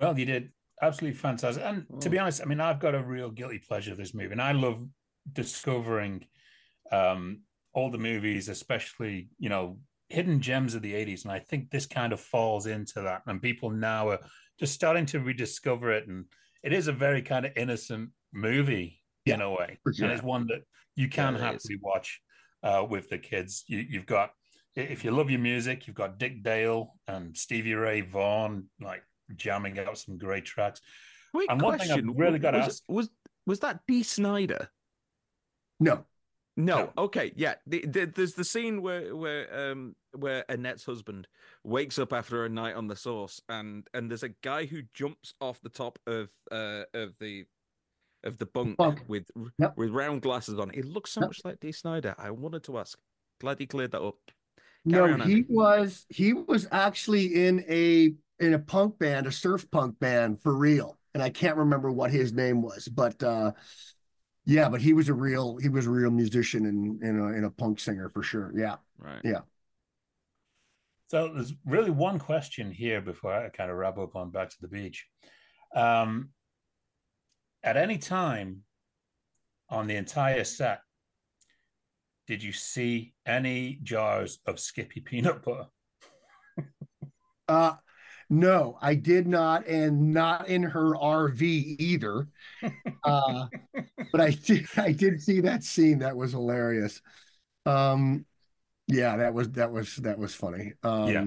Well, 0.01 0.17
you 0.17 0.25
did 0.25 0.53
absolutely 0.87 1.19
fantastic. 1.19 1.65
And 1.65 1.87
to 2.01 2.11
be 2.11 2.19
honest, 2.19 2.43
I 2.43 2.45
mean, 2.45 2.61
I've 2.61 2.81
got 2.81 2.95
a 2.95 3.03
real 3.03 3.31
guilty 3.31 3.59
pleasure 3.59 3.93
of 3.93 3.99
this 3.99 4.15
movie, 4.15 4.33
and 4.33 4.43
I 4.43 4.53
love 4.53 4.87
discovering 5.33 6.25
um, 6.93 7.41
all 7.73 7.91
the 7.91 7.99
movies, 7.99 8.49
especially 8.49 9.29
you 9.39 9.49
know 9.49 9.79
hidden 10.11 10.41
gems 10.41 10.75
of 10.75 10.83
the 10.83 10.93
80s 10.93 11.25
and 11.25 11.33
i 11.33 11.39
think 11.39 11.71
this 11.71 11.87
kind 11.87 12.13
of 12.13 12.21
falls 12.21 12.67
into 12.67 13.01
that 13.01 13.23
and 13.27 13.41
people 13.41 13.71
now 13.71 14.11
are 14.11 14.21
just 14.59 14.75
starting 14.75 15.07
to 15.07 15.21
rediscover 15.21 15.91
it. 15.93 16.07
And 16.07 16.27
it 16.63 16.73
is 16.73 16.89
a 16.89 16.93
very 16.93 17.23
kind 17.23 17.47
of 17.47 17.53
innocent 17.57 18.11
movie 18.33 19.01
yeah, 19.25 19.35
in 19.35 19.41
a 19.41 19.51
way. 19.51 19.79
sure. 19.95 20.05
and 20.05 20.13
it's 20.13 20.23
one 20.23 20.47
that 20.49 20.63
you 20.97 21.09
can 21.09 21.35
yeah, 21.35 21.41
happily 21.41 21.79
watch 21.81 22.21
uh, 22.63 22.85
with 22.89 23.09
the 23.11 23.19
kids. 23.19 23.65
You, 23.67 23.85
you've 23.89 24.07
got 24.07 24.31
if 24.77 25.05
you 25.05 25.13
love 25.13 25.31
your 25.31 25.41
music 25.41 25.87
you've 25.87 25.95
got 25.95 26.19
dick 26.19 26.43
dale 26.43 26.95
and 27.07 27.37
stevie 27.37 27.75
ray 27.75 28.01
vaughan 28.01 28.69
like 28.81 29.05
jamming 29.37 29.79
out 29.79 29.99
some 29.99 30.19
great 30.19 30.45
tracks 30.45 30.81
Quick 31.33 31.51
and 31.51 31.61
one 31.61 31.77
question. 31.77 31.97
thing 31.97 32.09
i've 32.11 32.17
really 32.17 32.39
got 32.39 32.53
to 32.53 32.59
ask 32.59 32.83
was 32.89 33.11
was 33.47 33.61
that 33.61 33.81
Dee 33.87 34.03
Snider 34.03 34.71
no 35.81 36.05
no. 36.57 36.93
Okay. 36.97 37.33
Yeah. 37.37 37.55
The, 37.67 37.85
the, 37.87 38.05
there's 38.07 38.35
the 38.35 38.45
scene 38.45 38.81
where 38.83 39.15
where 39.15 39.71
um 39.71 39.97
where 40.17 40.45
Annette's 40.49 40.85
husband 40.85 41.27
wakes 41.65 41.99
up 41.99 42.13
after 42.13 42.45
a 42.45 42.49
night 42.49 42.77
on 42.77 42.87
the 42.87 42.97
source, 42.97 43.41
and 43.49 43.89
and 43.93 44.11
there's 44.11 44.23
a 44.23 44.31
guy 44.43 44.67
who 44.67 44.83
jumps 44.95 45.35
off 45.41 45.61
the 45.63 45.69
top 45.69 45.99
of 46.07 46.31
uh 46.53 46.85
of 46.95 47.15
the 47.19 47.45
of 48.23 48.39
the 48.39 48.47
bunk, 48.47 48.77
bunk. 48.77 49.03
with 49.09 49.31
yep. 49.59 49.77
with 49.77 49.91
round 49.91 50.23
glasses 50.23 50.59
on. 50.59 50.71
He 50.71 50.83
looks 50.83 51.11
so 51.13 51.23
yep. 51.23 51.31
much 51.31 51.41
like 51.45 51.61
Dee 51.61 51.73
Snider. 51.73 52.15
I 52.19 52.31
wanted 52.31 52.63
to 52.65 52.79
ask. 52.79 52.99
Glad 53.41 53.59
he 53.59 53.67
cleared 53.67 53.93
that 53.93 54.03
up. 54.03 54.17
Carry 54.89 55.17
no, 55.17 55.25
he 55.25 55.33
Andy. 55.33 55.47
was 55.49 56.07
he 56.09 56.35
was 56.35 56.69
actually 56.71 57.47
in 57.47 57.65
a 57.69 58.15
in 58.41 58.55
a 58.55 58.59
punk 58.59 58.99
band, 58.99 59.27
a 59.27 59.33
surf 59.33 59.71
punk 59.71 59.99
band 59.99 60.41
for 60.41 60.55
real, 60.55 60.99
and 61.15 61.23
I 61.23 61.31
can't 61.31 61.57
remember 61.57 61.91
what 61.91 62.11
his 62.11 62.33
name 62.33 62.63
was, 62.63 62.89
but. 62.89 63.23
uh 63.23 63.53
yeah, 64.47 64.69
but 64.69 64.83
he 64.83 64.93
was 64.93 65.09
a 65.09 65.15
real 65.15 65.57
he 65.57 65.69
was 65.71 65.87
a 65.87 65.91
real 65.91 66.11
musician 66.11 66.67
and 66.67 67.03
and 67.03 67.19
a, 67.19 67.27
and 67.29 67.47
a 67.47 67.51
punk 67.51 67.81
singer 67.81 68.11
for 68.11 68.23
sure. 68.23 68.53
Yeah. 68.55 68.77
Right. 68.99 69.21
Yeah. 69.25 69.41
So 71.07 71.33
there's 71.35 71.55
really 71.65 71.91
one 71.91 72.19
question 72.19 72.71
here 72.71 73.01
before 73.01 73.33
I 73.33 73.49
kind 73.49 73.71
of 73.71 73.77
wrap 73.77 73.99
up 73.99 74.17
on 74.17 74.31
Back 74.31 74.51
to 74.51 74.57
the 74.61 74.69
Beach. 74.69 75.07
Um, 75.75 76.31
at 77.63 77.77
any 77.77 77.99
time 77.99 78.63
on 79.71 79.87
the 79.87 79.97
entire 79.97 80.45
set, 80.45 80.81
did 82.27 82.43
you 82.43 82.53
see 82.53 83.15
any 83.27 83.79
jars 83.83 84.41
of 84.47 84.59
Skippy 84.59 85.01
peanut 85.01 85.43
butter? 85.43 85.67
uh, 87.49 87.75
no, 88.31 88.79
I 88.81 88.95
did 88.95 89.27
not, 89.27 89.67
and 89.67 90.13
not 90.13 90.49
in 90.49 90.63
her 90.63 90.95
RV 90.95 91.41
either. 91.43 92.29
Uh, 93.05 93.49
but 94.13 94.23
I 94.23 94.31
did, 94.31 94.67
I 94.79 94.93
did 94.93 95.21
see 95.21 95.43
that 95.43 95.63
scene. 95.63 95.99
That 95.99 96.17
was 96.17 96.33
hilarious. 96.33 97.03
Um, 97.67 98.25
yeah, 98.89 99.19
that 99.19 99.35
was 99.35 99.51
that 99.51 99.71
was 99.71 99.97
that 99.97 100.19
was 100.19 100.35
funny. 100.35 100.73
Um, 100.83 101.09
yeah. 101.09 101.21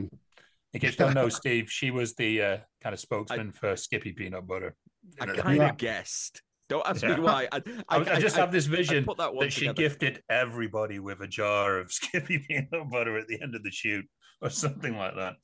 In 0.74 0.80
case 0.80 0.92
you 0.94 0.98
don't 0.98 1.14
know, 1.14 1.30
Steve, 1.30 1.72
she 1.72 1.92
was 1.92 2.16
the 2.16 2.42
uh, 2.42 2.58
kind 2.82 2.94
of 2.94 3.00
spokesman 3.00 3.54
I, 3.56 3.58
for 3.58 3.76
Skippy 3.76 4.12
peanut 4.14 4.48
butter. 4.48 4.76
I 5.20 5.28
kind 5.28 5.62
of 5.62 5.78
guessed. 5.78 6.42
Don't 6.70 6.86
ask 6.86 7.02
yeah. 7.02 7.16
me 7.16 7.22
why. 7.22 7.48
I, 7.52 7.62
I, 7.88 7.98
I 7.98 8.20
just 8.20 8.36
have 8.36 8.52
this 8.52 8.66
vision 8.66 9.06
that, 9.18 9.32
that 9.40 9.54
she 9.54 9.72
gifted 9.74 10.22
everybody 10.30 11.00
with 11.00 11.22
a 11.22 11.28
jar 11.28 11.78
of 11.78 11.92
Skippy 11.92 12.40
peanut 12.40 12.90
butter 12.92 13.18
at 13.18 13.28
the 13.28 13.42
end 13.42 13.56
of 13.56 13.64
the 13.64 13.72
shoot 13.72 14.06
or 14.41 14.50
something 14.50 14.97
like 14.97 15.15
that. 15.15 15.36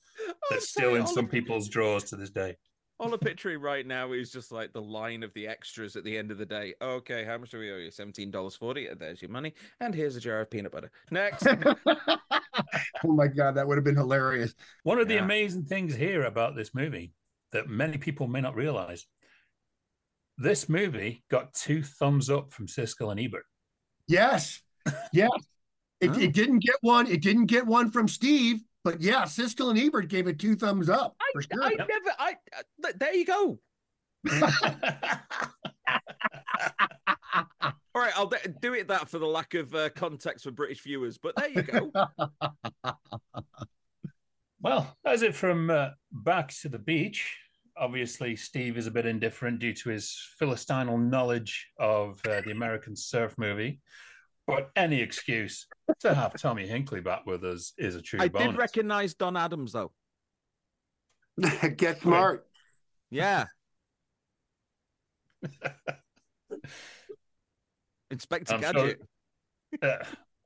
That's 0.49 0.69
still 0.69 0.95
in 0.95 1.08
some 1.08 1.27
people's 1.27 1.67
drawers 1.67 2.03
to 2.06 2.15
this 2.15 2.29
day. 2.29 2.56
All 2.99 3.12
I'm 3.12 3.19
picturing 3.19 3.60
right 3.60 3.86
now 3.86 4.13
is 4.13 4.32
just 4.32 4.51
like 4.51 4.71
the 4.71 4.82
line 4.82 5.23
of 5.23 5.34
the 5.34 5.47
extras 5.47 5.95
at 5.95 6.03
the 6.03 6.15
end 6.15 6.32
of 6.32 6.38
the 6.38 6.45
day. 6.45 6.75
Okay, 6.82 7.25
how 7.25 7.38
much 7.38 7.49
do 7.49 7.60
we 7.60 7.72
owe 7.72 7.78
you? 7.78 7.91
Seventeen 7.91 8.30
dollars 8.30 8.55
forty. 8.55 8.88
There's 8.97 9.22
your 9.22 9.32
money, 9.32 9.53
and 9.80 9.93
here's 9.93 10.15
a 10.15 10.20
jar 10.20 10.41
of 10.41 10.51
peanut 10.51 10.72
butter. 10.72 10.91
Next. 11.09 11.45
oh 11.88 13.11
my 13.11 13.28
god, 13.28 13.55
that 13.55 13.68
would 13.68 13.78
have 13.78 13.84
been 13.84 13.97
hilarious. 13.97 14.53
One 14.84 14.99
of 14.99 15.07
the 15.07 15.18
amazing 15.18 15.65
things 15.65 15.95
here 15.95 16.24
about 16.24 16.55
this 16.55 16.74
movie 16.74 17.11
that 17.51 17.68
many 17.68 17.97
people 17.97 18.28
may 18.28 18.41
not 18.41 18.55
realize: 18.55 19.07
this 20.38 20.70
movie 20.70 21.24
got 21.30 21.53
two 21.53 21.84
thumbs 21.84 22.30
up 22.30 22.53
from 22.53 22.68
Siskel 22.68 23.11
and 23.11 23.20
Ebert. 23.20 23.45
Yes, 24.07 24.61
yes. 25.13 25.30
It, 25.99 26.11
oh. 26.11 26.20
it 26.20 26.34
didn't 26.34 26.59
get 26.59 26.76
one. 26.82 27.07
It 27.07 27.22
didn't 27.22 27.47
get 27.47 27.65
one 27.65 27.89
from 27.89 28.07
Steve. 28.07 28.59
But 28.84 29.01
yeah, 29.01 29.23
Siskel 29.23 29.69
and 29.69 29.79
Ebert 29.79 30.09
gave 30.09 30.27
it 30.27 30.39
two 30.39 30.55
thumbs 30.55 30.89
up 30.89 31.15
I, 31.21 31.41
sure. 31.41 31.63
I 31.63 31.69
never. 31.69 32.11
I 32.19 32.36
uh, 32.57 32.91
there 32.97 33.15
you 33.15 33.25
go. 33.25 33.59
All 37.95 38.01
right, 38.01 38.13
I'll 38.15 38.31
do 38.61 38.73
it 38.73 38.88
that 38.88 39.07
for 39.07 39.19
the 39.19 39.27
lack 39.27 39.53
of 39.53 39.73
uh, 39.75 39.89
context 39.89 40.45
for 40.45 40.51
British 40.51 40.81
viewers, 40.81 41.17
but 41.17 41.36
there 41.36 41.49
you 41.49 41.61
go. 41.61 41.91
well, 44.61 44.97
that's 45.03 45.21
it 45.21 45.36
from 45.36 45.69
uh, 45.69 45.89
Back 46.11 46.49
to 46.61 46.69
the 46.69 46.79
Beach. 46.79 47.38
obviously, 47.77 48.36
Steve 48.36 48.77
is 48.77 48.88
a 48.88 48.91
bit 48.91 49.05
indifferent 49.05 49.59
due 49.59 49.73
to 49.73 49.89
his 49.89 50.17
philistine 50.39 51.09
knowledge 51.09 51.67
of 51.79 52.19
uh, 52.27 52.41
the 52.45 52.51
American 52.51 52.95
Surf 52.95 53.36
movie. 53.38 53.79
But 54.46 54.72
any 54.76 55.00
excuse 55.02 55.68
to 56.02 56.14
have 56.14 56.34
Tommy 56.39 56.68
Hinkley 56.68 57.02
back 57.04 57.26
with 57.26 57.44
us 57.46 57.74
is 57.78 57.96
a 57.96 58.02
true 58.02 58.20
I 58.22 58.28
bonus. 58.28 58.50
did 58.50 58.58
recognize 58.58 59.14
Don 59.14 59.38
Adams 59.38 59.72
though. 59.72 59.91
Get 61.78 62.02
smart. 62.02 62.46
Yeah. 63.10 63.46
Inspector 68.12 68.54
I'm 68.54 68.62
sure- 68.62 68.74
Gadget. 68.74 69.02
Uh, 69.82 69.98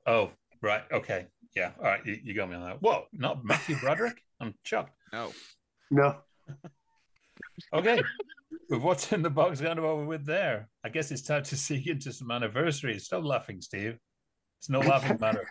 oh, 0.06 0.30
right. 0.62 0.84
Okay. 0.92 1.26
Yeah. 1.54 1.72
All 1.78 1.84
right. 1.84 2.04
You, 2.06 2.18
you 2.22 2.34
got 2.34 2.48
me 2.48 2.56
on 2.56 2.62
that. 2.62 2.80
Whoa, 2.80 3.04
not 3.12 3.44
Matthew 3.44 3.76
Broderick? 3.80 4.22
I'm 4.40 4.54
shocked. 4.62 4.94
No. 5.12 5.32
No. 5.90 6.16
Okay. 7.74 8.00
With 8.68 8.82
what's 8.82 9.12
in 9.12 9.22
the 9.22 9.30
box 9.30 9.60
kind 9.60 9.78
of 9.78 9.84
over 9.84 10.04
with 10.04 10.26
there, 10.26 10.68
I 10.84 10.88
guess 10.88 11.10
it's 11.10 11.22
time 11.22 11.42
to 11.44 11.56
see 11.66 11.88
into 11.88 12.12
some 12.12 12.30
anniversaries. 12.30 13.04
Stop 13.04 13.24
laughing, 13.24 13.60
Steve. 13.60 13.98
It's 14.60 14.68
no 14.68 14.80
laughing 14.80 15.18
matter. 15.20 15.48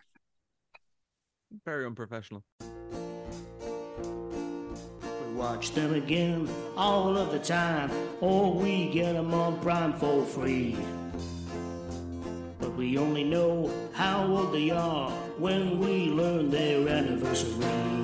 Very 1.66 1.86
unprofessional. 1.86 2.44
We 2.60 2.68
watch 5.36 5.72
them 5.72 5.94
again 5.94 6.50
all 6.76 7.18
of 7.18 7.32
the 7.32 7.40
time, 7.40 7.90
or 8.20 8.54
we 8.54 8.90
get 8.90 9.14
them 9.14 9.34
on 9.34 9.60
Prime 9.62 9.94
for 9.94 10.26
free. 10.26 10.76
But 12.60 12.76
we 12.76 12.98
only 12.98 13.24
know 13.24 13.72
how 13.94 14.28
old 14.28 14.54
they 14.54 14.72
are 14.72 15.10
when 15.38 15.80
we 15.80 16.10
learn 16.10 16.50
their 16.50 16.90
anniversary. 16.90 17.98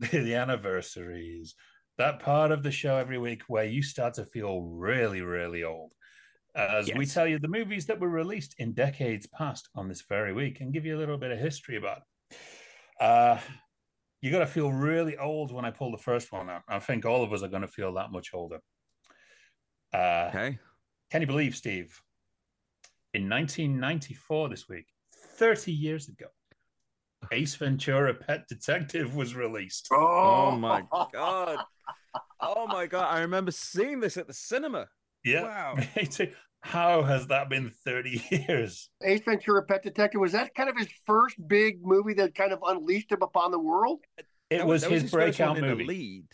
the 0.00 0.34
anniversaries. 0.34 1.54
That 2.00 2.18
part 2.18 2.50
of 2.50 2.62
the 2.62 2.70
show 2.70 2.96
every 2.96 3.18
week 3.18 3.42
where 3.48 3.66
you 3.66 3.82
start 3.82 4.14
to 4.14 4.24
feel 4.24 4.62
really, 4.62 5.20
really 5.20 5.64
old. 5.64 5.92
As 6.54 6.88
we 6.96 7.04
tell 7.04 7.26
you 7.26 7.38
the 7.38 7.46
movies 7.46 7.84
that 7.84 8.00
were 8.00 8.08
released 8.08 8.54
in 8.56 8.72
decades 8.72 9.26
past 9.26 9.68
on 9.74 9.86
this 9.86 10.00
very 10.08 10.32
week 10.32 10.62
and 10.62 10.72
give 10.72 10.86
you 10.86 10.96
a 10.96 10.98
little 10.98 11.18
bit 11.18 11.30
of 11.30 11.38
history 11.38 11.76
about 11.76 11.98
it. 11.98 12.36
Uh, 13.04 13.38
you 14.22 14.30
got 14.30 14.38
to 14.38 14.46
feel 14.46 14.72
really 14.72 15.18
old 15.18 15.52
when 15.52 15.66
I 15.66 15.70
pull 15.72 15.90
the 15.90 15.98
first 15.98 16.32
one 16.32 16.48
out. 16.48 16.62
I 16.70 16.78
think 16.78 17.04
all 17.04 17.22
of 17.22 17.34
us 17.34 17.42
are 17.42 17.48
going 17.48 17.60
to 17.60 17.68
feel 17.68 17.92
that 17.92 18.10
much 18.10 18.30
older. 18.32 18.60
Uh, 19.92 20.30
Okay. 20.30 20.58
Can 21.10 21.20
you 21.20 21.26
believe, 21.26 21.54
Steve? 21.54 22.00
In 23.12 23.28
1994, 23.28 24.48
this 24.48 24.70
week, 24.70 24.86
30 25.36 25.70
years 25.70 26.08
ago, 26.08 26.28
Ace 27.32 27.54
Ventura 27.54 28.14
Pet 28.14 28.46
Detective 28.48 29.14
was 29.14 29.34
released. 29.34 29.88
Oh 29.92 30.52
my 30.52 30.82
god. 31.12 31.58
Oh 32.40 32.66
my 32.66 32.86
god. 32.86 33.14
I 33.14 33.20
remember 33.20 33.50
seeing 33.50 34.00
this 34.00 34.16
at 34.16 34.26
the 34.26 34.34
cinema. 34.34 34.88
Yeah. 35.24 35.42
Wow. 35.42 35.76
How 36.62 37.02
has 37.02 37.26
that 37.28 37.48
been 37.48 37.70
30 37.86 38.22
years? 38.48 38.90
Ace 39.02 39.22
Ventura: 39.24 39.62
Pet 39.64 39.82
Detective 39.82 40.20
was 40.20 40.32
that 40.32 40.54
kind 40.54 40.68
of 40.68 40.76
his 40.76 40.88
first 41.06 41.36
big 41.48 41.78
movie 41.82 42.14
that 42.14 42.34
kind 42.34 42.52
of 42.52 42.58
unleashed 42.66 43.10
him 43.12 43.22
upon 43.22 43.50
the 43.50 43.58
world? 43.58 44.00
It 44.18 44.26
That 44.58 44.66
was 44.66 44.82
that 44.82 44.90
his 44.90 45.02
first 45.04 45.12
breakout 45.12 45.48
one 45.50 45.58
in 45.58 45.62
the 45.64 45.70
movie. 45.70 45.84
lead. 45.84 46.24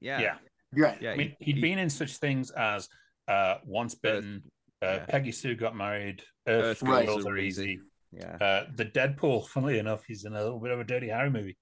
Yeah. 0.00 0.20
Yeah. 0.20 0.34
Yeah. 0.74 0.94
Yeah. 1.00 1.10
I 1.12 1.16
mean, 1.16 1.36
he- 1.38 1.44
he'd 1.46 1.56
he- 1.56 1.60
been 1.62 1.78
in 1.78 1.88
such 1.90 2.16
things 2.16 2.50
as 2.50 2.88
uh, 3.28 3.58
Once 3.64 3.94
Bitten, 3.94 4.42
uh, 4.82 4.86
yeah. 4.86 5.04
Peggy 5.06 5.30
Sue 5.30 5.54
Got 5.54 5.76
Married, 5.76 6.22
Earth, 6.48 6.82
Earth 6.82 7.06
Girls 7.06 7.26
Are 7.26 7.36
Easy. 7.38 7.78
Yeah. 8.12 8.36
Uh, 8.40 8.66
the 8.74 8.84
Dead 8.84 9.16
Pool, 9.16 9.42
funnily 9.42 9.78
enough, 9.78 10.02
he's 10.04 10.24
in 10.24 10.34
a 10.34 10.42
little 10.42 10.58
bit 10.58 10.72
of 10.72 10.80
a 10.80 10.84
Dirty 10.84 11.08
Harry 11.08 11.30
movie. 11.30 11.56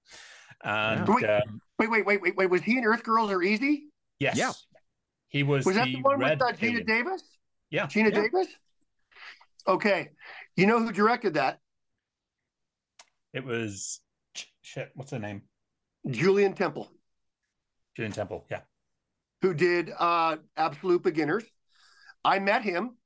And 0.63 1.07
Wait. 1.07 1.23
um, 1.29 1.61
Wait, 1.77 1.89
wait, 1.91 2.05
wait, 2.05 2.21
wait, 2.21 2.35
wait. 2.35 2.49
Was 2.49 2.61
he 2.61 2.77
in 2.77 2.83
Earth 2.85 3.03
Girls 3.03 3.31
Are 3.31 3.41
Easy? 3.41 3.85
yes, 4.19 4.35
Yeah. 4.37 4.51
he 5.29 5.43
was, 5.43 5.65
Was 5.65 5.75
that 5.75 5.85
the 5.85 5.95
the 5.95 6.01
one 6.01 6.19
with 6.19 6.41
uh, 6.41 6.51
Geena. 6.53 6.85
Davis? 6.85 7.23
Yeah. 7.69 7.85
Geena 7.85 8.11
Yeah. 8.13 8.21
Davis? 8.21 8.47
Okay. 9.67 10.09
You 10.57 10.65
know 10.65 10.79
who 10.79 10.91
directed 10.91 11.35
that? 11.35 11.59
It 13.33 13.45
was 13.45 14.01
shit. 14.61 14.89
What's 14.95 15.11
her 15.11 15.19
name? 15.19 15.43
Julien 16.09 16.53
Temple, 16.53 16.89
Julien 17.95 18.11
Temple. 18.11 18.45
Yeah. 18.49 18.61
who 19.41 19.53
did 19.53 19.91
uh, 19.97 20.37
Absolute 20.57 21.03
Beginners. 21.03 21.43
I 22.25 22.39
met 22.39 22.63
him. 22.63 22.97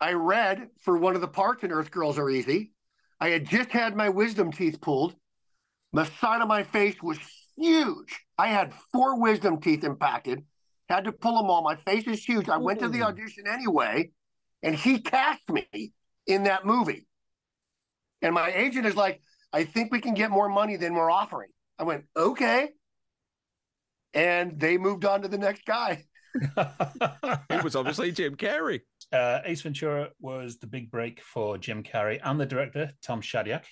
I 0.00 0.12
read 0.14 0.68
for 0.80 0.96
one 0.96 1.14
of 1.14 1.20
the 1.20 1.28
parts 1.28 1.62
in 1.62 1.70
Earth 1.72 1.90
Girls 1.90 2.18
Are 2.18 2.28
Easy. 2.30 2.72
I 3.20 3.28
had 3.28 3.46
just 3.46 3.70
had 3.70 3.96
my 3.96 4.08
wisdom 4.08 4.52
teeth 4.52 4.80
pulled. 4.80 5.14
The 5.92 6.04
side 6.04 6.42
of 6.42 6.48
my 6.48 6.62
face 6.62 6.96
was 7.02 7.18
huge. 7.56 8.20
I 8.38 8.48
had 8.48 8.74
four 8.92 9.20
wisdom 9.20 9.60
teeth 9.60 9.84
impacted. 9.84 10.44
Had 10.88 11.04
to 11.04 11.12
pull 11.12 11.36
them 11.36 11.50
all. 11.50 11.62
My 11.62 11.76
face 11.76 12.06
is 12.06 12.22
huge. 12.22 12.48
I 12.48 12.58
went 12.58 12.80
to 12.80 12.88
the 12.88 13.02
audition 13.02 13.44
anyway, 13.48 14.10
and 14.62 14.74
he 14.74 15.00
cast 15.00 15.48
me 15.48 15.92
in 16.26 16.44
that 16.44 16.64
movie. 16.64 17.06
And 18.22 18.34
my 18.34 18.52
agent 18.52 18.86
is 18.86 18.94
like, 18.94 19.20
I 19.52 19.64
think 19.64 19.90
we 19.90 20.00
can 20.00 20.14
get 20.14 20.30
more 20.30 20.48
money 20.48 20.76
than 20.76 20.94
we're 20.94 21.10
offering. 21.10 21.48
I 21.78 21.84
went, 21.84 22.04
okay. 22.16 22.70
And 24.14 24.58
they 24.58 24.78
moved 24.78 25.04
on 25.04 25.22
to 25.22 25.28
the 25.28 25.38
next 25.38 25.64
guy. 25.64 26.04
It 27.48 27.64
was 27.64 27.74
obviously 27.74 28.12
Jim 28.12 28.36
Carrey. 28.36 28.82
Uh, 29.12 29.40
Ace 29.44 29.62
Ventura 29.62 30.10
was 30.20 30.58
the 30.58 30.66
big 30.66 30.90
break 30.90 31.20
for 31.20 31.58
Jim 31.58 31.82
Carrey 31.82 32.20
and 32.22 32.40
the 32.40 32.46
director 32.46 32.92
Tom 33.02 33.20
Shadyac. 33.20 33.64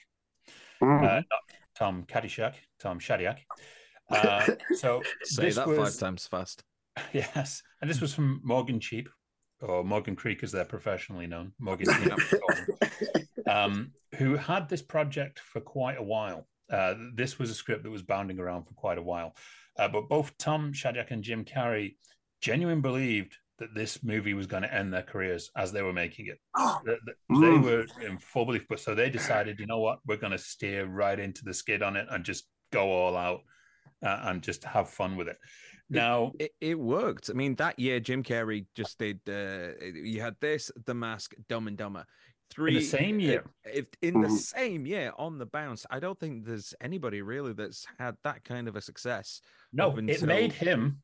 Mm-hmm. 0.82 1.04
Uh, 1.04 1.08
not 1.08 1.24
Tom 1.76 2.04
Caddyshack, 2.04 2.54
Tom 2.80 2.98
Shadyac. 2.98 3.38
Uh, 4.10 4.46
so 4.76 5.02
Say 5.22 5.46
this 5.46 5.56
that 5.56 5.66
was, 5.66 5.78
five 5.78 5.98
times 5.98 6.26
fast. 6.26 6.62
Yes, 7.12 7.60
and 7.80 7.90
this 7.90 8.00
was 8.00 8.14
from 8.14 8.40
Morgan 8.44 8.78
Cheap, 8.78 9.08
or 9.60 9.82
Morgan 9.82 10.14
Creek 10.14 10.44
as 10.44 10.52
they're 10.52 10.64
professionally 10.64 11.26
known. 11.26 11.50
Morgan 11.58 11.88
Cheap, 11.92 12.40
um, 13.48 13.90
who 14.16 14.36
had 14.36 14.68
this 14.68 14.82
project 14.82 15.40
for 15.40 15.60
quite 15.60 15.98
a 15.98 16.02
while. 16.02 16.46
Uh, 16.70 16.94
this 17.14 17.36
was 17.38 17.50
a 17.50 17.54
script 17.54 17.82
that 17.82 17.90
was 17.90 18.02
bounding 18.02 18.38
around 18.38 18.64
for 18.64 18.74
quite 18.74 18.98
a 18.98 19.02
while, 19.02 19.34
uh, 19.76 19.88
but 19.88 20.08
both 20.08 20.38
Tom 20.38 20.72
Shadyac 20.72 21.10
and 21.10 21.24
Jim 21.24 21.44
Carrey 21.44 21.96
genuinely 22.40 22.80
believed 22.80 23.36
that 23.58 23.74
this 23.74 24.02
movie 24.02 24.34
was 24.34 24.46
going 24.46 24.62
to 24.62 24.74
end 24.74 24.92
their 24.92 25.02
careers 25.02 25.50
as 25.56 25.70
they 25.72 25.82
were 25.82 25.92
making 25.92 26.26
it. 26.26 26.38
Th- 26.84 26.98
th- 27.04 27.16
They 27.28 27.34
Mm. 27.34 27.62
were 27.62 27.86
in 28.06 28.18
full 28.18 28.46
belief, 28.46 28.66
but 28.68 28.80
so 28.80 28.94
they 28.94 29.10
decided, 29.10 29.60
you 29.60 29.66
know 29.66 29.78
what, 29.78 30.00
we're 30.06 30.16
going 30.16 30.32
to 30.32 30.38
steer 30.38 30.86
right 30.86 31.18
into 31.18 31.44
the 31.44 31.54
skid 31.54 31.82
on 31.82 31.96
it 31.96 32.06
and 32.10 32.24
just 32.24 32.48
go 32.72 32.90
all 32.90 33.16
out 33.16 33.42
uh, 34.04 34.20
and 34.24 34.42
just 34.42 34.64
have 34.64 34.90
fun 34.90 35.16
with 35.16 35.28
it. 35.28 35.38
Now, 35.88 36.32
It, 36.38 36.50
it 36.60 36.78
worked. 36.78 37.30
I 37.30 37.34
mean, 37.34 37.54
that 37.56 37.78
year 37.78 38.00
Jim 38.00 38.22
Carrey 38.22 38.66
just 38.74 38.98
did. 38.98 39.20
Uh, 39.28 39.72
you 39.84 40.20
had 40.20 40.36
this, 40.40 40.70
The 40.86 40.94
Mask, 40.94 41.32
Dumb 41.48 41.68
and 41.68 41.76
Dumber. 41.76 42.04
Three 42.50 42.72
in 42.72 42.80
the 42.80 42.86
same 42.86 43.16
uh, 43.16 43.20
year. 43.20 43.44
if 43.64 43.86
in 44.02 44.20
the 44.20 44.28
Mhm. 44.28 44.36
same 44.38 44.86
year 44.86 45.12
on 45.16 45.38
the 45.38 45.46
bounce. 45.46 45.86
I 45.90 45.98
don't 46.00 46.18
think 46.18 46.44
there's 46.44 46.74
anybody 46.80 47.22
really 47.22 47.52
that's 47.52 47.86
had 47.98 48.16
that 48.24 48.44
kind 48.44 48.68
of 48.68 48.76
a 48.76 48.80
success. 48.80 49.40
No, 49.72 49.90
up 49.90 49.98
it 49.98 50.22
made 50.22 50.52
him 50.52 51.02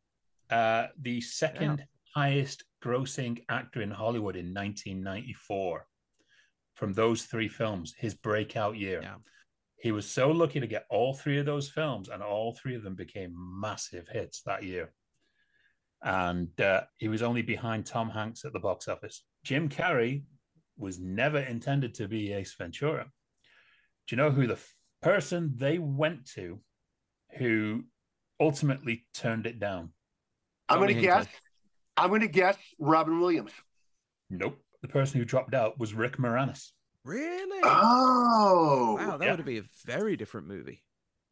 uh, 0.51 0.89
the 1.01 1.21
second 1.21 1.87
highest 2.15 2.65
grossing 2.85 3.43
actor 3.49 3.83
in 3.83 3.91
Hollywood 3.91 4.37
in 4.37 4.55
1994. 4.55 5.87
From 6.75 6.93
those 6.93 7.25
three 7.25 7.49
films, 7.49 7.95
his 7.99 8.15
breakout 8.15 8.77
year. 8.77 9.01
Yeah. 9.03 9.17
He 9.81 9.93
was 9.93 10.07
so 10.07 10.31
lucky 10.31 10.61
to 10.61 10.67
get 10.67 10.87
all 10.91 11.15
three 11.15 11.39
of 11.39 11.47
those 11.47 11.69
films, 11.69 12.09
and 12.09 12.23
all 12.23 12.53
three 12.53 12.75
of 12.75 12.83
them 12.83 12.95
became 12.95 13.35
massive 13.35 14.09
hits 14.09 14.43
that 14.43 14.63
year. 14.63 14.93
And 16.03 16.59
uh, 16.61 16.83
he 16.99 17.09
was 17.09 17.23
only 17.23 17.43
behind 17.43 17.87
Tom 17.87 18.11
Hanks 18.11 18.45
at 18.45 18.53
the 18.53 18.61
box 18.61 18.89
office. 18.89 19.25
Jim 19.45 19.69
Carrey 19.69 20.25
was 20.79 20.99
never 20.99 21.39
intended 21.39 21.95
to 21.95 22.09
be 22.09 22.33
Ace 22.33 22.55
Ventura. 22.57 23.05
Do 24.07 24.17
you 24.17 24.23
know 24.23 24.31
who 24.31 24.47
the 24.47 24.55
f- 24.55 24.75
person 25.03 25.53
they 25.57 25.79
went 25.79 26.27
to 26.33 26.61
who 27.37 27.85
ultimately 28.41 29.07
turned 29.15 29.47
it 29.47 29.61
down? 29.61 29.93
I'm 30.69 30.79
going 30.79 30.95
to 30.95 31.01
guess. 31.01 31.27
Hinkley. 32.01 32.05
I'm 32.05 32.09
going 32.09 32.21
to 32.23 32.29
guess 32.29 32.57
Robin 32.79 33.21
Williams. 33.21 33.53
Nope. 34.31 34.59
The 34.83 34.89
person 34.89 35.19
who 35.19 35.25
dropped 35.25 35.55
out 35.55 35.79
was 35.79 35.95
Rick 35.95 36.17
Moranis. 36.19 36.71
Really? 37.05 37.61
Oh, 37.65 38.97
wow, 38.99 39.17
that 39.17 39.25
yeah. 39.25 39.37
would 39.37 39.45
be 39.45 39.59
a 39.59 39.63
very 39.85 40.17
different 40.17 40.47
movie. 40.49 40.83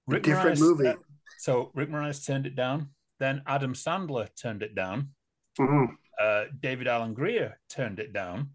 Rick 0.07 0.25
different 0.25 0.59
Moranis- 0.59 0.61
movie. 0.61 0.89
uh, 0.89 0.95
so 1.39 1.71
Rick 1.75 1.91
Moranis 1.91 2.25
turned 2.27 2.47
it 2.47 2.57
down. 2.57 2.89
Then 3.21 3.43
Adam 3.47 3.75
Sandler 3.75 4.29
turned 4.41 4.63
it 4.63 4.75
down. 4.75 5.11
Mhm. 5.59 5.89
Uh, 6.21 6.45
David 6.61 6.87
Alan 6.89 7.15
Grier 7.15 7.59
turned 7.69 7.99
it 7.99 8.13
down. 8.13 8.51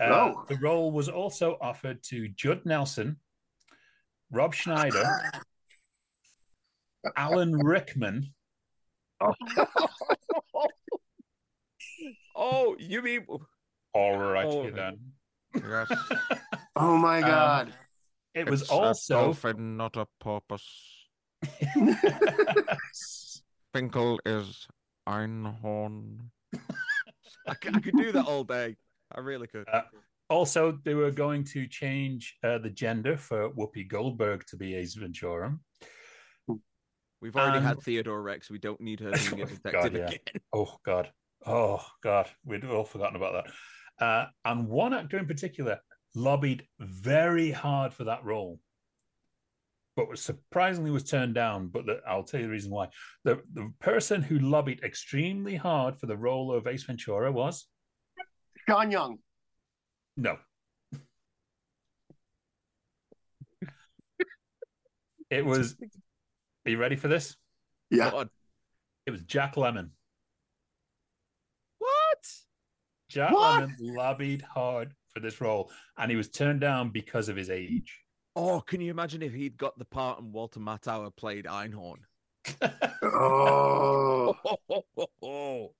Uh, 0.00 0.04
Oh. 0.34 0.44
The 0.48 0.56
role 0.56 0.90
was 0.92 1.08
also 1.08 1.56
offered 1.60 2.02
to 2.04 2.28
Judd 2.28 2.64
Nelson, 2.66 3.18
Rob 4.30 4.54
Schneider, 4.54 5.04
Alan 7.16 7.56
Rickman, 7.56 8.32
Oh, 9.20 9.32
you 12.78 13.02
mean? 13.02 13.26
all 13.92 14.16
right 14.18 14.46
Oh. 14.46 14.70
then. 14.70 14.98
Yes. 15.54 15.90
oh 16.76 16.96
my 16.96 17.18
Um, 17.22 17.30
God. 17.30 17.74
It 18.34 18.50
was 18.50 18.62
It's 18.62 18.70
a 18.70 18.74
also 18.74 19.14
dolphin, 19.14 19.76
not 19.76 19.96
a 19.96 20.06
porpoise. 20.18 20.66
Finkel 23.72 24.18
is 24.26 24.66
Einhorn. 25.08 26.18
I, 27.46 27.54
c- 27.62 27.70
I 27.72 27.80
could 27.80 27.96
do 27.96 28.12
that 28.12 28.26
all 28.26 28.44
day. 28.44 28.76
I 29.14 29.20
really 29.20 29.46
could. 29.46 29.68
Uh, 29.72 29.82
also, 30.30 30.78
they 30.84 30.94
were 30.94 31.10
going 31.10 31.44
to 31.44 31.66
change 31.68 32.36
uh, 32.42 32.58
the 32.58 32.70
gender 32.70 33.16
for 33.16 33.50
Whoopi 33.50 33.86
Goldberg 33.88 34.44
to 34.48 34.56
be 34.56 34.74
Ace 34.74 34.94
Ventura. 34.94 35.56
We've 37.20 37.36
already 37.36 37.58
and- 37.58 37.66
had 37.66 37.80
Theodore 37.80 38.22
Rex. 38.22 38.50
We 38.50 38.58
don't 38.58 38.80
need 38.80 39.00
her 39.00 39.10
being 39.30 39.42
a 39.42 39.46
God, 39.46 39.62
detective 39.62 39.94
yeah. 39.94 40.04
again. 40.06 40.42
Oh 40.52 40.76
God, 40.84 41.10
oh 41.46 41.84
God, 42.02 42.28
we'd 42.44 42.64
all 42.64 42.84
forgotten 42.84 43.16
about 43.16 43.44
that. 43.44 44.04
Uh, 44.04 44.26
and 44.44 44.68
one 44.68 44.92
actor 44.92 45.18
in 45.18 45.26
particular 45.26 45.78
lobbied 46.14 46.66
very 46.78 47.50
hard 47.50 47.92
for 47.92 48.04
that 48.04 48.24
role, 48.24 48.58
but 49.96 50.08
was 50.08 50.22
surprisingly 50.22 50.90
was 50.90 51.04
turned 51.04 51.34
down. 51.34 51.68
But 51.68 51.86
the, 51.86 52.00
I'll 52.08 52.24
tell 52.24 52.40
you 52.40 52.46
the 52.46 52.52
reason 52.52 52.70
why. 52.70 52.88
The 53.24 53.40
the 53.52 53.72
person 53.80 54.22
who 54.22 54.38
lobbied 54.38 54.82
extremely 54.82 55.56
hard 55.56 55.96
for 55.96 56.06
the 56.06 56.16
role 56.16 56.52
of 56.52 56.66
Ace 56.66 56.84
Ventura 56.84 57.30
was 57.30 57.66
Sean 58.68 58.90
Young. 58.90 59.18
no. 60.16 60.38
It 65.30 65.44
was. 65.44 65.76
Are 66.66 66.70
you 66.70 66.78
ready 66.78 66.96
for 66.96 67.08
this? 67.08 67.36
Yeah. 67.90 68.10
God. 68.10 68.28
It 69.06 69.10
was 69.10 69.22
Jack 69.22 69.56
Lemmon. 69.56 69.90
What? 71.78 72.24
Jack 73.14 73.32
What? 73.32 73.62
Lemmon 73.62 73.76
lobbied 73.80 74.42
hard 74.42 74.92
for 75.12 75.20
this 75.20 75.40
role, 75.40 75.70
and 75.96 76.10
he 76.10 76.16
was 76.16 76.28
turned 76.28 76.60
down 76.60 76.90
because 76.90 77.28
of 77.28 77.36
his 77.36 77.48
age. 77.48 78.00
Oh, 78.36 78.60
can 78.60 78.80
you 78.80 78.90
imagine 78.90 79.22
if 79.22 79.32
he'd 79.32 79.56
got 79.56 79.78
the 79.78 79.84
part 79.84 80.20
and 80.20 80.32
Walter 80.32 80.58
Matthau 80.58 81.14
played 81.16 81.44
Einhorn? 81.44 81.98
Oh. 83.02 84.34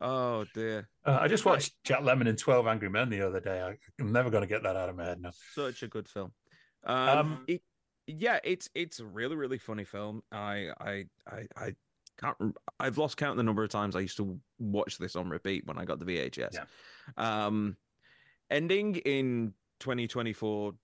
Oh, 0.00 0.44
dear. 0.54 0.88
Uh, 1.04 1.18
I 1.20 1.26
just 1.26 1.44
watched 1.44 1.74
Jack 1.82 2.02
Lemmon 2.02 2.28
in 2.28 2.36
Twelve 2.36 2.68
Angry 2.68 2.88
Men 2.88 3.08
the 3.10 3.22
other 3.22 3.40
day. 3.40 3.60
I, 3.60 3.76
I'm 4.00 4.12
never 4.12 4.30
going 4.30 4.42
to 4.42 4.46
get 4.46 4.62
that 4.62 4.76
out 4.76 4.88
of 4.88 4.94
my 4.94 5.04
head 5.04 5.20
now. 5.20 5.32
Such 5.54 5.82
a 5.82 5.88
good 5.88 6.06
film. 6.08 6.30
Um, 6.84 6.96
Um, 7.08 7.44
it, 7.48 7.62
yeah, 8.06 8.38
it's 8.44 8.70
it's 8.76 9.00
a 9.00 9.04
really 9.04 9.34
really 9.34 9.58
funny 9.58 9.84
film. 9.84 10.22
I 10.30 10.68
I 10.80 11.06
I 11.26 11.46
I 11.56 11.74
can't. 12.20 12.36
I've 12.80 12.98
lost 12.98 13.16
count 13.16 13.36
the 13.36 13.42
number 13.42 13.62
of 13.62 13.70
times 13.70 13.96
I 13.96 14.00
used 14.00 14.16
to 14.18 14.38
watch 14.58 14.98
this 14.98 15.16
on 15.16 15.28
repeat 15.28 15.66
when 15.66 15.78
I 15.78 15.84
got 15.84 15.98
the 15.98 16.04
VHS. 16.04 16.54
Yeah. 16.54 16.64
Um, 17.46 17.76
ending 18.50 18.96
in 18.96 19.54
2024 19.80 20.74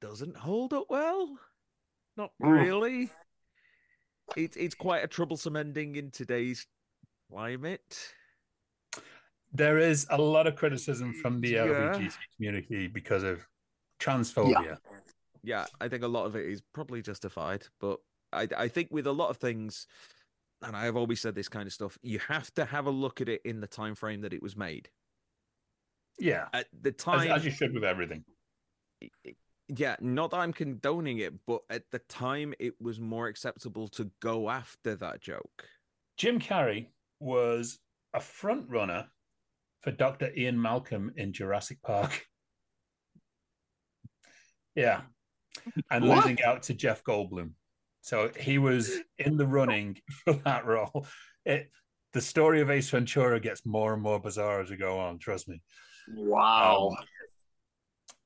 doesn't 0.00 0.36
hold 0.36 0.72
up 0.72 0.86
well. 0.88 1.38
Not 2.16 2.32
really. 2.40 3.10
It's 4.36 4.56
it's 4.56 4.74
quite 4.74 5.04
a 5.04 5.08
troublesome 5.08 5.56
ending 5.56 5.96
in 5.96 6.10
today's 6.10 6.66
climate. 7.30 8.12
There 9.52 9.78
is 9.78 10.06
a 10.10 10.20
lot 10.20 10.46
of 10.46 10.56
criticism 10.56 11.12
from 11.12 11.40
the 11.40 11.50
Yeah. 11.50 11.66
LGBT 11.66 12.12
community 12.36 12.86
because 12.86 13.22
of 13.22 13.46
transphobia. 14.00 14.78
yeah, 15.42 15.66
I 15.80 15.88
think 15.88 16.02
a 16.02 16.08
lot 16.08 16.24
of 16.26 16.36
it 16.36 16.46
is 16.46 16.62
probably 16.72 17.02
justified, 17.02 17.66
but 17.80 18.00
I 18.32 18.48
I 18.56 18.68
think 18.68 18.88
with 18.90 19.06
a 19.06 19.12
lot 19.12 19.28
of 19.30 19.36
things, 19.36 19.86
and 20.62 20.76
I 20.76 20.84
have 20.84 20.96
always 20.96 21.20
said 21.20 21.34
this 21.34 21.48
kind 21.48 21.66
of 21.66 21.72
stuff, 21.72 21.98
you 22.02 22.18
have 22.28 22.52
to 22.54 22.64
have 22.64 22.86
a 22.86 22.90
look 22.90 23.20
at 23.20 23.28
it 23.28 23.40
in 23.44 23.60
the 23.60 23.66
time 23.66 23.94
frame 23.94 24.20
that 24.22 24.32
it 24.32 24.42
was 24.42 24.56
made. 24.56 24.88
Yeah, 26.18 26.46
At 26.52 26.66
the 26.78 26.90
as, 26.90 26.96
time, 26.96 27.30
as 27.30 27.44
you 27.44 27.50
should 27.50 27.72
with 27.74 27.84
everything. 27.84 28.24
yeah, 29.68 29.96
not 30.00 30.30
that 30.30 30.36
I'm 30.38 30.52
condoning 30.52 31.18
it, 31.18 31.32
but 31.46 31.62
at 31.70 31.84
the 31.90 31.98
time, 32.00 32.54
it 32.60 32.74
was 32.80 33.00
more 33.00 33.26
acceptable 33.28 33.88
to 33.88 34.10
go 34.20 34.50
after 34.50 34.94
that 34.96 35.20
joke. 35.20 35.66
Jim 36.18 36.38
Carrey 36.38 36.88
was 37.18 37.78
a 38.14 38.20
front 38.20 38.68
runner 38.68 39.08
for 39.80 39.90
Dr. 39.90 40.30
Ian 40.36 40.60
Malcolm 40.60 41.12
in 41.16 41.32
Jurassic 41.32 41.82
Park. 41.82 42.26
Yeah. 44.74 45.02
And 45.90 46.08
What? 46.08 46.24
losing 46.24 46.42
out 46.42 46.62
to 46.64 46.74
Jeff 46.74 47.04
Goldblum. 47.04 47.50
So 48.02 48.30
he 48.38 48.58
was 48.58 48.98
in 49.18 49.36
the 49.36 49.46
running 49.46 49.98
for 50.24 50.34
that 50.44 50.66
role. 50.66 51.06
It 51.44 51.70
the 52.12 52.20
story 52.20 52.60
of 52.60 52.70
Ace 52.70 52.90
Ventura 52.90 53.40
gets 53.40 53.64
more 53.64 53.94
and 53.94 54.02
more 54.02 54.20
bizarre 54.20 54.60
as 54.60 54.68
we 54.70 54.76
go 54.76 54.98
on, 54.98 55.18
trust 55.18 55.48
me. 55.48 55.62
Wow. 56.14 56.90
Um, 56.98 57.04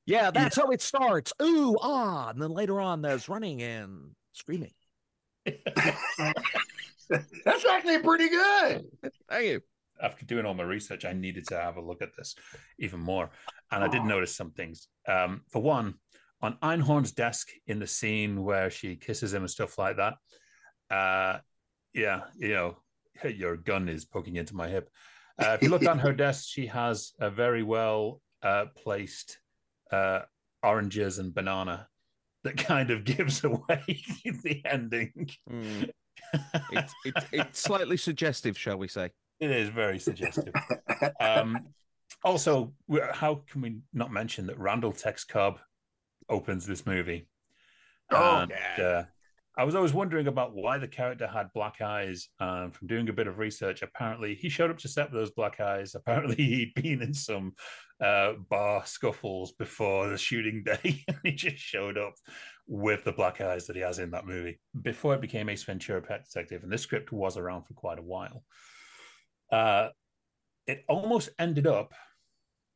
Yeah, 0.05 0.29
that's 0.31 0.57
how 0.57 0.71
it 0.71 0.81
starts. 0.81 1.31
Ooh, 1.41 1.77
ah, 1.81 2.29
and 2.29 2.41
then 2.41 2.51
later 2.51 2.81
on, 2.81 3.01
there's 3.01 3.29
running 3.29 3.61
and 3.61 4.11
screaming. 4.33 4.73
That's 7.09 7.65
actually 7.65 7.99
pretty 7.99 8.27
good. 8.29 8.85
Thank 9.29 9.45
you. 9.45 9.61
after 10.01 10.25
doing 10.25 10.45
all 10.45 10.53
my 10.53 10.63
research, 10.63 11.05
I 11.05 11.13
needed 11.13 11.47
to 11.47 11.55
have 11.59 11.77
a 11.77 11.81
look 11.81 12.01
at 12.01 12.15
this 12.17 12.35
even 12.79 12.99
more. 12.99 13.29
And 13.71 13.83
I 13.83 13.87
did 13.87 14.03
notice 14.03 14.35
some 14.35 14.51
things. 14.51 14.89
Um, 15.07 15.41
for 15.49 15.61
one, 15.61 15.95
on 16.41 16.57
Einhorn's 16.61 17.11
desk 17.11 17.49
in 17.65 17.79
the 17.79 17.87
scene 17.87 18.43
where 18.43 18.69
she 18.69 18.95
kisses 18.95 19.33
him 19.33 19.43
and 19.43 19.49
stuff 19.49 19.77
like 19.77 19.97
that, 19.97 20.15
uh, 20.91 21.39
yeah, 21.93 22.21
you 22.37 22.53
know, 22.53 22.77
your 23.23 23.57
gun 23.57 23.89
is 23.89 24.05
poking 24.05 24.35
into 24.35 24.55
my 24.55 24.67
hip. 24.67 24.89
Uh, 25.39 25.51
if 25.51 25.63
you 25.63 25.69
look 25.69 25.87
on 25.87 25.99
her 25.99 26.13
desk, 26.13 26.45
she 26.47 26.67
has 26.67 27.13
a 27.19 27.29
very 27.29 27.63
well 27.63 28.21
uh, 28.43 28.65
placed 28.75 29.39
uh, 29.91 30.21
oranges 30.63 31.19
and 31.19 31.33
banana 31.33 31.87
that 32.43 32.57
kind 32.57 32.91
of 32.91 33.03
gives 33.03 33.43
away 33.43 33.83
the 34.43 34.61
ending. 34.65 35.29
Mm. 35.49 35.89
It's, 36.71 36.93
it's 37.05 37.25
it's 37.31 37.59
slightly 37.59 37.97
suggestive, 37.97 38.57
shall 38.57 38.77
we 38.77 38.87
say? 38.87 39.11
It 39.39 39.51
is 39.51 39.69
very 39.69 39.99
suggestive. 39.99 40.53
um, 41.19 41.67
also, 42.23 42.73
how 43.13 43.43
can 43.49 43.61
we 43.61 43.77
not 43.93 44.11
mention 44.11 44.47
that 44.47 44.57
Randall 44.57 44.91
Tex 44.91 45.23
Cobb 45.23 45.59
opens 46.29 46.65
this 46.65 46.85
movie? 46.85 47.27
Oh, 48.11 48.47
And, 48.49 48.83
uh, 48.83 49.03
I 49.57 49.63
was 49.63 49.73
always 49.73 49.93
wondering 49.93 50.27
about 50.27 50.53
why 50.53 50.77
the 50.77 50.87
character 50.87 51.25
had 51.25 51.51
black 51.51 51.81
eyes. 51.81 52.29
Um, 52.39 52.69
from 52.69 52.87
doing 52.87 53.09
a 53.09 53.13
bit 53.13 53.25
of 53.25 53.39
research, 53.39 53.81
apparently 53.81 54.35
he 54.35 54.49
showed 54.49 54.69
up 54.69 54.77
to 54.79 54.87
set 54.87 55.11
with 55.11 55.19
those 55.19 55.31
black 55.31 55.59
eyes. 55.59 55.95
Apparently 55.95 56.35
he'd 56.35 56.75
been 56.75 57.01
in 57.01 57.13
some 57.13 57.53
uh, 57.99 58.33
bar 58.49 58.85
scuffles 58.85 59.53
before 59.53 60.09
the 60.09 60.17
shooting 60.17 60.63
day. 60.63 61.03
and 61.07 61.17
he 61.23 61.31
just 61.31 61.57
showed 61.57 61.97
up 61.97 62.13
with 62.67 63.03
the 63.03 63.11
black 63.11 63.41
eyes 63.41 63.65
that 63.65 63.75
he 63.75 63.81
has 63.81 63.97
in 63.97 64.11
that 64.11 64.27
movie 64.27 64.59
before 64.79 65.15
it 65.15 65.21
became 65.21 65.49
Ace 65.49 65.63
Ventura: 65.63 66.03
Pet 66.03 66.25
Detective. 66.25 66.61
And 66.61 66.71
this 66.71 66.83
script 66.83 67.11
was 67.11 67.35
around 67.35 67.63
for 67.63 67.73
quite 67.73 67.97
a 67.97 68.03
while. 68.03 68.43
Uh, 69.51 69.89
it 70.67 70.83
almost 70.87 71.29
ended 71.39 71.65
up 71.65 71.93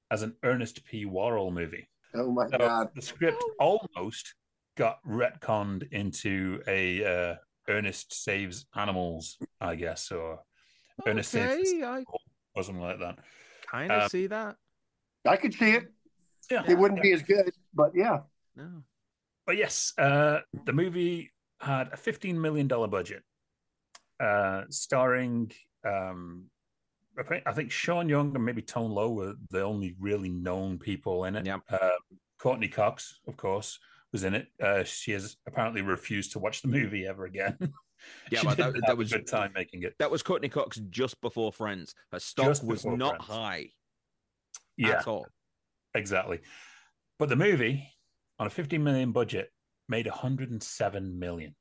as 0.09 0.23
an 0.23 0.35
Ernest 0.41 0.83
P. 0.83 1.05
Worrell 1.05 1.51
movie. 1.51 1.87
Oh 2.13 2.31
my 2.31 2.47
So 2.49 2.57
god. 2.57 2.89
the 2.95 3.01
script 3.01 3.43
almost 3.59 4.35
got 4.77 4.99
retconned 5.07 5.91
into 5.91 6.61
a 6.67 7.05
uh, 7.31 7.35
Ernest 7.69 8.13
Saves 8.23 8.65
Animals, 8.75 9.37
I 9.59 9.75
guess, 9.75 10.11
or 10.11 10.39
Ernest 11.05 11.31
Saves 11.31 11.71
I 11.83 12.03
or 12.53 12.63
something 12.63 12.81
like 12.83 12.99
that. 12.99 13.19
kind 13.69 13.91
of 13.91 14.03
Um, 14.03 14.09
see 14.09 14.27
that. 14.27 14.57
I 15.25 15.37
could 15.37 15.53
see 15.53 15.71
it. 15.71 15.87
Yeah, 16.49 16.63
It 16.67 16.77
wouldn't 16.77 17.01
be 17.01 17.13
as 17.13 17.21
good, 17.21 17.53
but 17.73 17.91
yeah. 17.95 18.19
No. 18.55 18.83
But 19.45 19.57
yes, 19.57 19.93
uh, 19.97 20.39
the 20.65 20.73
movie 20.73 21.31
had 21.61 21.87
a 21.93 21.97
$15 21.97 22.35
million 22.35 22.67
budget, 22.67 23.23
uh, 24.19 24.63
starring, 24.69 25.51
um, 25.85 26.45
I, 27.21 27.23
think, 27.23 27.43
I 27.47 27.53
think 27.53 27.71
Sean 27.71 28.09
Young 28.09 28.35
and 28.35 28.43
maybe 28.45 28.61
Tone 28.61 28.91
Loc 28.91 29.11
were 29.11 29.33
the 29.49 29.61
only 29.61 29.95
really 29.99 30.29
known 30.29 30.77
people 30.79 31.25
in 31.25 31.35
it. 31.35 31.45
Yep. 31.45 31.61
Uh, 31.69 31.89
Courteney 32.39 32.67
Cox, 32.67 33.19
of 33.27 33.37
course, 33.37 33.79
was 34.11 34.23
in 34.23 34.33
it. 34.33 34.47
Uh, 34.61 34.83
she 34.83 35.11
has 35.11 35.37
apparently 35.47 35.81
refused 35.81 36.31
to 36.33 36.39
watch 36.39 36.61
the 36.61 36.67
movie 36.67 37.05
ever 37.05 37.25
again. 37.25 37.57
Yeah, 38.31 38.39
but 38.43 38.57
that, 38.57 38.73
that 38.73 38.81
have 38.85 38.95
a 38.95 38.97
was 38.97 39.11
good 39.13 39.27
time 39.27 39.51
making 39.53 39.83
it. 39.83 39.93
that 39.99 40.09
was 40.09 40.23
Courteney 40.23 40.49
Cox 40.49 40.77
just 40.89 41.21
before 41.21 41.51
Friends. 41.53 41.93
Her 42.11 42.17
stock 42.17 42.63
was 42.63 42.83
not 42.83 43.17
Friends. 43.17 43.25
high 43.25 43.65
Yeah, 44.75 44.97
at 44.97 45.07
all. 45.07 45.27
exactly. 45.93 46.39
But 47.19 47.29
the 47.29 47.35
movie, 47.35 47.87
on 48.39 48.47
a 48.47 48.49
15 48.49 48.83
million 48.83 49.11
budget, 49.11 49.51
made 49.87 50.07
107 50.07 51.19
million. 51.19 51.53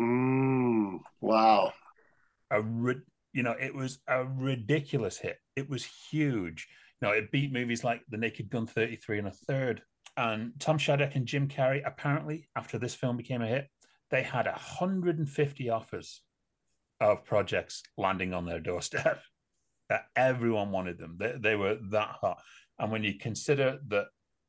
Mm, 0.00 1.00
wow. 1.20 1.74
a 2.50 2.62
ri- 2.62 3.02
you 3.34 3.42
know 3.42 3.54
it 3.60 3.74
was 3.74 3.98
a 4.08 4.24
ridiculous 4.24 5.18
hit. 5.18 5.38
It 5.56 5.68
was 5.68 5.84
huge. 6.10 6.66
You 7.02 7.08
know 7.08 7.12
it 7.14 7.30
beat 7.30 7.52
movies 7.52 7.84
like 7.84 8.00
the 8.08 8.16
naked 8.16 8.48
gun 8.48 8.66
33 8.66 9.18
and 9.18 9.28
a 9.28 9.32
third. 9.32 9.82
And 10.16 10.52
tom 10.60 10.78
Shadyac 10.78 11.16
and 11.16 11.26
jim 11.26 11.48
carrey 11.48 11.82
apparently 11.84 12.48
after 12.56 12.78
this 12.78 12.94
film 12.94 13.16
became 13.16 13.42
a 13.42 13.48
hit 13.48 13.68
they 14.10 14.22
had 14.22 14.46
150 14.46 15.70
offers 15.70 16.22
of 17.00 17.24
projects 17.24 17.82
landing 17.98 18.32
on 18.32 18.46
their 18.46 18.60
doorstep 18.60 19.20
that 19.88 20.04
everyone 20.14 20.70
wanted 20.70 20.98
them. 20.98 21.16
They, 21.18 21.34
they 21.38 21.56
were 21.56 21.78
that 21.90 22.16
hot. 22.20 22.40
And 22.78 22.92
when 22.92 23.02
you 23.02 23.14
consider 23.18 23.78
that 23.88 24.06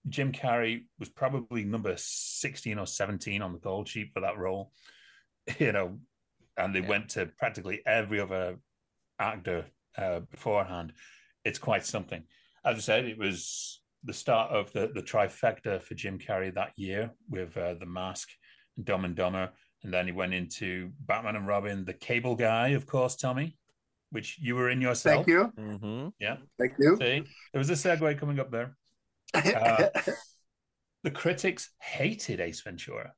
jim 0.07 0.31
carrey 0.31 0.83
was 0.99 1.09
probably 1.09 1.63
number 1.63 1.95
16 1.97 2.77
or 2.77 2.85
17 2.85 3.41
on 3.41 3.53
the 3.53 3.59
gold 3.59 3.87
sheet 3.87 4.11
for 4.13 4.19
that 4.19 4.37
role 4.37 4.71
you 5.59 5.71
know 5.71 5.97
and 6.57 6.75
they 6.75 6.81
Yeah. 6.81 6.89
went 6.89 7.09
to 7.11 7.25
practically 7.25 7.81
every 7.87 8.19
other 8.19 8.57
actor 9.19 9.65
uh, 9.97 10.21
beforehand. 10.31 10.93
It's 11.43 11.59
quite 11.59 11.85
something. 11.85 12.23
As 12.63 12.77
I 12.77 12.79
said, 12.79 13.05
it 13.05 13.17
was 13.17 13.81
the 14.03 14.13
start 14.13 14.51
of 14.51 14.71
the 14.73 14.91
the 14.93 15.01
trifecta 15.01 15.81
for 15.81 15.95
Jim 15.95 16.19
Carrey 16.19 16.53
that 16.53 16.71
year 16.75 17.11
with 17.29 17.55
uh, 17.57 17.75
The 17.75 17.85
Mask, 17.85 18.29
and 18.77 18.85
Dumb 18.85 19.05
and 19.05 19.15
Dumber, 19.15 19.51
and 19.83 19.93
then 19.93 20.05
he 20.05 20.11
went 20.11 20.33
into 20.33 20.91
Batman 21.01 21.35
and 21.35 21.47
Robin, 21.47 21.85
The 21.85 21.93
Cable 21.93 22.35
Guy, 22.35 22.69
of 22.69 22.85
course, 22.85 23.15
Tommy, 23.15 23.57
which 24.11 24.37
you 24.39 24.55
were 24.55 24.69
in 24.69 24.81
yourself. 24.81 25.25
Thank 25.25 25.27
you. 25.27 25.51
Mm-hmm. 25.59 26.07
Yeah, 26.19 26.37
Thank 26.59 26.73
you. 26.79 26.97
see, 26.99 27.23
there 27.53 27.59
was 27.59 27.69
a 27.69 27.73
segue 27.73 28.19
coming 28.19 28.39
up 28.39 28.51
there. 28.51 28.75
Uh, 29.35 29.89
the 31.03 31.11
critics 31.11 31.69
hated 31.79 32.39
Ace 32.39 32.61
Ventura. 32.61 33.13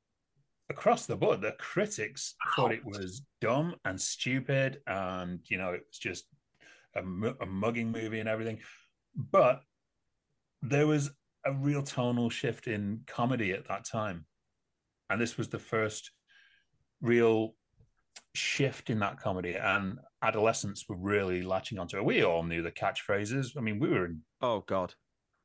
Across 0.70 1.06
the 1.06 1.16
board, 1.16 1.40
the 1.40 1.52
critics 1.58 2.34
thought 2.54 2.72
it 2.72 2.84
was 2.84 3.22
dumb 3.40 3.74
and 3.84 4.00
stupid, 4.00 4.80
and 4.86 5.40
you 5.48 5.56
know 5.56 5.70
it 5.70 5.82
was 5.88 5.98
just 5.98 6.24
a, 6.94 7.00
a 7.00 7.46
mugging 7.46 7.90
movie 7.90 8.20
and 8.20 8.28
everything. 8.28 8.58
But 9.14 9.62
there 10.60 10.86
was 10.86 11.10
a 11.46 11.52
real 11.52 11.82
tonal 11.82 12.28
shift 12.28 12.66
in 12.66 13.00
comedy 13.06 13.52
at 13.52 13.68
that 13.68 13.86
time, 13.86 14.26
and 15.08 15.20
this 15.20 15.38
was 15.38 15.48
the 15.48 15.58
first 15.58 16.10
real 17.00 17.54
shift 18.34 18.90
in 18.90 18.98
that 19.00 19.20
comedy. 19.20 19.54
And 19.54 19.98
adolescents 20.22 20.88
were 20.88 20.96
really 20.96 21.42
latching 21.42 21.78
onto 21.78 21.96
it. 21.96 22.04
We 22.04 22.24
all 22.24 22.42
knew 22.42 22.62
the 22.62 22.70
catchphrases. 22.70 23.56
I 23.56 23.60
mean, 23.60 23.78
we 23.78 23.88
were 23.88 24.06
in 24.06 24.20
Oh 24.40 24.64
God, 24.66 24.94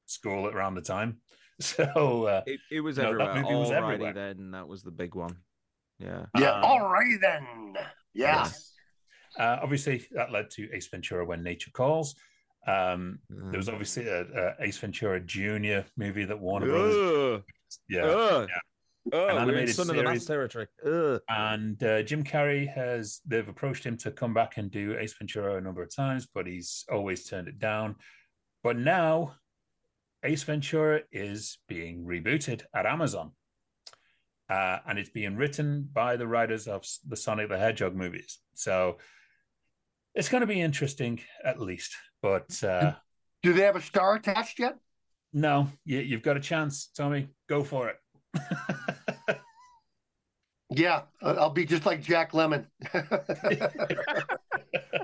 school 0.06 0.48
at 0.48 0.56
around 0.56 0.76
the 0.76 0.82
time. 0.82 1.18
So 1.64 2.26
uh, 2.26 2.41
it, 2.45 2.59
it 2.72 2.82
was 2.82 2.97
No, 2.97 3.03
that 3.18 3.22
everywhere. 3.30 3.43
movie 3.43 3.55
was 3.55 3.70
Alrighty 3.70 3.93
everywhere. 3.93 4.14
then, 4.14 4.51
that 4.51 4.68
was 4.68 4.84
the 4.84 4.91
big 4.91 5.16
one. 5.16 5.38
Yeah. 5.99 6.26
yeah. 6.38 6.51
Um, 6.57 6.64
All 6.66 6.89
right 6.89 7.18
then. 7.22 7.76
Yeah. 8.14 8.49
Uh, 9.39 9.57
obviously, 9.64 10.05
that 10.11 10.32
led 10.32 10.49
to 10.51 10.70
Ace 10.74 10.88
Ventura: 10.88 11.26
When 11.26 11.41
Nature 11.43 11.72
Calls. 11.72 12.16
Um, 12.68 13.20
there 13.30 13.57
was 13.57 13.68
Mm. 13.68 13.74
obviously 13.74 14.07
a, 14.07 14.22
a 14.22 14.55
Ace 14.61 14.78
Ventura 14.78 15.20
Junior 15.20 15.86
movie 15.97 16.24
that 16.26 16.39
Warner 16.39 16.68
Brothers, 16.68 16.95
Ugh. 17.39 17.43
yeah, 17.89 18.03
Ugh. 18.05 18.49
An 19.11 19.14
Ugh, 19.20 19.38
animated 19.38 19.76
Son 19.76 19.89
of 19.89 19.95
the 19.97 20.01
series. 20.03 20.26
Territory. 20.26 20.68
Ugh. 20.86 21.20
and 21.30 21.82
uh, 21.84 22.03
Jim 22.03 22.24
Carrey 22.24 22.74
has 22.74 23.20
they've 23.26 23.47
approached 23.49 23.86
him 23.86 23.97
to 23.97 24.11
come 24.11 24.34
back 24.34 24.57
and 24.57 24.72
do 24.72 24.97
Ace 24.97 25.14
Ventura 25.18 25.57
a 25.57 25.61
number 25.61 25.82
of 25.84 25.93
times, 25.93 26.26
but 26.34 26.47
he's 26.47 26.86
always 26.91 27.26
turned 27.26 27.47
it 27.49 27.59
down. 27.59 27.95
But 28.64 28.78
now, 28.78 29.36
Ace 30.24 30.44
Ventura 30.44 31.02
is 31.12 31.58
being 31.68 32.06
rebooted 32.06 32.64
at 32.74 32.86
Amazon, 32.86 33.32
uh, 34.50 34.80
and 34.88 34.98
it's 34.98 35.10
being 35.10 35.36
written 35.36 35.88
by 35.92 36.16
the 36.16 36.28
writers 36.28 36.68
of 36.68 36.86
the 37.08 37.16
Sonic 37.16 37.50
the 37.50 37.58
Hedgehog 37.58 37.96
movies. 37.96 38.40
So 38.54 38.98
it's 40.16 40.30
going 40.30 40.42
to 40.42 40.48
be 40.48 40.62
interesting, 40.62 41.20
at 41.44 41.60
least. 41.60 41.96
But 42.22 42.64
uh, 42.64 42.94
Do 43.42 43.54
they 43.54 43.64
have 43.64 43.76
a 43.76 43.82
star 43.82 44.16
attached 44.16 44.60
yet? 44.60 44.78
no, 45.34 45.68
you, 45.84 46.00
you've 46.00 46.22
got 46.22 46.38
a 46.38 46.42
chance, 46.42 46.90
Tommy. 46.96 47.28
Go 47.50 47.64
for 47.64 47.90
it. 47.90 47.98
Yeah. 50.76 51.02
I'll 51.22 51.50
be 51.50 51.66
just 51.66 51.86
like 51.86 52.02
Jack 52.02 52.32
Lemmon. 52.32 52.66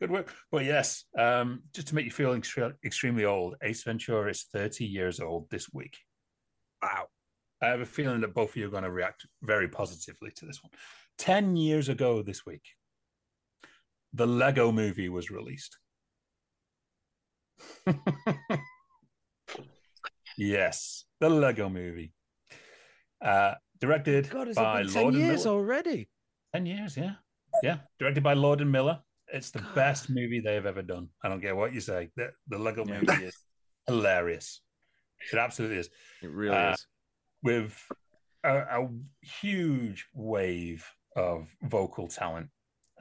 Good 0.00 0.10
work. 0.10 0.32
But 0.52 0.64
yes, 0.64 1.04
um, 1.18 1.62
just 1.74 1.88
to 1.88 1.94
make 1.94 2.04
you 2.04 2.10
feel 2.10 2.34
extre- 2.34 2.74
extremely 2.84 3.24
old, 3.24 3.56
Ace 3.62 3.82
Ventura 3.82 4.30
is 4.30 4.44
30 4.52 4.84
years 4.84 5.20
old 5.20 5.48
this 5.50 5.72
week. 5.72 5.96
Wow. 6.82 7.06
I 7.62 7.68
have 7.68 7.80
a 7.80 7.86
feeling 7.86 8.20
that 8.20 8.34
both 8.34 8.50
of 8.50 8.56
you 8.56 8.66
are 8.66 8.70
going 8.70 8.82
to 8.82 8.90
react 8.90 9.26
very 9.42 9.68
positively 9.68 10.30
to 10.36 10.44
this 10.46 10.62
one. 10.62 10.70
10 11.18 11.56
years 11.56 11.88
ago 11.88 12.22
this 12.22 12.44
week, 12.44 12.62
the 14.12 14.26
Lego 14.26 14.70
movie 14.70 15.08
was 15.08 15.30
released. 15.30 15.78
yes, 20.36 21.04
the 21.20 21.30
Lego 21.30 21.68
movie. 21.70 22.12
Uh, 23.24 23.54
directed 23.80 24.28
God, 24.30 24.54
by 24.54 24.80
it 24.80 24.84
been 24.84 24.92
ten 24.92 25.02
Lord 25.04 25.14
and 25.14 25.22
years 25.22 25.44
Miller. 25.44 25.56
already? 25.56 26.08
10 26.54 26.66
years, 26.66 26.96
yeah. 26.96 27.14
Yeah. 27.62 27.78
Directed 27.98 28.22
by 28.22 28.34
Lord 28.34 28.60
and 28.60 28.70
Miller. 28.70 29.00
It's 29.32 29.50
the 29.50 29.58
God. 29.60 29.74
best 29.74 30.10
movie 30.10 30.40
they've 30.40 30.64
ever 30.66 30.82
done. 30.82 31.08
I 31.22 31.28
don't 31.28 31.40
care 31.40 31.56
what 31.56 31.74
you 31.74 31.80
say. 31.80 32.10
The, 32.16 32.30
the 32.48 32.58
Lego 32.58 32.84
Yeah. 32.86 33.00
movie 33.00 33.24
is 33.24 33.36
hilarious. 33.86 34.60
It 35.32 35.38
absolutely 35.38 35.78
is. 35.78 35.90
It 36.22 36.30
really 36.30 36.56
Uh, 36.56 36.72
is. 36.72 36.86
With 37.42 37.78
a, 38.44 38.56
a 38.58 38.88
huge 39.22 40.06
wave 40.14 40.84
of 41.16 41.48
vocal 41.62 42.08
talent 42.08 42.48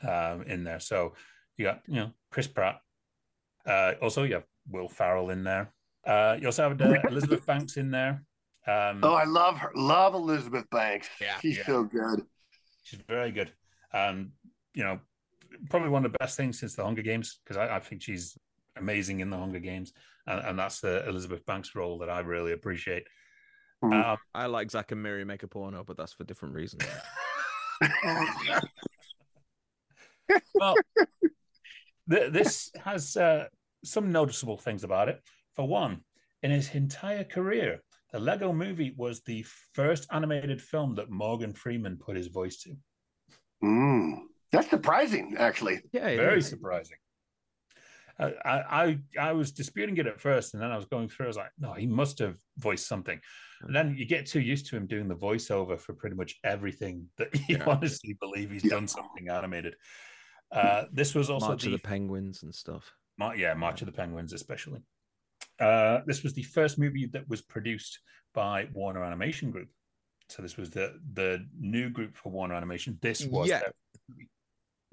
um, 0.08 0.44
in 0.44 0.64
there. 0.64 0.80
So 0.80 1.14
you 1.58 1.66
got, 1.66 1.82
you 1.88 1.96
know, 1.96 2.12
Chris 2.32 2.48
Pratt. 2.48 2.80
Uh, 3.66 3.94
also, 4.02 4.24
you 4.24 4.34
have 4.36 4.46
Will 4.70 4.90
Ferrell 4.90 5.30
in 5.30 5.44
there. 5.44 5.72
Uh, 6.06 6.38
you 6.40 6.48
also 6.48 6.70
have 6.70 6.80
uh, 6.82 6.96
Elizabeth 7.10 7.46
Banks 7.46 7.78
in 7.78 7.92
there. 7.92 8.24
Um, 8.68 9.00
oh, 9.04 9.14
I 9.14 9.26
love 9.26 9.58
her. 9.58 9.72
Love 9.76 10.16
Elizabeth 10.16 10.66
Banks. 10.72 11.08
Yeah. 11.22 11.38
She's 11.40 11.58
Yeah. 11.58 11.66
so 11.66 11.84
good. 11.84 12.24
She's 12.84 13.00
very 13.08 13.32
good. 13.32 13.52
Um, 13.94 14.32
you 14.74 14.84
know, 14.84 15.00
probably 15.70 15.90
one 15.90 16.06
of 16.06 16.12
the 16.12 16.18
best 16.18 16.38
things 16.38 16.60
since 16.60 16.76
the 16.76 16.84
Hunger 16.84 17.02
Games 17.02 17.40
because 17.44 17.58
I, 17.58 17.76
I 17.76 17.80
think 17.80 18.02
she's 18.02 18.38
amazing 18.78 19.20
in 19.22 19.30
the 19.30 19.38
Hunger 19.38 19.60
Games, 19.60 19.94
and, 20.28 20.40
and 20.46 20.60
that's 20.60 20.80
the 20.80 21.08
Elizabeth 21.08 21.46
Banks 21.46 21.76
role 21.76 21.98
that 22.00 22.10
I 22.10 22.20
really 22.20 22.54
appreciate. 22.54 23.08
Mhm. 23.84 24.04
Um, 24.04 24.18
I 24.34 24.46
like 24.48 24.72
Zack 24.72 24.92
and 24.92 25.02
Miri 25.02 25.26
make 25.26 25.44
a 25.44 25.48
porno, 25.48 25.84
but 25.84 25.98
that's 25.98 26.14
for 26.14 26.24
different 26.24 26.56
reasons. 26.56 26.84
well, 30.56 30.76
th- 32.10 32.32
this 32.32 32.72
has 32.84 33.18
uh, 33.18 33.46
some 33.84 34.12
noticeable 34.12 34.58
things 34.58 34.84
about 34.84 35.10
it. 35.10 35.22
For 35.56 35.68
one, 35.68 36.02
in 36.44 36.52
his 36.52 36.74
entire 36.74 37.24
career, 37.24 37.82
the 38.12 38.20
Lego 38.20 38.54
Movie 38.54 38.94
was 38.98 39.22
the 39.22 39.46
first 39.74 40.08
animated 40.12 40.62
film 40.62 40.96
that 40.96 41.10
Morgan 41.10 41.54
Freeman 41.54 41.98
put 41.98 42.16
his 42.16 42.28
voice 42.28 42.58
to. 42.64 42.76
Mm. 43.64 44.20
That's 44.56 44.70
surprising, 44.70 45.36
actually. 45.38 45.82
yeah, 45.92 46.16
very 46.16 46.40
is. 46.40 46.48
surprising. 46.48 46.98
Uh, 48.18 48.30
I, 48.46 48.60
I 48.84 49.00
I 49.30 49.32
was 49.34 49.52
disputing 49.52 49.98
it 49.98 50.08
at 50.08 50.22
first, 50.22 50.54
and 50.54 50.64
then 50.64 50.72
I 50.72 50.78
was 50.78 50.86
going 50.86 51.10
through. 51.10 51.26
I 51.26 51.28
was 51.28 51.38
like, 51.38 51.52
no, 51.60 51.74
he 51.74 51.86
must 51.86 52.20
have 52.20 52.38
voiced 52.58 52.88
something. 52.88 53.20
And 53.62 53.76
then 53.76 53.96
you 53.98 54.06
get 54.06 54.26
too 54.26 54.40
used 54.40 54.68
to 54.68 54.78
him 54.78 54.88
doing 54.88 55.08
the 55.10 55.16
voiceover 55.16 55.78
for 55.80 55.94
pretty 55.94 56.16
much 56.16 56.36
everything 56.44 57.08
that 57.18 57.34
you 57.50 57.58
Yeah. 57.58 57.66
honestly 57.68 58.16
believe 58.22 58.52
he's 58.52 58.64
Yeah. 58.64 58.72
done 58.72 58.88
something 58.88 59.28
animated. 59.30 59.76
Uh, 60.52 60.86
this 60.94 61.14
was 61.14 61.30
also 61.30 61.48
March 61.48 61.64
the, 61.64 61.74
of 61.74 61.82
the 61.82 61.88
Penguins 61.88 62.44
and 62.44 62.54
stuff. 62.56 62.94
Mar- 63.18 63.36
yeah 63.36 63.54
March 63.54 63.82
of 63.82 63.88
the 63.88 63.92
Penguins, 63.92 64.32
especially. 64.32 64.80
Uh, 65.60 66.00
this 66.06 66.24
was 66.24 66.34
the 66.34 66.44
first 66.44 66.78
movie 66.80 67.08
that 67.08 67.28
was 67.28 67.42
produced 67.42 68.00
by 68.34 68.68
Warner 68.74 69.04
Animation 69.04 69.52
Group. 69.52 69.70
So 70.30 70.42
this 70.42 70.56
was 70.58 70.70
the 70.70 70.94
the 71.14 71.46
new 71.60 71.90
group 71.90 72.16
for 72.16 72.32
Warner 72.32 72.56
Animation. 72.56 72.98
This 73.02 73.26
was 73.26 73.50
Yeah. 73.50 73.62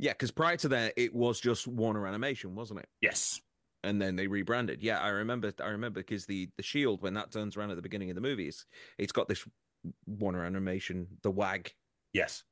Yeah, 0.03 0.13
because 0.15 0.33
prior 0.33 0.57
to 0.57 0.69
that, 0.71 0.95
it 0.97 1.15
was 1.15 1.39
just 1.41 1.69
Warner 1.69 2.09
Animation, 2.09 2.57
wasn't 2.57 2.81
it? 2.81 2.89
yes, 3.01 3.41
And 3.85 4.03
then 4.03 4.17
they 4.17 4.27
rebranded. 4.27 4.83
Yeah, 4.83 4.99
I 4.99 5.09
remember. 5.11 5.53
I 5.63 5.69
remember 5.69 6.01
because 6.01 6.27
the 6.27 6.51
the 6.57 6.63
Shield, 6.63 7.03
when 7.03 7.15
that 7.15 7.31
turns 7.31 7.57
around 7.57 7.71
at 7.71 7.77
the 7.77 7.83
beginning 7.83 8.11
of 8.11 8.17
the 8.17 8.21
movies, 8.21 8.67
it's 8.99 9.13
got 9.13 9.29
this 9.29 9.47
Warner 10.07 10.45
Animation, 10.45 11.07
the 11.23 11.31
WAG 11.31 11.73
yes, 12.13 12.43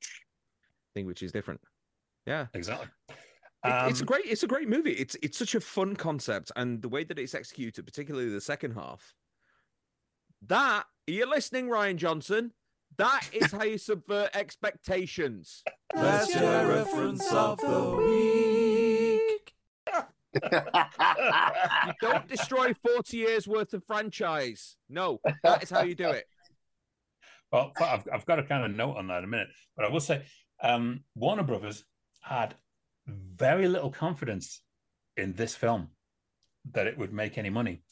thing, 0.95 1.07
which 1.07 1.25
is 1.25 1.33
different. 1.33 1.61
Yeah, 2.25 2.47
exactly. 2.55 2.87
It- 3.09 3.17
it's 3.65 3.99
a 4.01 4.03
Um, 4.05 4.07
great 4.07 4.25
it's 4.27 4.43
a 4.45 4.47
great 4.47 4.69
movie 4.69 4.93
it's 4.93 5.17
it's 5.23 5.37
such 5.37 5.55
a 5.55 5.61
fun 5.61 5.95
concept 5.95 6.51
and 6.57 6.81
the 6.81 6.89
way 6.89 7.05
that 7.05 7.19
it's 7.19 7.35
executed 7.35 7.85
particularly 7.85 8.31
the 8.31 8.41
second 8.41 8.73
half 8.73 9.13
that 10.47 10.87
are 11.09 11.13
you 11.13 11.27
listening 11.29 11.67
Rian 11.69 11.97
Johnson 11.97 12.55
that 12.99 13.29
is 13.33 13.53
how 13.53 13.63
you 13.65 13.79
subvert 13.79 14.31
expectations 14.35 15.63
That's 15.95 16.35
your 16.35 16.69
reference 16.69 17.33
of 17.33 17.59
the 17.61 17.97
week. 17.97 19.55
you 20.35 21.93
don't 22.01 22.29
destroy 22.29 22.73
40 22.75 23.17
years 23.17 23.49
worth 23.49 23.75
of 23.75 23.83
franchise 23.85 24.77
no 24.89 25.21
that 25.43 25.63
is 25.63 25.71
how 25.71 25.83
you 25.83 25.95
do 25.97 26.11
it 26.11 26.27
Well, 27.51 27.73
I've, 27.81 28.07
I've 28.13 28.27
got 28.27 28.39
a 28.39 28.45
kind 28.45 28.65
of 28.65 28.77
note 28.77 28.97
on 28.97 29.09
that 29.09 29.19
in 29.19 29.25
a 29.25 29.27
minute, 29.27 29.49
but 29.77 29.85
I 29.85 29.89
will 29.89 29.99
say 30.01 30.23
um, 30.63 31.03
Warner 31.17 31.43
Brothers 31.43 31.85
had 32.21 32.55
very 33.09 33.67
little 33.67 33.91
confidence 33.91 34.61
in 35.17 35.33
this 35.33 35.57
film 35.57 35.89
that 36.73 36.87
it 36.87 36.97
would 36.97 37.13
make 37.13 37.39
any 37.39 37.51
money. 37.51 37.83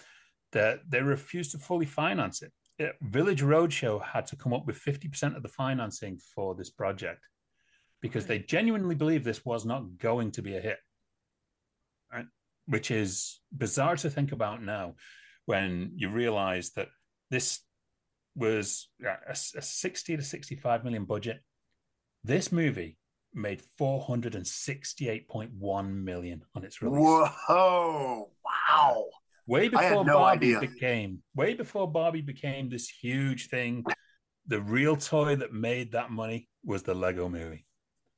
That 0.52 0.82
they 0.88 1.02
refused 1.02 1.50
to 1.52 1.58
fully 1.58 1.86
finance 1.86 2.40
it. 2.42 2.52
It- 2.78 2.96
Village 3.00 3.42
Roadshow 3.42 4.02
had 4.02 4.26
to 4.26 4.36
come 4.36 4.52
up 4.52 4.66
with 4.66 4.78
50% 4.78 5.34
of 5.36 5.42
the 5.42 5.48
financing 5.48 6.18
for 6.34 6.54
this 6.54 6.68
project 6.70 7.24
because 8.00 8.26
they 8.26 8.38
genuinely 8.38 8.94
believe 8.94 9.24
this 9.24 9.44
was 9.44 9.64
not 9.66 9.98
going 9.98 10.30
to 10.32 10.42
be 10.42 10.56
a 10.56 10.60
hit. 10.60 10.78
Right? 12.12 12.26
Which 12.66 12.90
is 12.90 13.40
bizarre 13.56 13.96
to 13.96 14.10
think 14.10 14.32
about 14.32 14.62
now 14.62 14.94
when 15.46 15.92
you 15.96 16.10
realize 16.10 16.70
that 16.70 16.88
this 17.30 17.60
was 18.36 18.88
a, 19.04 19.32
a 19.32 19.62
60 19.62 20.16
to 20.16 20.22
65 20.22 20.84
million 20.84 21.04
budget. 21.04 21.40
This 22.22 22.52
movie 22.52 22.98
made 23.34 23.62
468.1 23.80 25.92
million 25.92 26.42
on 26.54 26.64
its 26.64 26.80
release. 26.82 27.28
Whoa! 27.48 28.30
Wow! 28.44 29.06
Way 29.48 29.68
before 29.68 30.04
no 30.04 30.18
Barbie 30.18 30.54
idea. 30.56 30.68
became 30.70 31.22
way 31.34 31.54
before 31.54 31.90
Barbie 31.90 32.20
became 32.20 32.68
this 32.68 32.88
huge 32.88 33.48
thing, 33.48 33.84
the 34.46 34.60
real 34.60 34.94
toy 34.96 35.36
that 35.36 35.52
made 35.52 35.92
that 35.92 36.10
money 36.10 36.48
was 36.64 36.82
the 36.82 36.94
Lego 36.94 37.28
movie. 37.28 37.64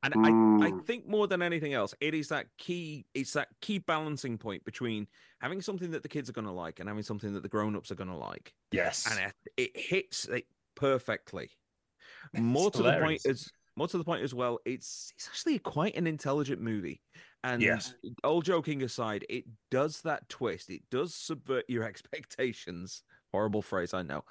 And 0.02 0.14
Mm. 0.14 0.62
I, 0.62 0.66
I 0.68 0.82
think 0.86 1.06
more 1.06 1.26
than 1.26 1.42
anything 1.42 1.74
else, 1.74 1.94
it 2.00 2.14
is 2.14 2.28
that 2.28 2.46
key. 2.58 3.04
It's 3.14 3.34
that 3.34 3.48
key 3.60 3.78
balancing 3.78 4.38
point 4.38 4.64
between 4.64 5.06
having 5.40 5.60
something 5.60 5.90
that 5.90 6.02
the 6.02 6.08
kids 6.08 6.28
are 6.30 6.32
going 6.32 6.46
to 6.46 6.52
like 6.52 6.80
and 6.80 6.88
having 6.88 7.02
something 7.02 7.32
that 7.34 7.42
the 7.42 7.48
grown-ups 7.50 7.90
are 7.90 7.96
going 7.96 8.08
to 8.10 8.16
like, 8.16 8.54
Yes. 8.72 9.06
and 9.10 9.20
it, 9.20 9.34
it 9.56 9.70
hits 9.78 10.24
it 10.26 10.46
perfectly. 10.74 11.50
More 12.34 12.68
It's 12.68 12.76
to 12.78 12.82
the 12.82 12.98
point 12.98 13.20
is 13.24 13.50
more 13.80 13.88
to 13.88 13.96
the 13.96 14.04
point 14.04 14.22
as 14.22 14.34
well. 14.34 14.58
It's 14.66 15.10
it's 15.16 15.26
actually 15.26 15.58
quite 15.58 15.96
an 15.96 16.06
intelligent 16.06 16.60
movie. 16.60 17.00
And 17.42 17.62
Yes. 17.62 17.94
all 18.22 18.42
joking 18.42 18.82
aside, 18.82 19.24
it 19.30 19.44
does 19.70 20.02
that 20.02 20.28
twist. 20.28 20.68
It 20.68 20.82
does 20.90 21.14
subvert 21.14 21.64
your 21.66 21.84
expectations. 21.92 23.02
Horrible 23.32 23.62
phrase, 23.62 23.94
I 23.94 24.02
know, 24.02 24.24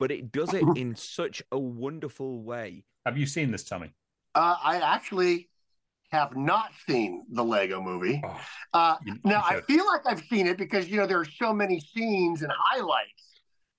but 0.00 0.10
it 0.10 0.32
does 0.32 0.52
it 0.54 0.64
in 0.76 0.96
such 0.96 1.40
a 1.52 1.58
wonderful 1.58 2.42
way. 2.42 2.82
Have 3.04 3.16
you 3.16 3.26
seen 3.26 3.52
this, 3.52 3.62
Tommy? 3.62 3.92
Uh, 4.34 4.56
I 4.60 4.78
actually 4.78 5.48
have 6.10 6.36
not 6.36 6.70
seen 6.88 7.26
the 7.30 7.44
Lego 7.44 7.80
movie. 7.80 8.20
Oh, 8.24 8.40
Uh, 8.72 8.96
now 9.24 9.44
you 9.50 9.58
I 9.58 9.60
feel 9.60 9.86
like 9.86 10.00
I've 10.04 10.24
seen 10.24 10.48
it 10.48 10.58
because 10.58 10.88
you 10.88 10.96
know 10.96 11.06
there 11.06 11.20
are 11.20 11.24
so 11.24 11.52
many 11.52 11.78
scenes 11.78 12.42
and 12.42 12.50
highlights 12.52 13.35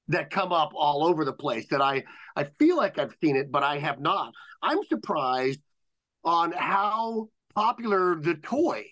that 0.09 0.29
come 0.29 0.51
up 0.51 0.71
all 0.75 1.05
over 1.05 1.25
the 1.25 1.33
place 1.33 1.67
that 1.69 1.81
I 1.81 2.03
I 2.35 2.45
feel 2.59 2.77
like 2.77 2.99
I've 2.99 3.15
seen 3.21 3.35
it, 3.35 3.51
but 3.51 3.63
I 3.63 3.79
have 3.79 3.99
not. 3.99 4.33
I'm 4.61 4.83
surprised 4.85 5.59
on 6.23 6.51
how 6.51 7.29
popular 7.55 8.15
the 8.19 8.35
toy 8.35 8.85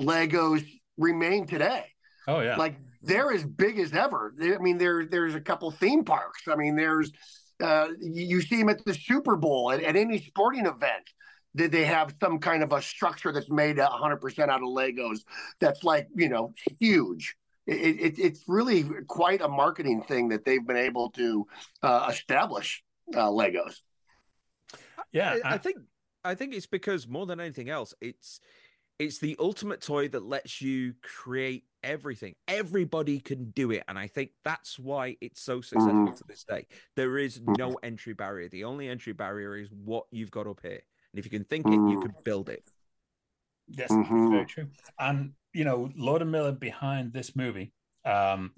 Legos 0.00 0.66
remain 0.96 1.46
today. 1.46 1.84
oh 2.28 2.40
yeah. 2.40 2.56
Like 2.56 2.76
they're 3.02 3.32
as 3.32 3.44
big 3.44 3.78
as 3.78 3.92
ever. 3.92 4.34
I 4.40 4.58
mean, 4.58 4.78
there 4.78 5.06
there's 5.06 5.34
a 5.34 5.40
couple 5.40 5.70
theme 5.70 6.04
parks. 6.04 6.42
I 6.48 6.56
mean, 6.56 6.76
there's 6.76 7.12
uh, 7.62 7.88
you 8.00 8.40
see 8.40 8.56
them 8.56 8.68
at 8.68 8.84
the 8.84 8.94
Super 8.94 9.36
Bowl 9.36 9.70
at, 9.70 9.82
at 9.82 9.96
any 9.96 10.18
sporting 10.18 10.66
event. 10.66 11.10
That 11.54 11.70
they 11.70 11.84
have 11.84 12.14
some 12.18 12.38
kind 12.38 12.62
of 12.62 12.72
a 12.72 12.80
structure 12.80 13.30
that's 13.30 13.50
made 13.50 13.76
100% 13.76 14.48
out 14.48 14.62
of 14.62 14.68
Legos. 14.68 15.18
That's 15.60 15.84
like 15.84 16.08
you 16.14 16.30
know 16.30 16.54
huge. 16.80 17.36
It, 17.66 18.00
it, 18.00 18.18
it's 18.18 18.44
really 18.48 18.84
quite 19.06 19.40
a 19.40 19.48
marketing 19.48 20.02
thing 20.02 20.28
that 20.30 20.44
they've 20.44 20.66
been 20.66 20.76
able 20.76 21.10
to 21.10 21.46
uh, 21.82 22.08
establish. 22.10 22.82
Uh, 23.14 23.28
Legos. 23.28 23.80
yeah. 25.12 25.36
I, 25.44 25.48
I 25.48 25.54
I- 25.54 25.58
think 25.58 25.78
I 26.24 26.34
think 26.36 26.54
it's 26.54 26.66
because 26.66 27.08
more 27.08 27.26
than 27.26 27.40
anything 27.40 27.68
else, 27.68 27.94
it's 28.00 28.40
it's 28.98 29.18
the 29.18 29.34
ultimate 29.40 29.80
toy 29.80 30.06
that 30.08 30.22
lets 30.24 30.62
you 30.62 30.94
create 31.02 31.64
everything. 31.82 32.34
Everybody 32.46 33.18
can 33.18 33.50
do 33.50 33.72
it, 33.72 33.82
and 33.88 33.98
I 33.98 34.06
think 34.06 34.30
that's 34.44 34.78
why 34.78 35.16
it's 35.20 35.40
so 35.42 35.60
successful 35.60 36.06
Mhm. 36.06 36.16
to 36.18 36.24
this 36.28 36.44
day. 36.44 36.66
There 36.94 37.18
is 37.18 37.40
no 37.44 37.78
entry 37.82 38.12
barrier. 38.12 38.48
The 38.48 38.62
only 38.64 38.88
entry 38.88 39.12
barrier 39.12 39.56
is 39.56 39.68
what 39.72 40.04
you've 40.12 40.30
got 40.30 40.46
up 40.46 40.60
here, 40.62 40.80
and 41.12 41.18
if 41.18 41.24
you 41.24 41.30
can 41.30 41.44
think 41.44 41.66
it, 41.66 41.72
you 41.72 41.98
Mm. 41.98 42.02
can 42.02 42.14
build 42.24 42.48
it. 42.48 42.62
Yes, 43.68 43.90
Mhm. 43.90 44.30
very 44.30 44.46
true. 44.46 44.68
And 44.98 45.34
you 45.52 45.64
know, 45.64 45.90
Lord 45.96 46.22
and 46.22 46.30
Miller 46.32 46.52
behind 46.52 47.12
this 47.12 47.36
movie, 47.36 47.72
um, 48.04 48.52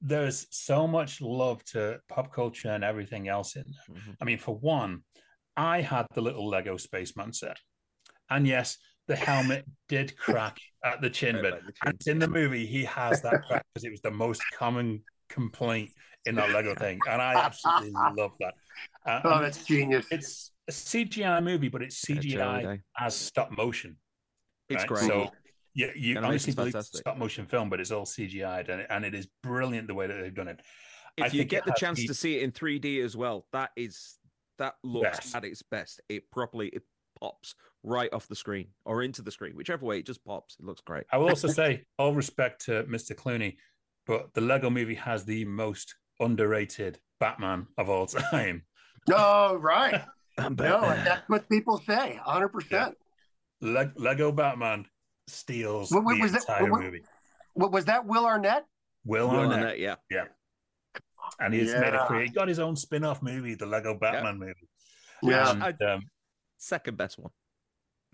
there's 0.00 0.46
so 0.50 0.86
much 0.86 1.20
love 1.20 1.64
to 1.64 2.00
pop 2.08 2.32
culture 2.32 2.70
and 2.70 2.82
everything 2.84 3.28
else 3.28 3.56
in 3.56 3.64
there. 3.66 3.96
Mhm. 3.96 4.16
I 4.20 4.24
mean, 4.24 4.38
for 4.38 4.56
one, 4.56 5.04
I 5.56 5.80
had 5.80 6.06
the 6.14 6.20
little 6.20 6.48
Lego 6.48 6.76
spaceman 6.76 7.32
set, 7.32 7.58
and 8.28 8.46
yes, 8.46 8.78
the 9.06 9.16
helmet 9.16 9.64
did 9.88 10.16
crack 10.16 10.58
at 10.84 11.00
the 11.00 11.10
chin 11.10 11.40
bit. 11.40 11.54
like 11.64 11.76
And 11.84 12.00
in 12.06 12.18
the 12.18 12.28
movie, 12.28 12.66
he 12.66 12.84
has 12.84 13.22
that 13.22 13.44
crack 13.46 13.64
because 13.72 13.84
it 13.84 13.90
was 13.90 14.00
the 14.00 14.10
most 14.10 14.42
common 14.52 15.04
complaint 15.28 15.90
in 16.26 16.34
that 16.36 16.50
Lego 16.50 16.74
thing, 16.74 17.00
and 17.08 17.22
I 17.22 17.34
absolutely 17.34 17.92
love 18.16 18.32
that. 18.40 18.54
Uh, 19.06 19.20
Oh, 19.24 19.40
that's 19.40 19.64
genius. 19.64 20.06
it's 20.10 20.52
a 20.68 20.72
CGI 20.72 21.42
movie, 21.42 21.68
but 21.68 21.82
it's 21.82 22.00
CGI 22.04 22.80
as 22.98 23.14
stop 23.14 23.50
motion. 23.56 23.96
It's 24.68 24.82
right? 24.82 24.88
great. 24.88 25.06
So 25.06 25.32
you, 25.74 25.90
you 25.96 26.16
Animation's 26.18 26.24
honestly 26.24 26.52
believe 26.54 26.66
it's 26.68 26.74
fantastic. 26.74 27.00
stop 27.00 27.16
motion 27.18 27.46
film, 27.46 27.70
but 27.70 27.80
it's 27.80 27.90
all 27.90 28.04
CGI'd, 28.04 28.68
and, 28.68 28.86
and 28.90 29.04
it 29.04 29.14
is 29.14 29.26
brilliant 29.42 29.88
the 29.88 29.94
way 29.94 30.06
that 30.06 30.20
they've 30.20 30.34
done 30.34 30.48
it. 30.48 30.60
I 31.20 31.26
if 31.26 31.34
you 31.34 31.44
get 31.44 31.64
the 31.64 31.74
chance 31.76 31.98
the- 32.00 32.06
to 32.08 32.14
see 32.14 32.36
it 32.38 32.42
in 32.42 32.52
3D 32.52 33.02
as 33.04 33.16
well, 33.16 33.46
that 33.52 33.70
is 33.76 34.18
that 34.58 34.74
looks 34.84 35.18
Best. 35.18 35.34
at 35.36 35.44
its 35.44 35.62
best. 35.62 36.00
It 36.08 36.30
properly 36.30 36.68
it 36.68 36.82
pops 37.20 37.54
right 37.82 38.12
off 38.12 38.28
the 38.28 38.36
screen 38.36 38.68
or 38.84 39.02
into 39.02 39.22
the 39.22 39.30
screen, 39.30 39.54
whichever 39.56 39.84
way. 39.84 39.98
It 39.98 40.06
just 40.06 40.24
pops. 40.24 40.56
It 40.60 40.64
looks 40.64 40.82
great. 40.82 41.04
I 41.10 41.16
will 41.18 41.28
also 41.30 41.48
say, 41.62 41.84
all 41.98 42.14
respect 42.14 42.64
to 42.66 42.84
Mr. 42.84 43.14
Clooney, 43.16 43.56
but 44.06 44.32
the 44.34 44.40
Lego 44.40 44.70
movie 44.70 44.94
has 44.94 45.24
the 45.24 45.44
most 45.46 45.96
underrated 46.20 46.98
Batman 47.18 47.66
of 47.78 47.88
all 47.90 48.06
time. 48.30 48.62
No, 49.08 49.56
right. 49.56 50.02
I'm 50.38 50.54
No, 50.54 50.80
that's 50.80 51.28
what 51.28 51.48
people 51.48 51.78
say. 51.78 52.18
100%. 52.26 52.94
Le- 53.60 53.92
Lego 53.96 54.32
Batman 54.32 54.86
steals 55.32 55.90
What- 55.90 56.04
what 56.04 56.16
the 56.16 56.22
was 56.22 56.32
that- 56.32 56.40
entire 56.42 56.70
what- 56.70 56.82
movie. 56.82 57.02
What 57.54 57.70
was 57.72 57.84
that? 57.86 58.06
Will 58.06 58.24
Arnett? 58.24 58.64
Will 59.04 59.28
Will 59.28 59.36
Arnett, 59.40 59.58
Arnett, 59.58 59.98
yeah. 60.10 60.24
and 61.40 61.52
he's 61.52 61.72
made 61.74 61.92
a 61.94 62.06
career. 62.06 62.22
He 62.24 62.28
got 62.30 62.48
his 62.48 62.58
own 62.58 62.76
spin-off 62.76 63.22
movie, 63.22 63.54
the 63.54 63.66
Lego 63.66 63.94
Batman 63.98 64.38
movie. 64.38 64.68
Yeah. 65.22 65.66
And, 65.68 65.82
um, 65.82 66.10
Second 66.56 66.96
best 66.96 67.18
one. 67.18 67.32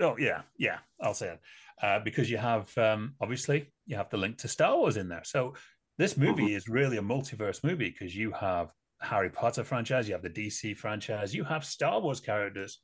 Oh 0.00 0.16
yeah, 0.16 0.42
yeah, 0.56 0.78
I'll 1.00 1.12
say 1.14 1.28
it 1.32 1.40
uh, 1.82 1.98
because 1.98 2.30
you 2.30 2.38
have 2.38 2.76
um, 2.78 3.14
obviously 3.20 3.70
you 3.86 3.96
have 3.96 4.08
the 4.10 4.16
link 4.16 4.38
to 4.38 4.48
Star 4.48 4.76
Wars 4.76 4.96
in 4.96 5.08
there. 5.08 5.24
So 5.24 5.54
this 5.98 6.16
movie 6.16 6.54
is 6.54 6.66
really 6.68 6.96
a 6.96 7.02
multiverse 7.02 7.62
movie 7.62 7.90
because 7.90 8.14
you 8.16 8.30
have 8.32 8.72
Harry 9.00 9.28
Potter 9.28 9.64
franchise, 9.64 10.08
you 10.08 10.14
have 10.14 10.22
the 10.22 10.30
DC 10.30 10.76
franchise, 10.76 11.34
you 11.34 11.44
have 11.44 11.64
Star 11.64 12.00
Wars 12.00 12.20
characters 12.20 12.80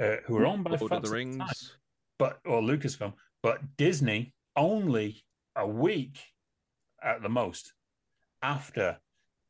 uh, 0.00 0.16
who 0.26 0.36
are 0.36 0.46
owned 0.46 0.62
by 0.64 0.70
Lord 0.76 0.82
of 0.82 0.88
the 0.90 0.94
at 0.96 1.02
the 1.02 1.08
time, 1.08 1.14
Rings. 1.14 1.76
but 2.18 2.38
or 2.46 2.60
Lucasfilm, 2.62 3.14
but 3.48 3.78
Disney 3.78 4.34
only 4.56 5.24
a 5.56 5.66
week 5.66 6.18
at 7.02 7.22
the 7.22 7.30
most 7.30 7.72
after 8.42 8.98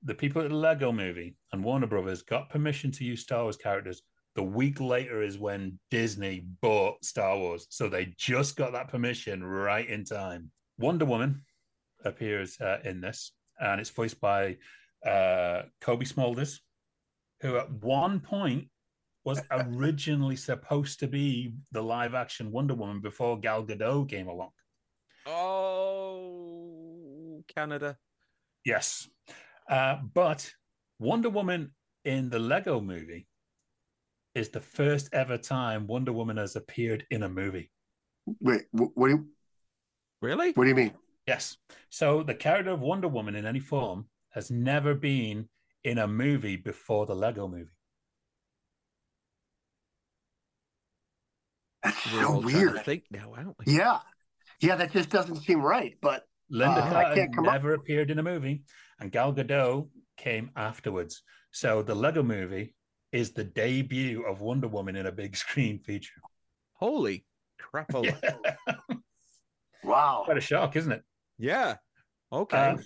the 0.05 0.14
people 0.14 0.40
at 0.40 0.51
the 0.51 0.55
Lego 0.55 0.92
movie 0.92 1.34
and 1.53 1.64
Warner 1.64 1.88
Brothers 1.88 2.22
got 2.22 2.49
permission 2.49 2.92
to 2.92 3.05
use 3.05 3.22
Star 3.22 3.42
Wars 3.42 3.57
characters. 3.57 4.03
The 4.36 4.42
week 4.44 4.78
later 4.78 5.20
is 5.20 5.36
when 5.36 5.80
Disney 5.90 6.44
bought 6.62 7.05
Star 7.05 7.36
Wars. 7.36 7.66
So 7.70 7.88
they 7.88 8.14
just 8.16 8.55
got 8.55 8.70
that 8.70 8.86
permission 8.86 9.42
right 9.42 9.88
in 9.88 10.05
time. 10.05 10.53
Wonder 10.78 11.05
Woman 11.05 11.42
appears 12.05 12.57
uh, 12.61 12.78
in 12.84 13.01
this, 13.01 13.32
and 13.59 13.80
it's 13.80 13.90
voiced 13.90 14.20
by 14.20 14.59
uh, 15.05 15.62
Cobie 15.80 16.07
Smulders, 16.07 16.61
who 17.40 17.57
at 17.57 17.68
one 17.68 18.20
point 18.20 18.68
was 19.29 19.43
originally 19.51 20.37
supposed 20.37 20.99
to 21.01 21.07
be 21.07 21.53
the 21.72 21.83
live 21.83 22.14
action 22.14 22.51
Wonder 22.51 22.72
Woman 22.72 23.03
before 23.03 23.39
Gal 23.39 23.62
Gadot 23.62 24.09
came 24.09 24.26
along. 24.26 24.53
Oh, 25.26 26.64
Canada. 27.47 27.99
Yes. 28.64 29.07
Uh, 29.70 29.97
but 30.14 30.51
Wonder 30.99 31.29
Woman 31.29 31.72
in 32.07 32.31
the 32.31 32.39
Lego 32.39 32.81
movie 32.81 33.26
is 34.35 34.49
the 34.49 34.62
first 34.62 35.11
ever 35.12 35.37
time 35.37 35.87
Wonder 35.87 36.14
Woman 36.14 36.39
has 36.39 36.57
appeared 36.57 37.05
in 37.11 37.22
a 37.22 37.29
movie. 37.29 37.70
Wait, 38.41 38.62
what 38.72 39.09
do 39.09 39.12
you 39.12 39.26
Really? 40.22 40.53
what 40.53 40.64
do 40.64 40.70
you 40.70 40.74
mean? 40.74 40.95
Yes. 41.26 41.59
So 41.91 42.22
the 42.22 42.35
character 42.35 42.70
of 42.70 42.81
Wonder 42.81 43.09
Woman 43.09 43.37
in 43.37 43.45
any 43.45 43.61
form 43.61 44.07
has 44.31 44.51
never 44.51 44.95
been 44.95 45.51
in 45.85 45.99
a 45.99 46.09
movie 46.09 46.57
before 46.57 47.05
the 47.05 47.14
Lego 47.14 47.47
movie. 47.47 47.78
That's 51.83 52.12
We're 52.12 52.22
so 52.22 52.35
all 52.35 52.43
trying 52.43 52.55
to 52.55 52.59
weird. 52.72 52.85
think 52.85 53.05
now, 53.11 53.33
aren't 53.37 53.57
we? 53.64 53.76
Yeah. 53.76 53.99
Yeah, 54.61 54.74
that 54.76 54.93
just 54.93 55.11
doesn't 55.11 55.37
seem 55.43 55.61
right. 55.62 55.97
But 56.03 56.24
Linda 56.51 56.81
Uh, 56.83 56.87
I 56.87 56.91
Carter 56.91 57.14
can't 57.14 57.35
come 57.35 57.47
up- 57.47 57.53
never 57.55 57.74
appeared 57.74 58.11
in 58.11 58.18
a 58.18 58.22
movie, 58.22 58.64
and 58.99 59.12
Gal 59.12 59.33
Gadot 59.33 59.89
came 60.16 60.51
afterwards. 60.57 61.22
So 61.53 61.83
the 61.83 61.95
Lego 61.95 62.22
movie 62.22 62.74
is 63.12 63.33
the 63.33 63.45
debut 63.45 64.24
of 64.26 64.41
Wonder 64.41 64.68
Woman 64.68 64.97
in 64.97 65.07
a 65.07 65.12
big 65.12 65.37
screen 65.37 65.79
feature. 65.79 66.20
Holy 66.74 67.24
crap! 67.59 67.91
Yeah. 68.03 68.16
wow. 69.85 70.22
Quite 70.24 70.39
a 70.39 70.41
shock, 70.43 70.76
isn't 70.76 70.93
it? 70.93 71.03
Yeah. 71.39 71.76
Okay. 72.33 72.57
Uh, 72.72 72.76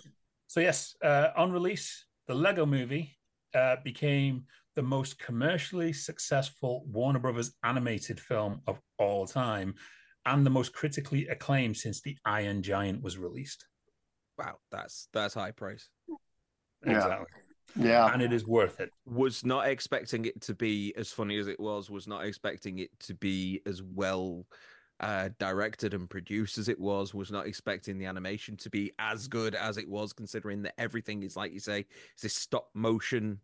so 0.46 0.60
yes, 0.60 0.94
uh, 1.02 1.28
on 1.36 1.52
release, 1.52 2.04
the 2.26 2.34
Lego 2.34 2.66
Movie 2.66 3.16
uh, 3.54 3.76
became 3.82 4.44
the 4.74 4.82
most 4.82 5.18
commercially 5.18 5.92
successful 5.92 6.84
Warner 6.86 7.18
Brothers 7.18 7.52
animated 7.64 8.18
film 8.18 8.60
of 8.66 8.80
all 8.98 9.26
time, 9.26 9.74
and 10.26 10.46
the 10.46 10.50
most 10.50 10.72
critically 10.72 11.26
acclaimed 11.28 11.76
since 11.76 12.00
the 12.00 12.16
Iron 12.24 12.62
Giant 12.62 13.02
was 13.02 13.18
released. 13.18 13.66
wow, 14.38 14.56
that's 14.70 15.08
that's 15.12 15.34
high 15.34 15.50
praise. 15.50 15.88
Yeah. 16.86 16.96
Exactly. 16.96 17.26
Yeah. 17.76 18.12
And 18.12 18.20
it 18.22 18.32
is 18.32 18.46
worth 18.46 18.80
it. 18.80 18.90
Was 19.06 19.44
not 19.44 19.66
expecting 19.66 20.24
it 20.26 20.40
to 20.42 20.54
be 20.54 20.92
as 20.96 21.10
funny 21.10 21.38
as 21.38 21.46
it 21.46 21.58
was. 21.58 21.90
Was 21.90 22.06
not 22.06 22.24
expecting 22.24 22.78
it 22.78 22.90
to 23.00 23.14
be 23.14 23.60
as 23.66 23.82
well 23.82 24.46
uh, 25.00 25.30
directed 25.38 25.94
and 25.94 26.08
produced 26.08 26.58
as 26.58 26.68
it 26.68 26.78
was. 26.78 27.14
Was 27.14 27.30
not 27.30 27.46
expecting 27.46 27.98
the 27.98 28.06
animation 28.06 28.56
to 28.58 28.70
be 28.70 28.92
as 28.98 29.26
good 29.26 29.54
as 29.54 29.78
it 29.78 29.88
was, 29.88 30.12
considering 30.12 30.62
that 30.62 30.74
everything 30.78 31.22
is 31.22 31.36
like 31.36 31.52
you 31.52 31.60
say, 31.60 31.86
it's 32.12 32.22
this 32.22 32.34
stop 32.34 32.68
motion 32.74 33.40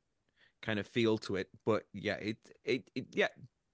kind 0.62 0.78
of 0.78 0.86
feel 0.86 1.18
to 1.18 1.36
it. 1.36 1.48
But 1.64 1.84
yeah, 1.92 2.14
it 2.14 2.36
it, 2.64 2.90
it 2.94 3.06
yeah, 3.12 3.28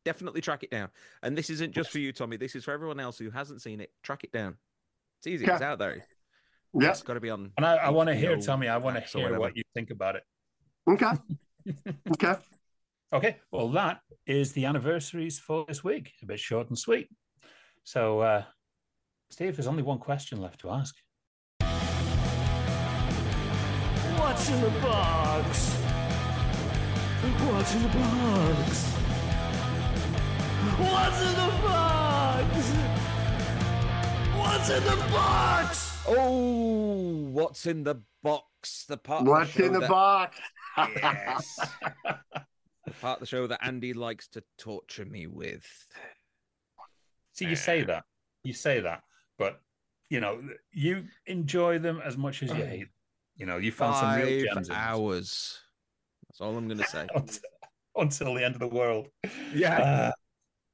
definitely 0.05 0.41
track 0.41 0.63
it 0.63 0.71
down. 0.71 0.91
And 1.23 1.37
this 1.37 1.51
isn't 1.51 1.73
just 1.75 1.91
for 1.91 1.99
you, 1.99 2.13
Tommy. 2.13 2.37
This 2.37 2.55
is 2.55 2.65
for 2.65 2.73
everyone 2.73 3.01
else 3.01 3.19
who 3.19 3.31
hasn't 3.31 3.63
seen 3.63 3.81
it. 3.81 3.91
Track 4.03 4.25
it 4.25 4.33
down. 4.33 4.57
It's 5.21 5.27
easy. 5.27 5.45
Yeah. 5.47 5.55
It's 5.55 5.63
out 5.63 5.79
there. 5.79 6.07
Yeah. 6.79 6.91
It's 6.91 7.03
got 7.03 7.15
to 7.15 7.21
be 7.21 7.31
on. 7.31 7.53
And 7.57 7.65
I, 7.65 7.77
I 7.77 7.91
want 7.91 8.09
to 8.09 8.15
hear, 8.15 8.37
Tommy, 8.37 8.69
I 8.69 8.79
want 8.79 8.97
to 8.97 9.19
hear 9.19 9.39
what 9.39 9.57
you 9.57 9.63
think 9.75 9.91
about 9.91 10.17
it. 10.17 10.25
Okay. 10.89 11.13
okay. 12.13 12.37
Okay, 13.13 13.37
well, 13.53 13.69
that 13.69 14.01
is 14.27 14.53
the 14.53 14.65
anniversaries 14.65 15.39
for 15.39 15.65
this 15.69 15.85
week. 15.85 16.11
A 16.21 16.27
bit 16.27 16.41
short 16.41 16.69
and 16.69 16.77
sweet. 16.77 17.09
So, 17.85 18.19
uh, 18.21 18.43
Steve, 19.31 19.55
there's 19.57 19.69
only 19.69 19.85
one 19.85 19.99
question 19.99 20.41
left 20.41 20.61
to 20.63 20.71
ask. 20.71 20.97
What's 24.19 24.51
in 24.51 24.61
the 24.61 24.71
box? 24.81 25.84
Oh, 27.27 27.53
what's 27.53 27.75
in 27.75 27.83
the 27.83 27.89
box? 27.89 28.85
What's 30.79 31.21
in 31.23 31.35
the 31.35 31.49
box? 31.63 32.71
What's 34.37 34.71
in 34.71 34.85
the 34.85 34.97
box? 35.11 35.99
Oh, 36.07 37.29
what's 37.33 37.67
in 37.67 37.85
the 37.85 38.01
box? 38.23 38.85
The 38.89 38.97
part. 38.99 39.25
What's 39.25 39.51
show 39.53 39.65
in 39.65 39.73
the 39.73 39.81
that- 39.81 39.89
box? 39.89 40.39
Yes. 40.77 41.61
the 42.05 42.91
part 43.01 43.17
of 43.17 43.21
the 43.21 43.27
show 43.27 43.47
that 43.47 43.61
Andy 43.65 43.93
likes 43.95 44.29
to 44.29 44.43
torture 44.59 45.05
me 45.07 45.27
with. 45.27 45.65
See, 47.33 47.47
you 47.47 47.57
say 47.57 47.83
that, 47.85 48.05
you 48.43 48.53
say 48.53 48.81
that, 48.81 49.03
but 49.39 49.61
you 50.11 50.21
know, 50.21 50.43
you 50.73 51.05
enjoy 51.27 51.79
them 51.79 52.03
as 52.05 52.19
much 52.19 52.43
as 52.43 52.51
you 52.51 52.57
hate. 52.57 52.81
them. 52.81 52.89
You 53.37 53.47
know, 53.47 53.57
you 53.57 53.73
found 53.73 53.97
some 53.97 54.15
real 54.17 54.45
Five 54.47 54.55
gems 54.55 54.69
in 54.69 54.75
this. 54.75 54.79
hours. 54.83 55.61
That's 56.35 56.49
all 56.49 56.57
I'm 56.57 56.67
going 56.67 56.79
to 56.79 56.87
say. 56.87 57.07
until, 57.97 58.35
the 58.35 58.45
end 58.45 58.57
of 58.57 58.61
the 58.61 58.67
world. 58.67 59.07
Yeah. 59.55 60.11
Ah, 60.11 60.13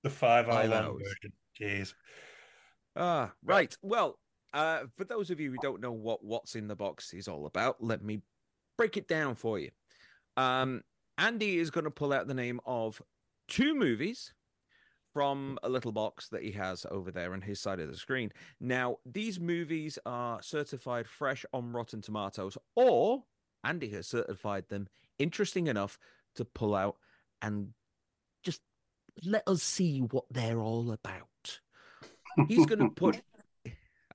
the 0.03 0.09
five 0.09 0.49
hours. 0.49 0.71
version. 0.71 1.33
Jeez. 1.61 1.93
Ah, 2.97 3.33
right. 3.45 3.77
Well, 3.83 4.19
uh, 4.55 4.85
for 4.97 5.05
those 5.05 5.31
of 5.31 5.39
you 5.39 5.51
who 5.51 5.59
don't 5.61 5.83
know 5.83 5.93
what 5.93 6.25
what's 6.25 6.55
in 6.55 6.67
the 6.67 6.77
box 6.77 7.13
is 7.13 7.29
all 7.29 7.45
about, 7.45 7.77
let 7.79 8.03
me 8.03 8.23
break 8.79 8.97
it 8.97 9.07
down 9.07 9.35
for 9.35 9.59
you. 9.59 9.71
Um, 10.39 10.81
Andy 11.19 11.59
is 11.59 11.71
going 11.71 11.85
to 11.85 11.91
pull 11.91 12.15
out 12.15 12.27
the 12.27 12.33
name 12.33 12.61
of 12.65 13.03
two 13.47 13.75
movies 13.75 14.33
from 15.13 15.59
a 15.63 15.69
little 15.69 15.93
box 15.93 16.31
that 16.31 16.43
he 16.43 16.53
has 16.53 16.87
over 16.91 17.11
there 17.11 17.35
on 17.35 17.43
his 17.43 17.61
side 17.61 17.81
of 17.81 17.91
the 17.91 17.99
screen. 17.99 18.33
Now, 18.61 18.97
these 19.05 19.39
movies 19.39 19.99
are 20.07 20.41
certified 20.41 21.07
fresh 21.07 21.45
on 21.53 21.71
Rotten 21.75 22.01
Tomatoes, 22.01 22.57
or 22.77 23.25
Andy 23.63 23.91
has 23.91 24.07
certified 24.07 24.65
them 24.71 24.89
interesting 25.21 25.69
enough 25.69 25.99
to 26.35 26.45
pull 26.45 26.75
out 26.75 26.97
and 27.43 27.69
just 28.43 28.61
let 29.25 29.47
us 29.47 29.63
see 29.63 30.01
what 30.01 30.25
they're 30.31 30.61
all 30.61 30.91
about. 30.91 31.61
He's 32.49 32.67
going 32.67 32.79
to 32.81 32.91
put. 32.91 33.21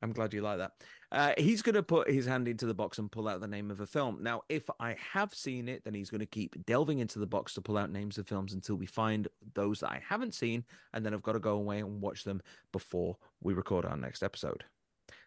I'm 0.01 0.11
glad 0.11 0.33
you 0.33 0.41
like 0.41 0.57
that. 0.57 0.71
Uh, 1.11 1.33
he's 1.37 1.61
going 1.61 1.75
to 1.75 1.83
put 1.83 2.09
his 2.09 2.25
hand 2.25 2.47
into 2.47 2.65
the 2.65 2.73
box 2.73 2.97
and 2.99 3.11
pull 3.11 3.27
out 3.27 3.39
the 3.39 3.47
name 3.47 3.71
of 3.71 3.79
a 3.79 3.85
film. 3.85 4.21
Now, 4.21 4.41
if 4.49 4.69
I 4.79 4.97
have 5.13 5.33
seen 5.33 5.69
it, 5.69 5.83
then 5.83 5.93
he's 5.93 6.09
going 6.09 6.19
to 6.19 6.25
keep 6.25 6.65
delving 6.65 6.99
into 6.99 7.19
the 7.19 7.25
box 7.25 7.53
to 7.53 7.61
pull 7.61 7.77
out 7.77 7.89
names 7.89 8.17
of 8.17 8.27
films 8.27 8.53
until 8.53 8.75
we 8.75 8.85
find 8.85 9.27
those 9.53 9.79
that 9.79 9.91
I 9.91 10.01
haven't 10.07 10.33
seen, 10.33 10.65
and 10.93 11.05
then 11.05 11.13
I've 11.13 11.23
got 11.23 11.33
to 11.33 11.39
go 11.39 11.55
away 11.55 11.79
and 11.79 12.01
watch 12.01 12.23
them 12.23 12.41
before 12.71 13.17
we 13.41 13.53
record 13.53 13.85
our 13.85 13.95
next 13.95 14.23
episode. 14.23 14.65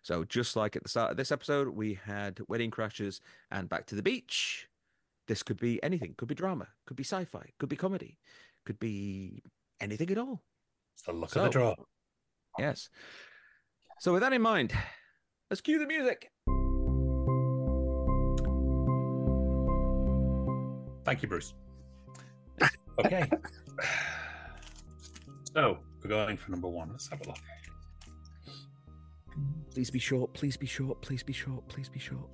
So, 0.03 0.25
just 0.25 0.57
like 0.57 0.77
at 0.77 0.83
the 0.83 0.89
start 0.89 1.11
of 1.11 1.17
this 1.17 1.33
episode, 1.33 1.69
we 1.69 1.95
had 1.95 2.41
Wedding 2.49 2.71
Crashers 2.71 3.21
and 3.51 3.69
Back 3.69 3.87
to 3.87 3.95
the 3.95 4.03
Beach. 4.03 4.69
This 5.29 5.43
could 5.43 5.61
be 5.61 5.81
anything. 5.83 6.15
Could 6.17 6.29
be 6.29 6.35
drama. 6.35 6.67
Could 6.87 6.97
be 6.97 7.05
sci-fi. 7.05 7.51
Could 7.61 7.69
be 7.69 7.77
comedy. 7.77 8.19
Could 8.65 8.81
be 8.81 9.43
anything 9.79 10.11
at 10.11 10.19
all. 10.19 10.43
It's 10.95 11.03
the 11.05 11.13
luck 11.13 11.31
So- 11.31 11.41
of 11.41 11.45
the 11.47 11.51
draw. 11.51 11.75
Yes. 12.59 12.89
So 14.01 14.15
with 14.15 14.23
that 14.23 14.33
in 14.33 14.43
mind, 14.43 14.73
let's 15.51 15.61
cue 15.61 15.79
the 15.79 15.87
music. 15.87 16.31
Thank 21.05 21.23
you, 21.23 21.29
Bruce. 21.29 21.55
Okay. 22.99 23.29
so 25.55 25.79
we're 26.03 26.09
going 26.11 26.37
for 26.37 26.51
number 26.51 26.69
one. 26.69 26.91
Let's 26.91 27.09
have 27.09 27.21
a 27.21 27.29
look. 27.29 27.39
Please 29.73 29.91
be 29.91 29.99
short. 29.99 30.35
Please 30.35 30.57
be 30.57 30.67
short. 30.67 31.01
Please 31.03 31.23
be 31.23 31.33
short. 31.33 31.69
Please 31.69 31.89
be 31.89 32.01
short. 32.01 32.29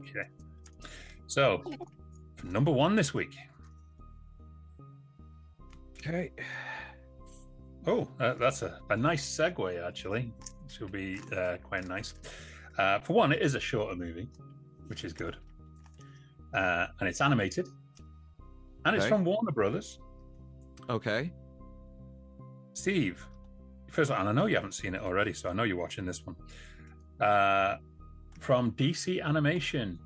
Okay. 0.00 0.28
So, 1.26 1.62
number 2.42 2.70
one 2.70 2.96
this 2.96 3.14
week. 3.14 3.36
Okay. 5.98 6.32
Oh, 7.86 8.08
uh, 8.18 8.34
that's 8.34 8.62
a, 8.62 8.80
a 8.90 8.96
nice 8.96 9.24
segue, 9.24 9.86
actually. 9.86 10.32
This 10.66 10.80
will 10.80 10.88
be 10.88 11.20
uh, 11.36 11.56
quite 11.62 11.86
nice. 11.86 12.14
Uh, 12.78 12.98
for 13.00 13.14
one, 13.14 13.32
it 13.32 13.42
is 13.42 13.54
a 13.54 13.60
shorter 13.60 13.94
movie, 13.96 14.28
which 14.88 15.04
is 15.04 15.12
good. 15.12 15.36
Uh, 16.54 16.86
and 17.00 17.08
it's 17.08 17.20
animated. 17.20 17.68
And 18.84 18.96
it's 18.96 19.04
Okay. 19.04 19.10
from 19.10 19.24
Warner 19.24 19.52
Brothers. 19.52 19.98
Okay. 20.88 21.32
Steve, 22.72 23.26
first 23.90 24.10
of 24.10 24.16
all, 24.16 24.20
and 24.20 24.28
I 24.30 24.32
know 24.40 24.46
you 24.46 24.54
haven't 24.56 24.72
seen 24.74 24.94
it 24.94 25.02
already, 25.02 25.32
so 25.32 25.50
I 25.50 25.52
know 25.52 25.64
you're 25.64 25.76
watching 25.76 26.06
this 26.06 26.24
one. 26.24 26.36
From 28.40 28.72
DC 28.72 29.22
Animation, 29.22 29.98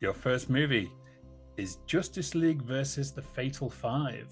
your 0.00 0.12
first 0.12 0.50
movie 0.50 0.92
is 1.56 1.78
Justice 1.86 2.34
League 2.34 2.60
versus 2.60 3.12
the 3.12 3.22
Fatal 3.22 3.70
Five. 3.70 4.30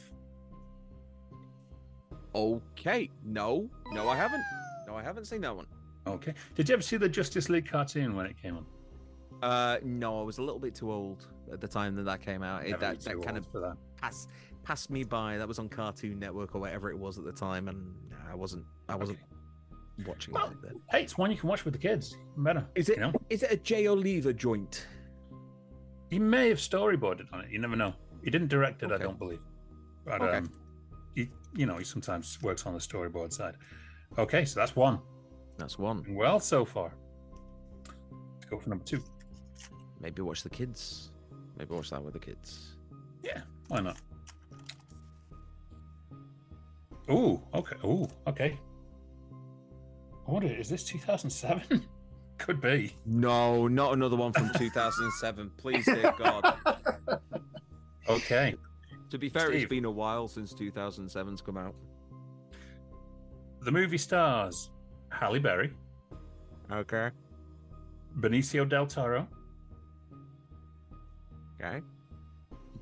Okay. 2.35 3.11
No. 3.25 3.71
No, 3.93 4.11
I 4.11 4.17
haven't. 4.17 4.43
No, 4.87 4.95
I 4.95 5.03
haven't 5.03 5.25
seen 5.25 5.41
that 5.41 5.57
one. 5.57 5.67
Okay. 6.07 6.35
Did 6.55 6.69
you 6.69 6.75
ever 6.75 6.83
see 6.83 6.99
the 6.99 7.09
Justice 7.09 7.49
League 7.49 7.67
cartoon 7.67 8.15
when 8.15 8.27
it 8.27 8.37
came 8.41 8.59
on? 8.59 8.67
Uh, 9.43 9.79
no, 9.83 10.21
I 10.21 10.23
was 10.23 10.37
a 10.37 10.43
little 10.43 10.61
bit 10.61 10.75
too 10.75 10.93
old 10.93 11.27
at 11.51 11.63
the 11.63 11.69
time 11.69 11.97
that 11.97 12.03
that 12.03 12.21
came 12.21 12.43
out. 12.43 12.67
It, 12.67 12.79
that 12.79 13.01
that 13.01 13.23
kind 13.23 13.39
of 13.39 13.51
that. 13.53 13.77
passed 13.97 14.29
passed 14.65 14.91
me 14.91 15.03
by. 15.03 15.39
That 15.39 15.49
was 15.49 15.59
on 15.59 15.71
Cartoon 15.71 16.19
Network 16.19 16.55
or 16.55 16.61
whatever 16.61 16.91
it 16.91 16.99
was 16.99 17.17
at 17.17 17.25
the 17.25 17.33
time, 17.33 17.69
and 17.69 17.95
I 18.31 18.35
wasn't. 18.35 18.67
I 18.91 18.97
wasn't 18.97 19.19
watching 20.07 20.35
Well, 20.35 20.47
it 20.51 20.57
then. 20.63 20.81
Hey, 20.91 21.03
it's 21.03 21.17
one 21.19 21.31
you 21.31 21.37
can 21.37 21.49
watch 21.49 21.65
with 21.65 21.75
the 21.75 21.79
kids. 21.81 22.17
Better. 22.37 22.67
Is 22.75 22.89
it? 22.89 22.97
You 22.97 23.03
know, 23.03 23.13
Is 23.31 23.43
it 23.43 23.53
a 23.53 23.57
Jay 23.57 23.87
Oliva 23.89 24.33
joint? 24.33 24.87
he 26.11 26.19
may 26.19 26.49
have 26.51 26.59
storyboarded 26.59 27.27
on 27.33 27.41
it. 27.41 27.51
You 27.51 27.59
never 27.59 27.75
know. 27.77 27.95
He 28.23 28.31
didn't 28.31 28.49
direct 28.49 28.83
it, 28.83 28.93
I 28.93 28.99
don't 28.99 29.19
believe. 29.19 29.41
But 30.05 30.21
Okay. 30.21 30.37
um, 30.39 30.53
he, 31.15 31.31
you 31.55 31.65
know, 31.67 31.79
he 31.79 31.85
sometimes 31.85 32.39
works 32.43 32.67
on 32.67 32.75
the 32.75 32.79
storyboard 32.81 33.33
side. 33.33 33.55
Okay, 34.19 34.45
so 34.45 34.61
that's 34.61 34.77
one. 34.77 35.01
That's 35.57 35.79
one. 35.79 36.05
Well, 36.15 36.39
so 36.39 36.65
far. 36.67 36.93
Let's 38.35 38.45
go 38.45 38.59
for 38.59 38.69
number 38.69 38.85
two. 38.85 39.03
Maybe 40.01 40.21
watch 40.23 40.43
the 40.43 40.51
kids. 40.51 41.11
Maybe 41.57 41.75
watch 41.75 41.89
that 41.91 42.03
with 42.03 42.13
the 42.13 42.21
kids. 42.21 42.77
Yeah, 43.23 43.41
why 43.69 43.81
not? 43.81 43.97
Ooh, 47.11 47.41
okay. 47.55 47.77
Ooh, 47.85 48.07
okay. 48.27 48.59
I 50.27 50.31
wonder, 50.31 50.49
is 50.49 50.69
this 50.69 50.85
2007? 50.85 51.87
Could 52.39 52.61
be. 52.61 52.97
No, 53.07 53.69
not 53.69 53.93
another 53.93 54.17
one 54.17 54.33
from 54.33 54.51
2007. 54.57 55.51
Please, 55.57 55.85
dear 55.85 56.13
God. 56.19 56.55
Okay. 58.09 58.57
To 59.11 59.17
be 59.19 59.29
fair, 59.29 59.47
Steve. 59.47 59.63
it's 59.63 59.71
been 59.71 59.85
a 59.85 59.91
while 59.91 60.27
since 60.27 60.53
2007's 60.53 61.41
come 61.41 61.57
out. 61.57 61.73
The 63.61 63.71
movie 63.71 63.97
stars 63.97 64.71
Halle 65.11 65.39
Berry, 65.39 65.73
Okay. 66.73 67.11
Benicio 68.19 68.69
del 68.69 68.87
Toro, 68.87 69.29
Okay. 71.61 71.81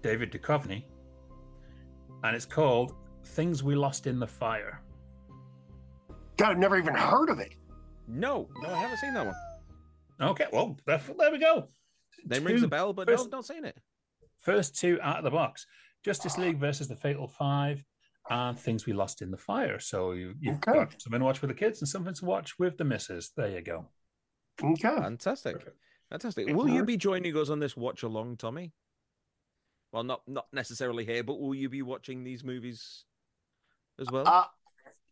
David 0.01 0.33
Duchovny, 0.33 0.85
and 2.25 2.35
it's 2.35 2.47
called 2.47 2.95
Things 3.23 3.63
We 3.63 3.75
Lost 3.75 4.07
in 4.07 4.19
the 4.19 4.27
Fire. 4.27 4.81
God, 6.41 6.53
I've 6.53 6.59
never 6.59 6.79
even 6.79 6.95
heard 6.95 7.29
of 7.29 7.39
it. 7.39 7.55
No, 8.09 8.49
no, 8.63 8.71
I 8.71 8.79
haven't 8.79 8.97
seen 8.97 9.13
that 9.13 9.27
one. 9.27 9.35
Okay, 10.31 10.47
well, 10.51 10.75
there, 10.87 10.99
there 11.19 11.31
we 11.31 11.39
go. 11.39 11.69
Name 12.25 12.45
rings 12.45 12.63
a 12.63 12.69
bell, 12.69 12.95
but 12.95 13.07
first- 13.07 13.31
no, 13.31 13.37
not 13.39 13.45
seen 13.45 13.67
it. 13.67 13.77
First 14.41 14.75
two 14.75 14.99
out 15.03 15.19
of 15.19 15.25
the 15.25 15.31
box 15.31 15.67
Justice 16.03 16.39
League 16.39 16.59
versus 16.59 16.89
the 16.89 16.97
Fatal 16.97 17.29
Five 17.29 17.85
and 18.31 18.59
Things 18.59 18.87
We 18.87 18.95
Lost 18.95 19.21
in 19.21 19.31
the 19.31 19.37
Fire. 19.37 19.79
So 19.79 20.13
you, 20.13 20.35
you've 20.41 20.57
Okay. 20.57 20.73
got 20.73 21.01
something 21.03 21.21
to 21.21 21.25
watch 21.27 21.43
with 21.43 21.51
the 21.51 21.55
kids 21.55 21.83
and 21.83 21.89
something 21.89 22.15
to 22.15 22.25
watch 22.25 22.59
with 22.59 22.79
the 22.79 22.85
missus. 22.85 23.31
There 23.37 23.49
you 23.51 23.61
go. 23.61 23.89
Okay. 24.63 24.81
Fantastic. 24.97 25.57
Fantastic. 26.09 26.49
Will 26.49 26.69
you 26.71 26.85
be 26.87 26.97
joining 26.97 27.37
us 27.37 27.51
on 27.51 27.59
this 27.59 27.77
watch 27.77 28.03
along, 28.03 28.39
Tommy? 28.39 28.73
Well, 29.93 30.05
not 30.05 30.23
not 30.27 30.47
necessarily 30.55 31.05
here, 31.05 31.23
but 31.23 31.39
will 31.39 31.55
you 31.55 31.69
be 31.69 31.83
watching 31.83 32.25
these 32.25 32.43
movies 32.45 33.05
as 33.99 34.11
well? 34.11 34.27
Uh, 34.27 34.45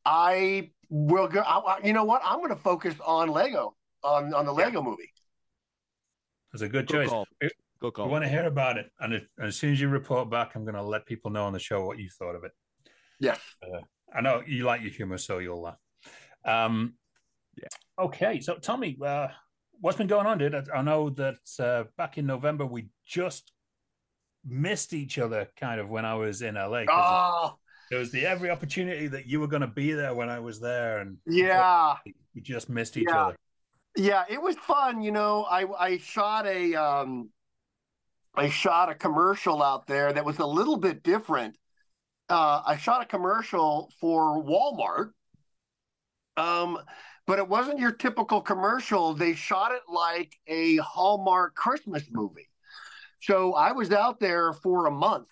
I 0.08 0.70
will 0.88 1.28
go. 1.28 1.40
I, 1.40 1.80
you 1.84 1.92
know 1.92 2.04
what? 2.04 2.22
I'm 2.24 2.38
going 2.38 2.48
to 2.48 2.56
focus 2.56 2.94
on 3.04 3.28
Lego 3.28 3.76
on 4.02 4.32
on 4.32 4.46
the 4.46 4.52
Lego 4.52 4.80
movie. 4.82 5.12
That's 6.52 6.62
a 6.62 6.68
good 6.68 6.86
Good 6.86 6.94
choice. 6.94 7.08
call. 7.10 7.26
We- 7.42 7.50
Good 7.80 7.96
We 7.96 8.04
want 8.06 8.24
to 8.24 8.28
hear 8.28 8.44
about 8.44 8.76
it, 8.76 8.90
and, 8.98 9.12
it, 9.12 9.28
and 9.36 9.46
as 9.46 9.54
soon 9.54 9.72
as 9.72 9.80
you 9.80 9.88
report 9.88 10.28
back, 10.28 10.56
I'm 10.56 10.64
going 10.64 10.74
to 10.74 10.82
let 10.82 11.06
people 11.06 11.30
know 11.30 11.44
on 11.44 11.52
the 11.52 11.60
show 11.60 11.86
what 11.86 11.96
you 12.00 12.08
thought 12.10 12.34
of 12.34 12.42
it. 12.42 12.50
Yes. 13.20 13.38
I 14.12 14.20
know 14.20 14.42
you 14.44 14.64
like 14.64 14.80
your 14.82 14.90
humor, 14.90 15.16
so 15.16 15.38
you'll 15.38 15.62
laugh. 15.62 15.76
Um, 16.44 16.94
Yeah. 17.56 17.68
Okay, 18.06 18.40
so 18.40 18.56
Tommy, 18.56 18.98
uh, 19.00 19.28
what's 19.80 19.96
been 19.96 20.08
going 20.08 20.26
on, 20.26 20.38
dude? 20.38 20.56
I, 20.56 20.64
I 20.74 20.82
know 20.82 21.10
that 21.10 21.36
uh, 21.60 21.84
back 21.96 22.18
in 22.18 22.26
November 22.26 22.66
we 22.66 22.88
just 23.06 23.52
missed 24.44 24.92
each 24.92 25.16
other, 25.16 25.46
kind 25.56 25.80
of 25.80 25.88
when 25.88 26.04
I 26.04 26.14
was 26.14 26.42
in 26.42 26.56
LA. 26.56 26.82
Oh, 26.90 27.58
There 27.90 27.98
was 27.98 28.10
the 28.10 28.26
every 28.26 28.50
opportunity 28.50 29.06
that 29.08 29.26
you 29.26 29.40
were 29.40 29.46
going 29.46 29.62
to 29.62 29.66
be 29.66 29.92
there 29.92 30.14
when 30.14 30.28
I 30.28 30.38
was 30.40 30.60
there, 30.60 30.98
and 30.98 31.16
yeah. 31.26 31.96
we 32.34 32.40
just 32.40 32.68
missed 32.68 32.96
each 32.96 33.08
Yeah. 33.08 33.26
other. 33.26 33.36
Yeah, 33.96 34.24
it 34.28 34.40
was 34.40 34.56
fun. 34.56 35.02
You 35.02 35.10
know, 35.10 35.44
I 35.44 35.64
I 35.78 35.98
shot 35.98 36.46
a 36.46 36.74
um, 36.74 37.30
I 38.34 38.48
shot 38.48 38.90
a 38.90 38.94
commercial 38.94 39.62
out 39.62 39.86
there 39.86 40.12
that 40.12 40.24
was 40.24 40.38
a 40.38 40.46
little 40.46 40.76
bit 40.76 41.02
different. 41.02 41.56
Uh, 42.28 42.62
I 42.64 42.76
shot 42.76 43.02
a 43.02 43.06
commercial 43.06 43.90
for 44.00 44.42
Walmart, 44.44 45.12
um, 46.36 46.78
but 47.26 47.38
it 47.38 47.48
wasn't 47.48 47.78
your 47.78 47.90
typical 47.90 48.40
commercial. 48.40 49.14
They 49.14 49.34
shot 49.34 49.72
it 49.72 49.82
like 49.88 50.36
a 50.46 50.76
Hallmark 50.76 51.54
Christmas 51.54 52.04
movie. 52.10 52.48
So 53.20 53.54
I 53.54 53.72
was 53.72 53.90
out 53.90 54.20
there 54.20 54.52
for 54.52 54.86
a 54.86 54.90
month 54.90 55.28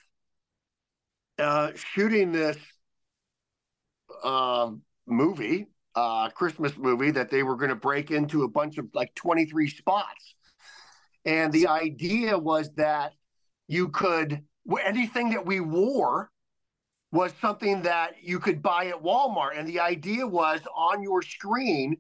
uh, 1.39 1.73
shooting 1.75 2.33
this 2.33 2.57
uh, 4.23 4.71
movie 5.07 5.69
uh, 5.97 6.29
Christmas 6.29 6.77
movie 6.77 7.11
that 7.11 7.31
they 7.31 7.43
were 7.43 7.57
going 7.57 7.71
to 7.71 7.75
break 7.75 8.11
into 8.11 8.45
a 8.45 8.49
bunch 8.49 8.77
of 8.79 8.87
like 8.93 9.15
23 9.15 9.69
spots. 9.71 10.35
And 11.25 11.53
the 11.53 11.69
idea 11.69 12.39
was 12.39 12.71
that 12.75 13.13
you 13.67 13.89
could, 13.89 14.43
anything 14.85 15.31
that 15.31 15.45
we 15.45 15.59
wore 15.59 16.31
was 17.11 17.33
something 17.41 17.83
that 17.83 18.23
you 18.23 18.39
could 18.39 18.63
buy 18.63 18.87
at 18.89 19.03
Walmart. 19.03 19.59
And 19.59 19.67
the 19.67 19.81
idea 19.81 20.27
was 20.27 20.61
on 20.77 21.03
your 21.03 21.23
screen, 21.23 21.97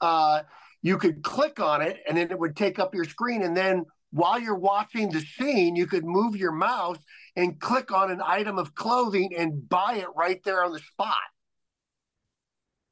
uh, 0.00 0.42
you 0.82 0.98
could 0.98 1.22
click 1.22 1.60
on 1.60 1.82
it 1.82 1.98
and 2.06 2.16
then 2.16 2.30
it 2.30 2.38
would 2.38 2.56
take 2.56 2.78
up 2.78 2.94
your 2.94 3.04
screen. 3.04 3.42
And 3.42 3.56
then 3.56 3.86
while 4.10 4.38
you're 4.38 4.54
watching 4.54 5.10
the 5.10 5.20
scene, 5.20 5.76
you 5.76 5.86
could 5.86 6.04
move 6.04 6.36
your 6.36 6.52
mouse 6.52 6.98
and 7.36 7.60
click 7.60 7.92
on 7.92 8.10
an 8.10 8.22
item 8.24 8.58
of 8.58 8.74
clothing 8.74 9.34
and 9.36 9.68
buy 9.68 9.96
it 9.96 10.08
right 10.16 10.42
there 10.44 10.64
on 10.64 10.72
the 10.72 10.80
spot. 10.80 11.16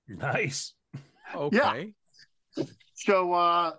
Nice. 0.08 0.74
Okay. 1.34 1.92
So, 2.94 3.34
uh, 3.34 3.72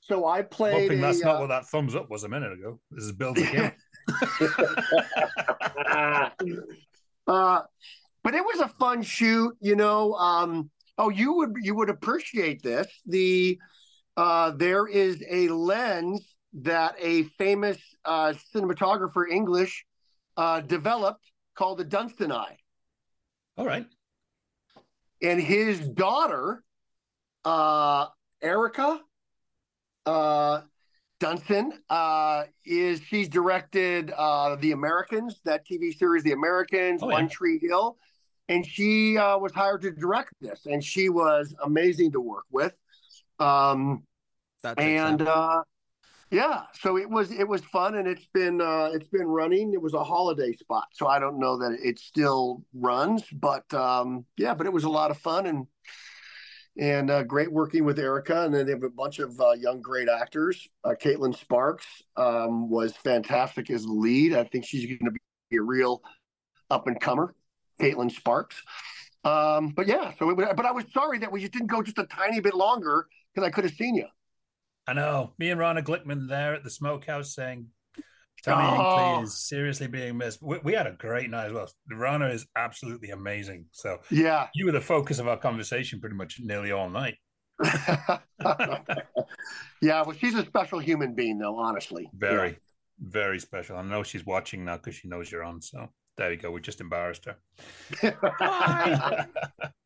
so 0.00 0.26
I 0.26 0.38
I'm 0.38 0.48
played. 0.48 0.82
hoping 0.82 1.00
that's 1.00 1.20
a, 1.20 1.26
not 1.26 1.36
uh, 1.36 1.40
what 1.40 1.48
that 1.50 1.66
thumbs 1.66 1.94
up 1.94 2.10
was 2.10 2.24
a 2.24 2.28
minute 2.28 2.52
ago. 2.52 2.80
This 2.90 3.04
is 3.04 3.12
Bill 3.12 3.32
McKim. 3.34 3.72
uh, 7.28 7.60
but 8.24 8.34
it 8.34 8.44
was 8.44 8.60
a 8.60 8.68
fun 8.80 9.02
shoot, 9.02 9.56
you 9.60 9.76
know. 9.76 10.14
Um, 10.14 10.70
oh, 10.98 11.08
you 11.08 11.34
would 11.34 11.54
you 11.62 11.76
would 11.76 11.88
appreciate 11.88 12.62
this. 12.62 12.88
The 13.06 13.58
uh, 14.16 14.50
there 14.50 14.86
is 14.86 15.24
a 15.30 15.48
lens 15.48 16.31
that 16.54 16.94
a 16.98 17.24
famous 17.38 17.78
uh, 18.04 18.34
cinematographer 18.54 19.28
English 19.30 19.84
uh, 20.36 20.60
developed 20.60 21.24
called 21.54 21.78
the 21.78 21.84
Dunton 21.84 22.32
eye, 22.32 22.56
All 23.56 23.66
right. 23.66 23.86
and 25.22 25.40
his 25.40 25.80
daughter, 25.88 26.62
uh, 27.44 28.06
Erica 28.40 29.00
uh, 30.06 30.60
Dunton, 31.20 31.72
uh, 31.88 32.44
is 32.64 33.00
she's 33.02 33.28
directed 33.28 34.10
uh, 34.16 34.56
The 34.56 34.72
Americans, 34.72 35.40
that 35.44 35.66
TV 35.66 35.96
series, 35.96 36.22
The 36.24 36.32
Americans, 36.32 37.02
Oh, 37.02 37.08
yeah. 37.08 37.14
One 37.14 37.28
Tree 37.28 37.58
Hill, 37.58 37.96
and 38.48 38.66
she 38.66 39.16
uh, 39.16 39.38
was 39.38 39.52
hired 39.52 39.82
to 39.82 39.90
direct 39.92 40.32
this, 40.40 40.66
and 40.66 40.82
she 40.82 41.08
was 41.08 41.54
amazing 41.62 42.12
to 42.12 42.20
work 42.20 42.44
with. 42.50 42.74
Um, 43.38 44.02
That 44.62 44.78
and 44.78 45.22
uh, 45.22 45.62
yeah, 46.32 46.62
so 46.72 46.96
it 46.96 47.10
was 47.10 47.30
it 47.30 47.46
was 47.46 47.60
fun, 47.66 47.96
and 47.96 48.08
it's 48.08 48.26
been 48.32 48.62
uh, 48.62 48.88
it's 48.94 49.08
been 49.08 49.26
running. 49.26 49.74
It 49.74 49.82
was 49.82 49.92
a 49.92 50.02
holiday 50.02 50.52
spot, 50.56 50.88
so 50.94 51.06
I 51.06 51.18
don't 51.18 51.38
know 51.38 51.58
that 51.58 51.78
it 51.84 51.98
still 51.98 52.64
runs, 52.72 53.22
but 53.30 53.72
um, 53.74 54.24
yeah, 54.38 54.54
but 54.54 54.66
it 54.66 54.72
was 54.72 54.84
a 54.84 54.88
lot 54.88 55.10
of 55.10 55.18
fun 55.18 55.44
and 55.44 55.66
and 56.78 57.10
uh, 57.10 57.22
great 57.22 57.52
working 57.52 57.84
with 57.84 57.98
Erica, 57.98 58.46
and 58.46 58.54
then 58.54 58.64
they 58.64 58.72
have 58.72 58.82
a 58.82 58.88
bunch 58.88 59.18
of 59.18 59.38
uh, 59.38 59.52
young 59.52 59.82
great 59.82 60.08
actors. 60.08 60.66
Uh, 60.82 60.94
Caitlin 60.98 61.36
Sparks 61.36 61.86
um, 62.16 62.70
was 62.70 62.96
fantastic 62.96 63.70
as 63.70 63.84
the 63.84 63.92
lead. 63.92 64.32
I 64.32 64.44
think 64.44 64.64
she's 64.64 64.86
going 64.86 65.12
to 65.12 65.18
be 65.50 65.56
a 65.58 65.62
real 65.62 66.00
up 66.70 66.86
and 66.86 66.98
comer, 66.98 67.34
Caitlin 67.78 68.10
Sparks. 68.10 68.56
Um, 69.22 69.68
but 69.68 69.86
yeah, 69.86 70.12
so 70.18 70.30
it 70.30 70.36
but 70.36 70.64
I 70.64 70.72
was 70.72 70.86
sorry 70.94 71.18
that 71.18 71.30
we 71.30 71.40
just 71.40 71.52
didn't 71.52 71.68
go 71.68 71.82
just 71.82 71.98
a 71.98 72.06
tiny 72.06 72.40
bit 72.40 72.54
longer 72.54 73.06
because 73.34 73.46
I 73.46 73.50
could 73.50 73.64
have 73.64 73.74
seen 73.74 73.96
you. 73.96 74.06
I 74.86 74.92
know. 74.94 75.32
Me 75.38 75.50
and 75.50 75.60
Rana 75.60 75.82
Glickman 75.82 76.28
there 76.28 76.54
at 76.54 76.64
the 76.64 76.70
smokehouse 76.70 77.34
saying, 77.34 77.66
Tommy 78.42 78.64
Oh. 78.66 78.82
Hinkley 79.20 79.22
is 79.24 79.46
seriously 79.48 79.86
being 79.86 80.16
missed. 80.18 80.42
We, 80.42 80.58
we 80.64 80.72
had 80.72 80.88
a 80.88 80.92
great 80.92 81.30
night 81.30 81.46
as 81.46 81.52
well. 81.52 81.70
Rana 81.90 82.28
is 82.30 82.46
absolutely 82.56 83.10
amazing. 83.10 83.66
So 83.70 83.98
Yeah. 84.10 84.48
you 84.54 84.66
were 84.66 84.72
the 84.72 84.80
focus 84.80 85.18
of 85.20 85.28
our 85.28 85.36
conversation 85.36 86.00
pretty 86.00 86.16
much 86.16 86.40
nearly 86.42 86.72
all 86.72 86.90
night. 86.90 87.14
yeah, 89.80 90.02
well, 90.02 90.12
she's 90.12 90.34
a 90.34 90.44
special 90.44 90.78
human 90.78 91.14
being, 91.14 91.38
though. 91.38 91.56
Honestly, 91.56 92.08
Very, 92.14 92.58
very 93.00 93.38
special. 93.38 93.76
I 93.76 93.82
know 93.82 94.02
she's 94.02 94.26
watching 94.26 94.64
now 94.64 94.76
because 94.76 94.94
she 94.94 95.08
knows 95.08 95.30
you're 95.30 95.44
on. 95.44 95.60
So 95.62 95.88
there 96.16 96.32
you 96.32 96.38
go. 96.38 96.50
We 96.50 96.60
just 96.60 96.80
embarrassed 96.80 97.26
her. 97.26 97.36
Yeah. 98.02 98.14
Hi, 98.40 99.26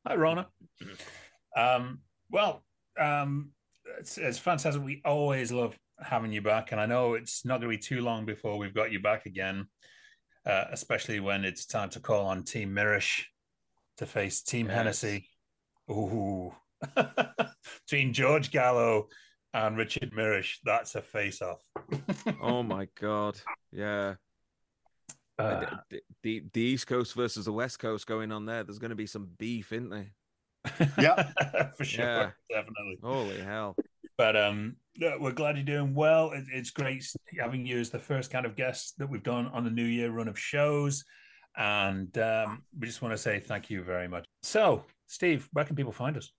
Rana. 0.16 0.47
Um, 1.57 2.01
well, 2.30 2.64
um, 2.99 3.51
it's, 3.99 4.18
it's 4.18 4.39
fantastic. 4.39 4.82
We 4.82 5.01
always 5.05 5.53
love 5.53 5.78
having 6.01 6.32
you 6.32 6.43
back, 6.43 6.72
and 6.72 6.80
I 6.80 6.87
know 6.87 7.14
it's 7.14 7.45
not 7.45 7.61
going 7.61 7.72
to 7.72 7.76
be 7.78 7.82
too 7.82 8.03
long 8.03 8.24
before 8.26 8.59
we've 8.59 8.74
got 8.74 8.93
you 8.93 9.01
back 9.01 9.26
again, 9.26 9.66
uh, 10.45 10.64
especially 10.70 11.20
when 11.20 11.45
it's 11.45 11.66
time 11.66 11.91
to 11.91 12.01
call 12.01 12.26
on 12.26 12.43
Team 12.45 12.74
Mirish 12.74 13.30
to 13.99 14.07
face 14.07 14.43
Team 14.43 14.66
Yes. 14.66 14.74
Hennessy. 14.76 15.28
Ooh, 15.91 16.53
between 17.87 18.12
George 18.12 18.51
Gallo 18.51 19.09
and 19.55 19.76
Richard 19.78 20.12
Mirish, 20.14 20.61
that's 20.64 20.95
a 20.95 21.03
face-off. 21.03 21.61
Oh 22.43 22.62
my 22.62 22.89
god. 23.01 23.41
Yeah. 23.72 24.14
Uh, 25.39 25.61
the, 25.61 25.80
the- 25.91 26.03
the 26.22 26.43
the 26.53 26.61
East 26.61 26.87
Coast 26.87 27.14
versus 27.14 27.45
the 27.45 27.53
West 27.53 27.78
Coast 27.78 28.07
going 28.07 28.32
on 28.32 28.47
there. 28.47 28.64
There's 28.64 28.78
going 28.78 28.91
to 28.91 28.97
be 28.97 29.07
some 29.07 29.28
beef, 29.39 29.72
isn't 29.72 29.91
there? 29.91 30.11
for 31.76 31.84
sure, 31.84 32.04
Yeah. 32.04 32.30
definitely. 32.50 32.98
Holy 33.02 33.40
hell! 33.42 33.76
But 34.18 34.36
um, 34.36 34.76
yeah, 34.96 35.16
we're 35.18 35.32
glad 35.32 35.56
you're 35.56 35.64
doing 35.64 35.94
well. 35.94 36.32
It, 36.32 36.44
it's 36.52 36.70
great 36.70 37.04
having 37.38 37.66
you 37.66 37.78
as 37.78 37.90
the 37.90 37.98
first 37.98 38.30
kind 38.30 38.46
of 38.46 38.56
guest 38.56 38.94
that 38.98 39.08
we've 39.08 39.22
done 39.22 39.46
on 39.48 39.64
the 39.64 39.70
New 39.70 39.84
Year 39.84 40.10
run 40.10 40.28
of 40.28 40.38
shows, 40.38 41.04
and 41.56 42.16
um, 42.18 42.62
we 42.78 42.86
just 42.86 43.02
want 43.02 43.12
to 43.12 43.18
say 43.18 43.40
thank 43.40 43.70
you 43.70 43.82
very 43.82 44.08
much. 44.08 44.24
So, 44.42 44.84
Steve, 45.06 45.48
where 45.52 45.64
can 45.64 45.76
people 45.76 45.92
find 45.92 46.16
us? 46.16 46.32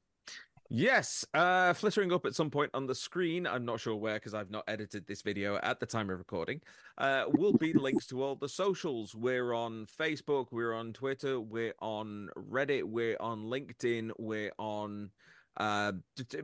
Yes, 0.69 1.25
uh, 1.33 1.73
flittering 1.73 2.11
up 2.11 2.25
at 2.25 2.35
some 2.35 2.49
point 2.49 2.71
on 2.73 2.87
the 2.87 2.95
screen. 2.95 3.47
I'm 3.47 3.63
not 3.63 3.79
sure 3.79 3.95
where 3.95 4.15
because 4.15 4.33
I've 4.33 4.51
not 4.51 4.65
edited 4.67 5.07
this 5.07 5.21
video 5.21 5.57
at 5.63 5.79
the 5.79 5.85
time 5.85 6.09
of 6.09 6.17
recording. 6.17 6.61
Uh, 6.97 7.25
will 7.29 7.53
be 7.53 7.73
links 7.73 8.05
to 8.07 8.21
all 8.21 8.35
the 8.35 8.49
socials. 8.49 9.15
We're 9.15 9.53
on 9.53 9.85
Facebook, 9.85 10.47
we're 10.51 10.73
on 10.73 10.91
Twitter, 10.91 11.39
we're 11.39 11.75
on 11.79 12.29
Reddit, 12.37 12.83
we're 12.83 13.17
on 13.19 13.45
LinkedIn, 13.45 14.11
we're 14.17 14.51
on. 14.57 15.11
Uh, 15.55 15.93
d- 16.15 16.25
d- 16.29 16.39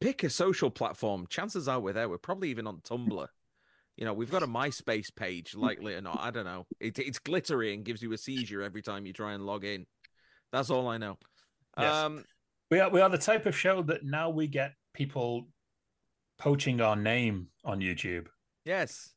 pick 0.00 0.24
a 0.24 0.30
social 0.30 0.70
platform. 0.70 1.26
Chances 1.28 1.68
are 1.68 1.80
we're 1.80 1.92
there. 1.92 2.08
We're 2.08 2.18
probably 2.18 2.50
even 2.50 2.66
on 2.66 2.78
Tumblr. 2.78 3.26
You 3.96 4.04
know, 4.04 4.12
we've 4.12 4.30
got 4.30 4.42
a 4.42 4.46
MySpace 4.46 5.14
page, 5.14 5.54
likely 5.54 5.94
or 5.94 6.00
not. 6.00 6.18
I 6.20 6.30
don't 6.30 6.44
know. 6.44 6.66
It, 6.80 6.98
it's 6.98 7.18
glittery 7.18 7.74
and 7.74 7.84
gives 7.84 8.02
you 8.02 8.12
a 8.12 8.18
seizure 8.18 8.62
every 8.62 8.82
time 8.82 9.06
you 9.06 9.12
try 9.12 9.32
and 9.32 9.44
log 9.44 9.64
in. 9.64 9.86
That's 10.52 10.70
all 10.70 10.88
I 10.88 10.98
know. 10.98 11.18
Yes. 11.78 11.94
Um, 11.94 12.24
We 12.70 12.80
are 12.80 12.90
we 12.90 13.00
are 13.00 13.08
the 13.08 13.18
type 13.18 13.46
of 13.46 13.56
show 13.56 13.82
that 13.82 14.04
now 14.04 14.28
we 14.30 14.46
get 14.46 14.72
people 14.94 15.48
poaching 16.38 16.80
our 16.80 16.96
name 16.96 17.48
on 17.64 17.80
YouTube. 17.80 18.26
yes. 18.64 19.10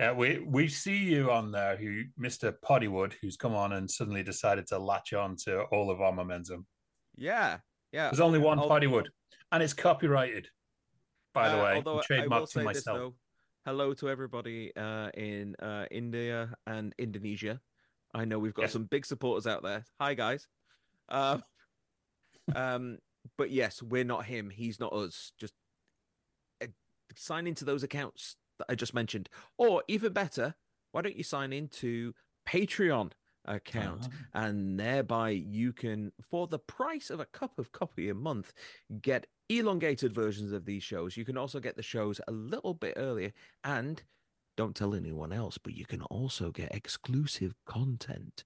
Yeah, 0.00 0.12
we 0.12 0.38
we 0.38 0.66
see 0.66 0.96
you 0.96 1.30
on 1.30 1.52
there, 1.52 1.76
who 1.76 2.04
Mister 2.16 2.52
Poddywood, 2.52 3.12
who's 3.20 3.36
come 3.36 3.54
on 3.54 3.74
and 3.74 3.88
suddenly 3.90 4.22
decided 4.22 4.66
to 4.68 4.78
latch 4.78 5.12
on 5.12 5.36
to 5.44 5.64
all 5.64 5.90
of 5.90 6.00
our 6.00 6.10
momentum. 6.10 6.66
Yeah, 7.16 7.58
yeah. 7.92 8.08
There's 8.08 8.18
only 8.20 8.38
one 8.38 8.58
Poddywood, 8.58 9.08
and 9.52 9.62
it's 9.62 9.74
copyrighted. 9.74 10.48
by 11.34 11.50
the 11.50 11.60
Uh, 11.60 11.64
way. 11.64 11.74
although 11.76 12.00
I- 12.10 12.26
will 12.26 12.46
say 12.46 12.64
this, 12.72 12.82
though, 12.84 13.14
hello 13.66 13.92
to 13.92 14.08
everybody 14.08 14.74
uh, 14.74 15.10
in 15.12 15.54
uh, 15.56 15.84
India 15.90 16.54
and 16.66 16.94
Indonesia. 16.98 17.60
I 18.14 18.24
know 18.24 18.38
we've 18.38 18.54
got 18.54 18.70
some 18.70 18.84
big 18.86 19.04
supporters 19.04 19.46
out 19.46 19.62
there. 19.62 19.84
Hi 20.00 20.14
guys. 20.14 20.48
Um, 22.56 22.98
but 23.36 23.50
yes, 23.50 23.82
we're 23.82 24.04
not 24.04 24.24
him. 24.24 24.50
He's 24.50 24.80
not 24.80 24.92
us. 24.92 25.32
Just 25.38 25.54
uh, 26.62 26.66
sign 27.14 27.46
into 27.46 27.64
those 27.64 27.82
accounts 27.82 28.36
that 28.58 28.66
I 28.68 28.74
just 28.74 28.94
mentioned, 28.94 29.28
or 29.58 29.82
even 29.88 30.12
better, 30.12 30.54
why 30.92 31.02
don't 31.02 31.16
you 31.16 31.24
sign 31.24 31.52
into 31.52 32.12
Patreon 32.48 33.12
account? 33.46 34.08
Ah. 34.34 34.44
and 34.44 34.78
thereby 34.78 35.30
you 35.30 35.72
can, 35.72 36.12
for 36.22 36.46
the 36.46 36.58
price 36.58 37.10
of 37.10 37.20
a 37.20 37.26
cup 37.26 37.58
of 37.58 37.72
coffee 37.72 38.08
a 38.10 38.14
month, 38.14 38.52
get 39.00 39.26
elongated 39.48 40.12
versions 40.12 40.52
of 40.52 40.64
these 40.64 40.82
shows. 40.82 41.16
You 41.16 41.24
can 41.24 41.36
also 41.36 41.58
get 41.58 41.76
the 41.76 41.82
shows 41.82 42.20
a 42.28 42.32
little 42.32 42.74
bit 42.74 42.94
earlier, 42.96 43.32
and 43.64 44.02
don't 44.56 44.76
tell 44.76 44.94
anyone 44.94 45.32
else, 45.32 45.56
but 45.58 45.74
you 45.74 45.86
can 45.86 46.02
also 46.02 46.50
get 46.50 46.74
exclusive 46.74 47.54
content. 47.64 48.44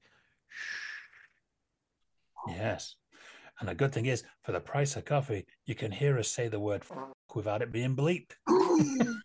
Yes. 2.46 2.96
And 3.60 3.68
the 3.68 3.74
good 3.74 3.92
thing 3.92 4.06
is, 4.06 4.24
for 4.42 4.52
the 4.52 4.60
price 4.60 4.96
of 4.96 5.04
coffee, 5.04 5.46
you 5.66 5.74
can 5.74 5.92
hear 5.92 6.18
us 6.18 6.28
say 6.28 6.48
the 6.48 6.60
word 6.60 6.82
without 7.34 7.62
it 7.62 7.72
being 7.72 7.96
bleeped. 7.96 8.32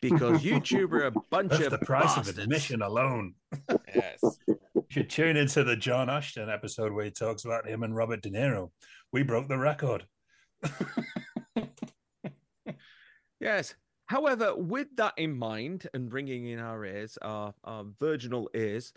Because 0.00 0.42
YouTube 0.42 0.90
are 0.94 1.06
a 1.06 1.12
bunch 1.30 1.50
That's 1.50 1.66
of 1.66 1.70
the 1.70 1.78
price 1.78 2.16
bastards. 2.16 2.30
of 2.30 2.38
admission 2.38 2.82
alone. 2.82 3.34
Yes. 3.94 4.18
You 4.48 4.58
should 4.88 5.08
tune 5.08 5.36
into 5.36 5.62
the 5.62 5.76
John 5.76 6.10
Ashton 6.10 6.50
episode 6.50 6.92
where 6.92 7.04
he 7.04 7.12
talks 7.12 7.44
about 7.44 7.68
him 7.68 7.84
and 7.84 7.94
Robert 7.94 8.20
De 8.20 8.28
Niro. 8.28 8.72
We 9.12 9.22
broke 9.22 9.46
the 9.46 9.58
record. 9.58 10.04
Yes. 13.42 13.74
However, 14.06 14.54
with 14.54 14.86
that 14.96 15.14
in 15.16 15.36
mind 15.36 15.88
and 15.94 16.08
bringing 16.08 16.46
in 16.46 16.60
our 16.60 16.84
ears, 16.84 17.18
our, 17.20 17.52
our 17.64 17.84
virginal 17.98 18.48
ears, 18.54 18.92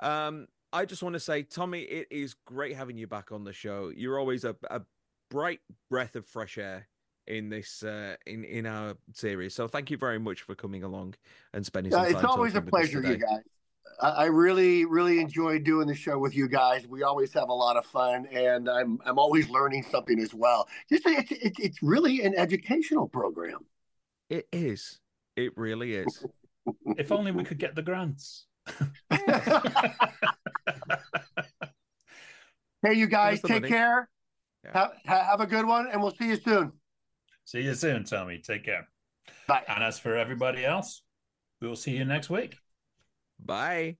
um, 0.00 0.46
I 0.74 0.84
just 0.84 1.04
want 1.04 1.12
to 1.12 1.20
say, 1.20 1.44
Tommy, 1.44 1.82
it 1.82 2.08
is 2.10 2.34
great 2.44 2.74
having 2.74 2.98
you 2.98 3.06
back 3.06 3.30
on 3.30 3.44
the 3.44 3.52
show. 3.52 3.92
You're 3.96 4.18
always 4.18 4.44
a, 4.44 4.56
a 4.68 4.82
bright 5.30 5.60
breath 5.88 6.16
of 6.16 6.26
fresh 6.26 6.58
air 6.58 6.88
in 7.28 7.48
this 7.48 7.84
uh, 7.84 8.16
in 8.26 8.44
in 8.44 8.66
our 8.66 8.96
series. 9.12 9.54
So 9.54 9.68
thank 9.68 9.90
you 9.90 9.96
very 9.96 10.18
much 10.18 10.42
for 10.42 10.56
coming 10.56 10.82
along 10.82 11.14
and 11.52 11.64
spending 11.64 11.92
some 11.92 12.04
time. 12.04 12.14
it's 12.14 12.24
always 12.24 12.54
a 12.54 12.60
talking 12.60 12.66
with 12.66 12.74
us 12.74 12.90
pleasure, 12.92 13.08
you 13.08 13.16
guys. 13.18 13.40
I, 14.02 14.08
I 14.08 14.24
really, 14.24 14.84
really 14.84 15.20
enjoy 15.20 15.60
doing 15.60 15.86
the 15.86 15.94
show 15.94 16.18
with 16.18 16.34
you 16.34 16.48
guys. 16.48 16.88
We 16.88 17.04
always 17.04 17.32
have 17.34 17.50
a 17.50 17.54
lot 17.54 17.76
of 17.76 17.86
fun, 17.86 18.26
and 18.32 18.68
I'm 18.68 18.98
I'm 19.06 19.18
always 19.18 19.48
learning 19.48 19.86
something 19.90 20.18
as 20.18 20.34
well. 20.34 20.68
Just 20.90 21.04
it's 21.06 21.30
it's, 21.30 21.60
it's 21.60 21.82
really 21.82 22.22
an 22.22 22.34
educational 22.34 23.08
program. 23.08 23.60
It 24.28 24.48
is. 24.52 24.98
It 25.36 25.56
really 25.56 25.94
is. 25.94 26.24
If 26.98 27.12
only 27.12 27.30
we 27.30 27.44
could 27.44 27.58
get 27.58 27.74
the 27.76 27.82
grants. 27.82 28.46
Hey, 32.84 32.92
you 32.94 33.06
guys, 33.06 33.40
take 33.40 33.62
money. 33.62 33.68
care. 33.68 34.10
Yeah. 34.62 34.88
Have, 35.06 35.26
have 35.28 35.40
a 35.40 35.46
good 35.46 35.64
one, 35.64 35.88
and 35.90 36.02
we'll 36.02 36.14
see 36.14 36.28
you 36.28 36.36
soon. 36.36 36.72
See 37.46 37.62
you 37.62 37.74
soon, 37.74 38.04
Tommy. 38.04 38.38
Take 38.38 38.64
care. 38.64 38.88
Bye. 39.48 39.62
And 39.66 39.82
as 39.82 39.98
for 39.98 40.16
everybody 40.16 40.66
else, 40.66 41.02
we 41.60 41.68
will 41.68 41.76
see 41.76 41.96
you 41.96 42.04
next 42.04 42.28
week. 42.28 42.58
Bye. 43.42 43.96